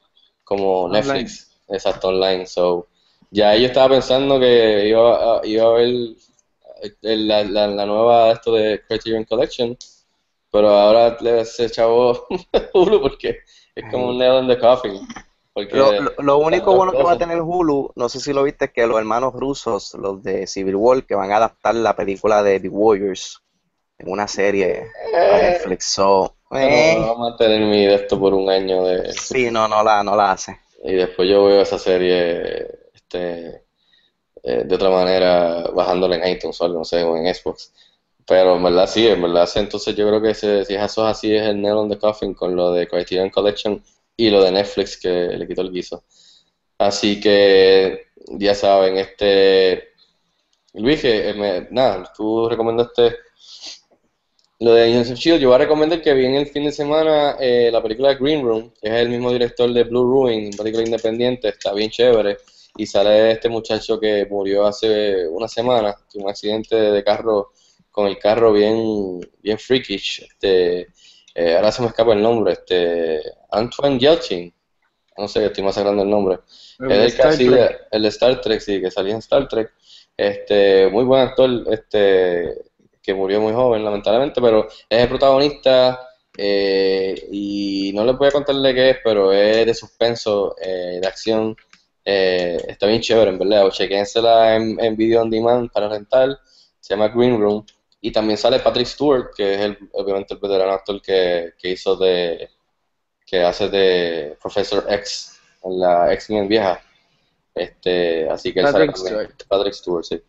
como 0.45 0.83
Online. 0.85 1.01
Netflix, 1.07 1.51
exacto, 1.69 2.09
online. 2.09 2.47
So, 2.47 2.87
ya 3.31 3.55
yo 3.57 3.67
estaba 3.67 3.91
pensando 3.91 4.39
que 4.41 4.89
iba 4.89 5.39
a, 5.41 5.47
iba 5.47 5.65
a 5.67 5.73
ver 5.75 5.85
el- 7.03 7.29
la, 7.29 7.45
la, 7.45 7.67
la 7.69 7.87
nueva 7.87 8.33
esto 8.33 8.55
de 8.55 8.83
Criterion 8.87 9.25
Collection, 9.25 9.77
pero 10.51 10.69
ahora 10.71 11.17
le 11.21 11.45
se 11.45 11.71
chavo 11.71 12.27
Hulu 12.75 13.03
porque 13.03 13.39
es 13.75 13.87
como 13.91 14.09
un 14.11 14.19
nail 14.19 14.43
in 14.43 14.49
the 14.49 14.59
coffin. 14.59 15.01
Porque 15.53 15.77
Lo, 15.77 15.93
lo- 15.99 16.13
lo 16.19 16.39
único 16.39 16.75
bueno 16.75 16.95
que 16.97 17.03
va 17.03 17.13
a 17.13 17.19
tener 17.19 17.41
Hulu, 17.43 17.93
no 17.95 18.09
sé 18.09 18.21
si 18.21 18.33
lo 18.33 18.43
viste, 18.43 18.67
es 18.67 18.73
que 18.73 18.87
los 18.87 18.99
hermanos 18.99 19.33
rusos, 19.35 19.95
los 19.95 20.23
de 20.23 20.47
Civil 20.47 20.77
War, 20.77 21.05
que 21.05 21.15
van 21.15 21.31
a 21.33 21.37
adaptar 21.37 21.75
la 21.77 21.95
película 21.95 22.43
de 22.43 22.59
The 22.61 22.69
Warriors 22.69 23.41
en 23.99 24.11
una 24.11 24.29
serie 24.29 24.85
a 25.29 25.39
Netflix. 25.39 25.87
So, 25.87 26.37
eh, 26.53 26.97
vamos 27.07 27.35
a 27.35 27.37
tener 27.37 27.61
mi 27.63 27.87
de 27.87 27.95
esto 27.95 28.19
por 28.19 28.35
un 28.35 28.49
año 28.51 28.85
de, 28.85 29.13
sí, 29.13 29.51
no, 29.51 29.69
no 29.69 29.83
la, 29.85 30.03
no 30.03 30.17
la 30.17 30.33
hace. 30.33 30.59
y 30.85 30.95
después 30.95 31.29
yo 31.29 31.45
veo 31.45 31.61
esa 31.63 31.79
serie 31.79 32.67
este 33.11 33.65
eh, 34.43 34.65
de 34.67 34.75
otra 34.75 34.91
manera 34.91 35.65
bajándola 35.75 36.17
en 36.17 36.37
iTunes 36.37 36.61
o 36.61 36.65
algo, 36.65 36.79
no 36.81 36.85
sé, 36.85 37.03
o 37.05 37.17
en 37.17 37.33
Xbox. 37.35 37.73
Pero 38.27 38.57
en 38.57 38.63
verdad 38.63 38.89
sí, 38.89 39.07
en 39.09 39.23
verdad 39.23 39.47
sí, 39.47 39.59
entonces 39.61 39.97
yo 39.97 40.07
creo 40.09 40.23
que 40.23 40.31
ese- 40.31 40.65
si 40.65 40.75
eso 40.75 40.85
es 41.07 41.13
así 41.19 41.35
es 41.35 41.43
el 41.47 41.61
nail 41.63 41.75
on 41.77 41.91
the 41.91 41.99
coffin 41.99 42.35
con 42.35 42.57
lo 42.57 42.73
de 42.73 42.87
Criterion 42.89 43.31
Collection 43.31 43.83
y 44.17 44.31
lo 44.31 44.43
de 44.45 44.53
Netflix 44.53 44.99
que 44.99 45.11
le 45.11 45.47
quitó 45.49 45.63
el 45.63 45.73
guiso. 45.73 46.05
Así 46.79 47.21
que 47.21 48.07
ya 48.39 48.55
saben, 48.55 48.99
este 48.99 49.91
Luis, 50.75 51.01
que 51.03 51.31
eh, 51.31 51.35
me- 51.35 51.69
nada, 51.71 52.13
tú 52.17 52.49
recomendaste 52.49 53.17
lo 54.61 54.75
de 54.75 54.83
Agents 54.85 55.19
Shield, 55.19 55.41
yo 55.41 55.49
voy 55.49 55.55
a 55.57 55.59
recomendar 55.59 56.03
que 56.03 56.13
vi 56.15 56.27
en 56.27 56.35
el 56.35 56.47
fin 56.47 56.65
de 56.65 56.73
semana 56.73 57.37
eh, 57.41 57.71
la 57.73 57.83
película 57.83 58.15
Green 58.15 58.43
Room, 58.45 58.71
que 58.81 58.89
es 58.89 58.95
el 58.95 59.09
mismo 59.09 59.33
director 59.33 59.73
de 59.73 59.85
Blue 59.85 60.03
Ruin, 60.05 60.51
película 60.57 60.85
independiente, 60.85 61.49
está 61.49 61.73
bien 61.73 61.91
chévere, 61.91 62.37
y 62.77 62.87
sale 62.87 63.33
este 63.33 63.49
muchacho 63.49 63.99
que 63.99 64.27
murió 64.31 64.67
hace 64.67 65.27
una 65.29 65.49
semana, 65.49 65.95
un 66.15 66.29
accidente 66.29 66.77
de 66.77 67.05
carro, 67.05 67.53
con 67.91 68.07
el 68.07 68.19
carro 68.19 68.53
bien, 68.53 69.21
bien 69.43 69.59
freakish, 69.59 70.23
este, 70.23 70.89
eh, 71.35 71.57
ahora 71.57 71.73
se 71.73 71.83
me 71.83 71.89
escapa 71.89 72.13
el 72.13 72.23
nombre, 72.23 72.53
este, 72.53 73.21
Antoine 73.51 73.99
Yelchin, 73.99 74.55
no 75.17 75.29
sé, 75.29 75.45
estoy 75.45 75.65
masacrando 75.65 76.03
el 76.03 76.11
nombre, 76.11 76.39
el 76.79 76.91
es 76.93 76.99
el 76.99 77.07
Star 77.07 77.37
Trek. 77.37 77.89
el 77.91 78.03
de 78.03 78.09
Star 78.09 78.41
Trek, 78.41 78.61
sí, 78.61 78.81
que 78.81 78.91
salía 78.91 79.13
en 79.13 79.19
Star 79.19 79.49
Trek. 79.49 79.73
Este, 80.17 80.89
muy 80.89 81.05
buen 81.05 81.23
actor, 81.23 81.51
este, 81.71 82.55
que 83.03 83.15
murió 83.15 83.41
muy 83.41 83.53
joven, 83.53 83.85
lamentablemente, 83.85 84.41
pero 84.41 84.69
es 84.89 85.03
el 85.03 85.09
protagonista 85.09 85.99
eh, 86.37 87.15
y 87.31 87.93
no 87.95 88.05
les 88.05 88.17
voy 88.17 88.29
a 88.29 88.33
contarle 88.33 88.75
qué 88.75 88.91
es, 88.91 88.97
pero 89.03 89.33
es 89.33 89.67
de 89.67 89.75
suspenso, 89.75 90.55
eh, 90.61 90.99
de 91.01 91.07
acción. 91.07 91.57
Eh, 92.13 92.57
está 92.69 92.87
bien 92.87 93.01
chévere, 93.01 93.31
en 93.31 93.39
verdad. 93.39 93.67
O 93.67 93.71
chequénsela 93.71 94.57
en, 94.57 94.79
en 94.81 94.97
video 94.97 95.23
on 95.23 95.31
demand 95.31 95.71
para 95.71 95.89
rentar. 95.89 96.39
Se 96.81 96.95
llama 96.95 97.09
Green 97.09 97.39
Room. 97.39 97.65
Y 98.03 98.11
también 98.11 98.39
sale 98.39 98.61
Patrick 98.61 98.87
Stewart, 98.87 99.31
que 99.37 99.55
es 99.55 99.61
el, 99.61 99.79
obviamente 99.93 100.35
el 100.35 100.41
veterano 100.41 100.73
actor 100.73 101.03
que, 101.03 101.53
que 101.59 101.69
hizo 101.69 101.97
de, 101.97 102.49
que 103.27 103.43
hace 103.43 103.69
de 103.69 104.37
Professor 104.41 104.87
X 104.89 105.39
en 105.65 105.79
la 105.79 106.11
X-Men 106.15 106.49
vieja. 106.49 106.83
Este, 107.55 108.29
así 108.29 108.55
que 108.55 108.61
él 108.61 108.67
sale 108.69 108.87
también. 108.87 109.07
Stewart. 109.07 109.47
Patrick 109.47 109.75
Stewart, 109.75 110.05
sí. 110.05 110.23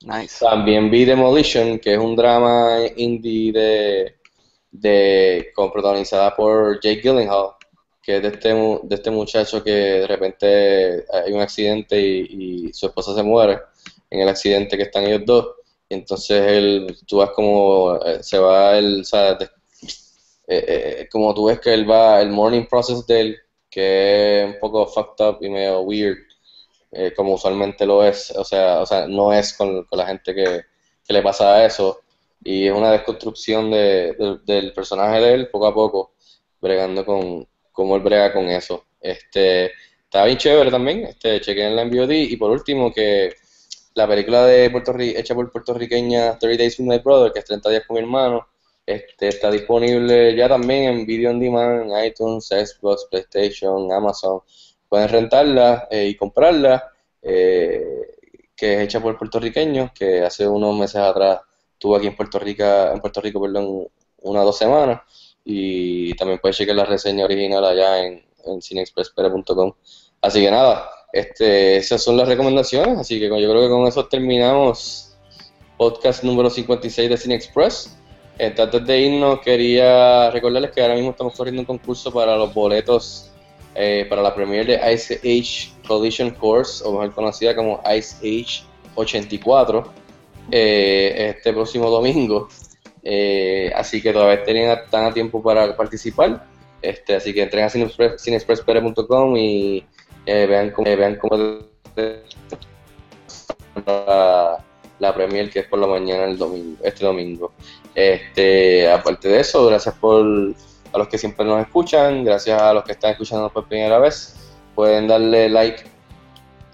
Nice. 0.00 0.44
También 0.44 0.90
vi 0.90 1.04
Demolition, 1.04 1.78
que 1.78 1.92
es 1.92 1.98
un 1.98 2.16
drama 2.16 2.78
indie 2.96 3.52
de, 3.52 4.16
de 4.70 5.52
con 5.54 5.70
protagonizada 5.70 6.34
por 6.34 6.80
Jake 6.80 7.02
Gyllenhaal, 7.02 7.53
que 8.04 8.16
es 8.16 8.22
de 8.22 8.28
este, 8.28 8.48
de 8.52 8.94
este 8.94 9.10
muchacho 9.10 9.64
que 9.64 9.70
de 9.70 10.06
repente 10.06 11.04
hay 11.10 11.32
un 11.32 11.40
accidente 11.40 11.98
y, 12.00 12.72
su 12.72 12.86
esposa 12.86 13.14
se 13.14 13.22
muere 13.22 13.60
en 14.10 14.20
el 14.20 14.28
accidente 14.28 14.76
que 14.76 14.84
están 14.84 15.04
ellos 15.04 15.22
dos. 15.24 15.46
Y 15.88 15.94
entonces 15.94 16.42
él, 16.52 16.96
tú 17.06 17.18
ves 17.18 17.30
como 17.30 17.96
eh, 18.04 18.22
se 18.22 18.38
va 18.38 18.76
el, 18.76 19.04
eh, 19.10 19.46
eh, 20.46 21.08
como 21.10 21.34
tú 21.34 21.46
ves 21.46 21.60
que 21.60 21.72
él 21.72 21.90
va, 21.90 22.20
el 22.20 22.30
morning 22.30 22.66
process 22.66 23.06
de 23.06 23.20
él, 23.20 23.38
que 23.70 24.42
es 24.42 24.54
un 24.54 24.60
poco 24.60 24.86
fucked 24.86 25.24
up 25.24 25.38
y 25.40 25.48
medio 25.48 25.80
weird, 25.80 26.18
como 27.16 27.34
usualmente 27.34 27.86
lo 27.86 28.04
es, 28.04 28.30
o 28.36 28.44
sea, 28.44 28.80
o 28.80 28.86
sea 28.86 29.08
no 29.08 29.32
es 29.32 29.52
con, 29.54 29.86
la 29.90 30.06
gente 30.06 30.32
que, 30.34 30.62
que 31.06 31.12
le 31.12 31.22
pasa 31.22 31.64
eso, 31.64 32.00
y 32.44 32.66
es 32.68 32.72
una 32.72 32.92
desconstrucción 32.92 33.70
de, 33.70 34.12
de- 34.12 34.38
del 34.44 34.72
personaje 34.72 35.20
de 35.20 35.34
él 35.34 35.48
poco 35.50 35.66
a 35.66 35.74
poco, 35.74 36.12
bregando 36.60 37.04
con 37.04 37.46
cómo 37.74 37.96
él 37.96 38.02
brega 38.02 38.32
con 38.32 38.48
eso. 38.48 38.86
Este, 39.02 39.72
está 40.04 40.24
bien 40.24 40.38
chévere 40.38 40.70
también, 40.70 41.04
este, 41.04 41.42
chequen 41.42 41.78
en 41.78 41.90
VOD, 41.90 42.12
y 42.12 42.36
por 42.38 42.50
último 42.50 42.90
que 42.92 43.34
la 43.94 44.08
película 44.08 44.46
de 44.46 44.70
Puerto 44.70 44.92
Ri- 44.94 45.14
hecha 45.16 45.34
por 45.34 45.52
puertorriqueña 45.52 46.38
30 46.38 46.58
Days 46.62 46.78
with 46.78 46.86
My 46.86 46.98
Brother, 46.98 47.32
que 47.32 47.40
es 47.40 47.44
30 47.44 47.68
días 47.70 47.84
con 47.86 47.94
mi 47.96 48.00
hermano, 48.00 48.46
este, 48.86 49.28
está 49.28 49.50
disponible 49.50 50.34
ya 50.36 50.48
también 50.48 50.84
en 50.84 51.06
Video 51.06 51.30
On 51.30 51.40
Demand, 51.40 51.90
iTunes, 52.04 52.46
Xbox, 52.48 53.06
PlayStation, 53.10 53.92
Amazon. 53.92 54.40
Pueden 54.88 55.08
rentarla 55.08 55.88
eh, 55.90 56.06
y 56.08 56.16
comprarla, 56.16 56.92
eh, 57.22 57.82
que 58.56 58.74
es 58.74 58.80
hecha 58.82 59.00
por 59.00 59.18
puertorriqueños, 59.18 59.90
que 59.92 60.22
hace 60.22 60.46
unos 60.46 60.76
meses 60.78 60.96
atrás 60.96 61.40
estuvo 61.72 61.96
aquí 61.96 62.06
en 62.06 62.16
Puerto 62.16 62.38
Rico, 62.38 62.64
en 62.64 63.00
Puerto 63.00 63.20
Rico, 63.20 63.40
perdón, 63.40 63.86
una 64.22 64.42
o 64.42 64.44
dos 64.44 64.58
semanas. 64.58 65.00
Y 65.44 66.14
también 66.14 66.38
puedes 66.40 66.56
checar 66.56 66.76
la 66.76 66.84
reseña 66.84 67.24
original 67.24 67.64
allá 67.64 68.04
en, 68.04 68.24
en 68.46 68.62
cineexpresspere.com. 68.62 69.72
Así 70.20 70.40
que 70.40 70.50
nada, 70.50 70.88
este, 71.12 71.76
esas 71.76 72.02
son 72.02 72.16
las 72.16 72.26
recomendaciones, 72.26 72.98
así 72.98 73.20
que 73.20 73.28
yo 73.28 73.36
creo 73.36 73.62
que 73.62 73.68
con 73.68 73.86
eso 73.86 74.06
terminamos 74.06 75.14
podcast 75.76 76.24
número 76.24 76.50
56 76.50 77.10
de 77.10 77.16
Cine 77.16 77.34
Express. 77.34 77.96
Este, 78.38 78.62
antes 78.62 78.86
de 78.86 79.00
irnos, 79.00 79.40
quería 79.40 80.30
recordarles 80.30 80.72
que 80.72 80.82
ahora 80.82 80.94
mismo 80.94 81.10
estamos 81.10 81.36
corriendo 81.36 81.62
un 81.62 81.66
concurso 81.66 82.12
para 82.12 82.36
los 82.36 82.52
boletos 82.52 83.30
eh, 83.76 84.06
para 84.08 84.22
la 84.22 84.34
premiere 84.34 84.76
de 84.76 84.92
Ice 84.92 85.14
Age 85.16 85.72
Collision 85.86 86.30
Course, 86.30 86.82
o 86.84 86.92
mejor 86.92 87.12
conocida 87.12 87.56
como 87.56 87.80
Ice 87.96 88.16
Age 88.18 88.64
84, 88.94 89.84
eh, 90.52 91.32
este 91.36 91.52
próximo 91.52 91.90
domingo. 91.90 92.48
Eh, 93.04 93.70
así 93.76 94.00
que 94.00 94.12
todavía 94.12 94.42
tienen, 94.42 94.70
están 94.70 95.04
a 95.04 95.12
tiempo 95.12 95.42
para 95.42 95.76
participar. 95.76 96.46
Este, 96.80 97.14
así 97.16 97.32
que 97.32 97.42
entren 97.42 97.64
a 97.64 97.68
cinexpress- 97.68 98.18
cinexpresspere.com 98.18 99.36
y 99.36 99.86
eh, 100.26 100.46
vean 100.46 100.70
cómo, 100.70 100.88
eh, 100.88 100.96
vean 100.96 101.16
cómo 101.16 101.36
la, 103.86 104.64
la 104.98 105.14
premier 105.14 105.50
que 105.50 105.60
es 105.60 105.66
por 105.66 105.78
la 105.78 105.86
mañana 105.86 106.24
el 106.24 106.38
domingo, 106.38 106.78
este 106.82 107.04
domingo. 107.04 107.52
Este, 107.94 108.90
aparte 108.90 109.28
de 109.28 109.40
eso, 109.40 109.66
gracias 109.66 109.94
por 109.96 110.24
a 110.92 110.98
los 110.98 111.08
que 111.08 111.18
siempre 111.18 111.44
nos 111.44 111.60
escuchan, 111.60 112.24
gracias 112.24 112.60
a 112.60 112.72
los 112.72 112.84
que 112.84 112.92
están 112.92 113.10
escuchando 113.12 113.50
por 113.50 113.66
primera 113.66 113.98
vez. 113.98 114.36
Pueden 114.74 115.08
darle 115.08 115.48
like 115.48 115.82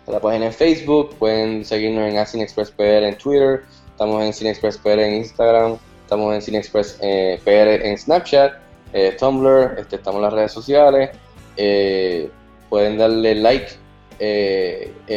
a 0.06 0.12
la 0.12 0.20
página 0.20 0.46
en 0.46 0.52
Facebook, 0.52 1.14
pueden 1.18 1.64
seguirnos 1.64 2.04
en 2.34 2.46
PR 2.76 3.08
en 3.08 3.16
Twitter, 3.16 3.62
estamos 3.90 4.22
en 4.22 4.32
Cine 4.32 4.56
en 4.84 5.14
Instagram, 5.14 5.78
estamos 6.10 6.34
en 6.34 6.42
Cine 6.42 6.58
Express 6.58 6.98
eh, 7.00 7.40
PR 7.44 7.86
en 7.86 7.96
Snapchat, 7.96 8.54
eh, 8.92 9.16
Tumblr, 9.16 9.78
este, 9.78 9.94
estamos 9.94 10.16
en 10.18 10.22
las 10.22 10.32
redes 10.32 10.50
sociales. 10.50 11.10
eh, 11.56 12.28
pueden 12.68 12.98
darle 12.98 13.36
like, 13.36 13.68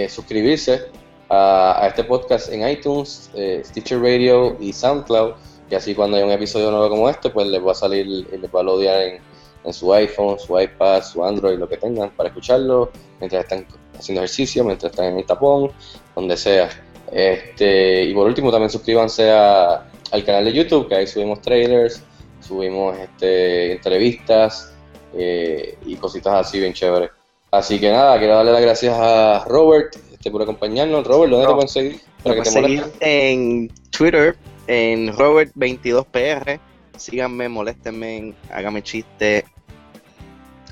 suscribirse 0.07 0.85
a, 1.31 1.85
este 1.87 2.03
podcast 2.03 2.51
en 2.51 2.67
iTunes, 2.69 3.31
Stitcher 3.63 3.99
Radio 4.01 4.55
y 4.59 4.71
SoundCloud. 4.71 5.33
Y 5.71 5.75
así 5.75 5.95
cuando 5.95 6.17
haya 6.17 6.25
un 6.27 6.31
episodio 6.31 6.69
nuevo 6.69 6.89
como 6.89 7.09
este, 7.09 7.31
pues 7.31 7.47
les 7.47 7.65
va 7.65 7.71
a 7.71 7.75
salir, 7.75 8.05
les 8.07 8.53
va 8.53 8.59
a 8.59 8.63
lodear 8.63 9.01
en, 9.01 9.21
en 9.63 9.73
su 9.73 9.91
iPhone, 9.93 10.37
su 10.39 10.59
iPad, 10.59 11.01
su 11.03 11.23
Android, 11.25 11.57
lo 11.57 11.67
que 11.67 11.77
tengan 11.77 12.11
para 12.11 12.29
escucharlo, 12.29 12.91
mientras 13.19 13.43
están 13.45 13.65
haciendo 13.97 14.21
ejercicio, 14.21 14.63
mientras 14.63 14.91
están 14.91 15.05
en 15.07 15.17
el 15.17 15.25
tapón, 15.25 15.71
donde 16.15 16.37
sea. 16.37 16.69
Este, 17.11 18.03
y 18.03 18.13
por 18.13 18.27
último 18.27 18.51
también 18.51 18.69
suscríbanse 18.69 19.31
a- 19.31 19.87
al 20.13 20.23
canal 20.23 20.45
de 20.45 20.53
YouTube, 20.53 20.87
que 20.87 20.95
ahí 20.95 21.07
subimos 21.07 21.41
trailers, 21.41 22.03
subimos 22.39 22.95
este, 22.99 23.71
entrevistas 23.71 24.71
eh, 25.17 25.75
y 25.87 25.95
cositas 25.95 26.45
así 26.45 26.59
bien 26.59 26.71
chéveres. 26.71 27.09
Así 27.49 27.79
que 27.79 27.89
nada, 27.91 28.19
quiero 28.19 28.35
darle 28.35 28.51
las 28.51 28.61
gracias 28.61 28.95
a 28.95 29.43
Robert 29.47 29.95
este, 30.11 30.29
por 30.29 30.43
acompañarnos. 30.43 31.05
Robert, 31.07 31.31
¿dónde 31.31 31.45
te 31.47 31.49
No. 31.49 31.55
pueden 31.55 31.67
seguir? 31.67 31.99
Para 32.21 32.35
que 32.35 32.41
te 32.43 32.49
seguir 32.51 32.83
en 32.99 33.71
Twitter, 33.89 34.37
en 34.67 35.11
Robert22PR. 35.13 36.59
Síganme, 36.95 37.49
moléstenme, 37.49 38.35
háganme 38.51 38.83
chistes, 38.83 39.45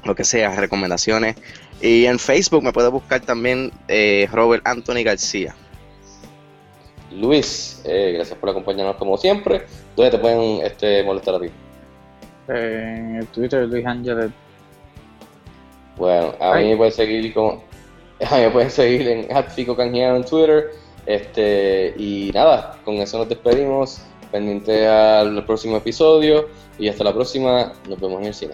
lo 0.03 0.13
que 0.13 0.23
sea, 0.23 0.55
recomendaciones. 0.55 1.35
Y 1.81 2.05
en 2.05 2.19
Facebook 2.19 2.61
me 2.63 2.71
puede 2.71 2.89
buscar 2.89 3.21
también 3.21 3.71
eh, 3.87 4.27
Robert 4.31 4.61
Anthony 4.67 5.03
García. 5.03 5.55
Luis, 7.12 7.82
eh, 7.86 8.14
gracias 8.16 8.38
por 8.38 8.49
acompañarnos 8.49 8.95
como 8.95 9.18
siempre. 9.18 9.66
¿Dónde 9.95 10.12
te 10.12 10.18
pueden 10.18 10.66
este, 10.66 11.03
molestar 11.03 11.36
a 11.36 11.39
ti? 11.39 11.49
En 12.47 13.16
el 13.18 13.28
Twitter, 13.28 13.68
Luis 13.68 13.86
Ángeles. 13.86 14.32
Bueno, 15.97 16.34
a 16.39 16.55
mí 16.55 16.64
Ay. 16.64 16.70
me 16.70 16.78
pueden 16.78 16.93
seguir 16.93 17.34
como 17.34 17.64
a 18.30 18.36
mí 18.38 18.41
me 18.43 18.49
pueden 18.51 18.70
seguir 18.70 19.07
en 19.07 19.43
Fico 19.49 19.76
Canjeado 19.76 20.18
en 20.18 20.26
Twitter. 20.26 20.72
Este, 21.05 21.93
y 21.97 22.32
nada, 22.34 22.78
con 22.86 22.95
eso 22.95 23.18
nos 23.18 23.30
despedimos. 23.30 24.01
Pendiente 24.32 24.88
al 24.88 25.43
próximo 25.45 25.78
episodio. 25.78 26.47
Y 26.78 26.88
hasta 26.88 27.03
la 27.03 27.14
próxima. 27.14 27.74
Nos 27.89 27.99
vemos 27.99 28.22
en 28.22 28.28
el 28.28 28.34
cine. 28.34 28.53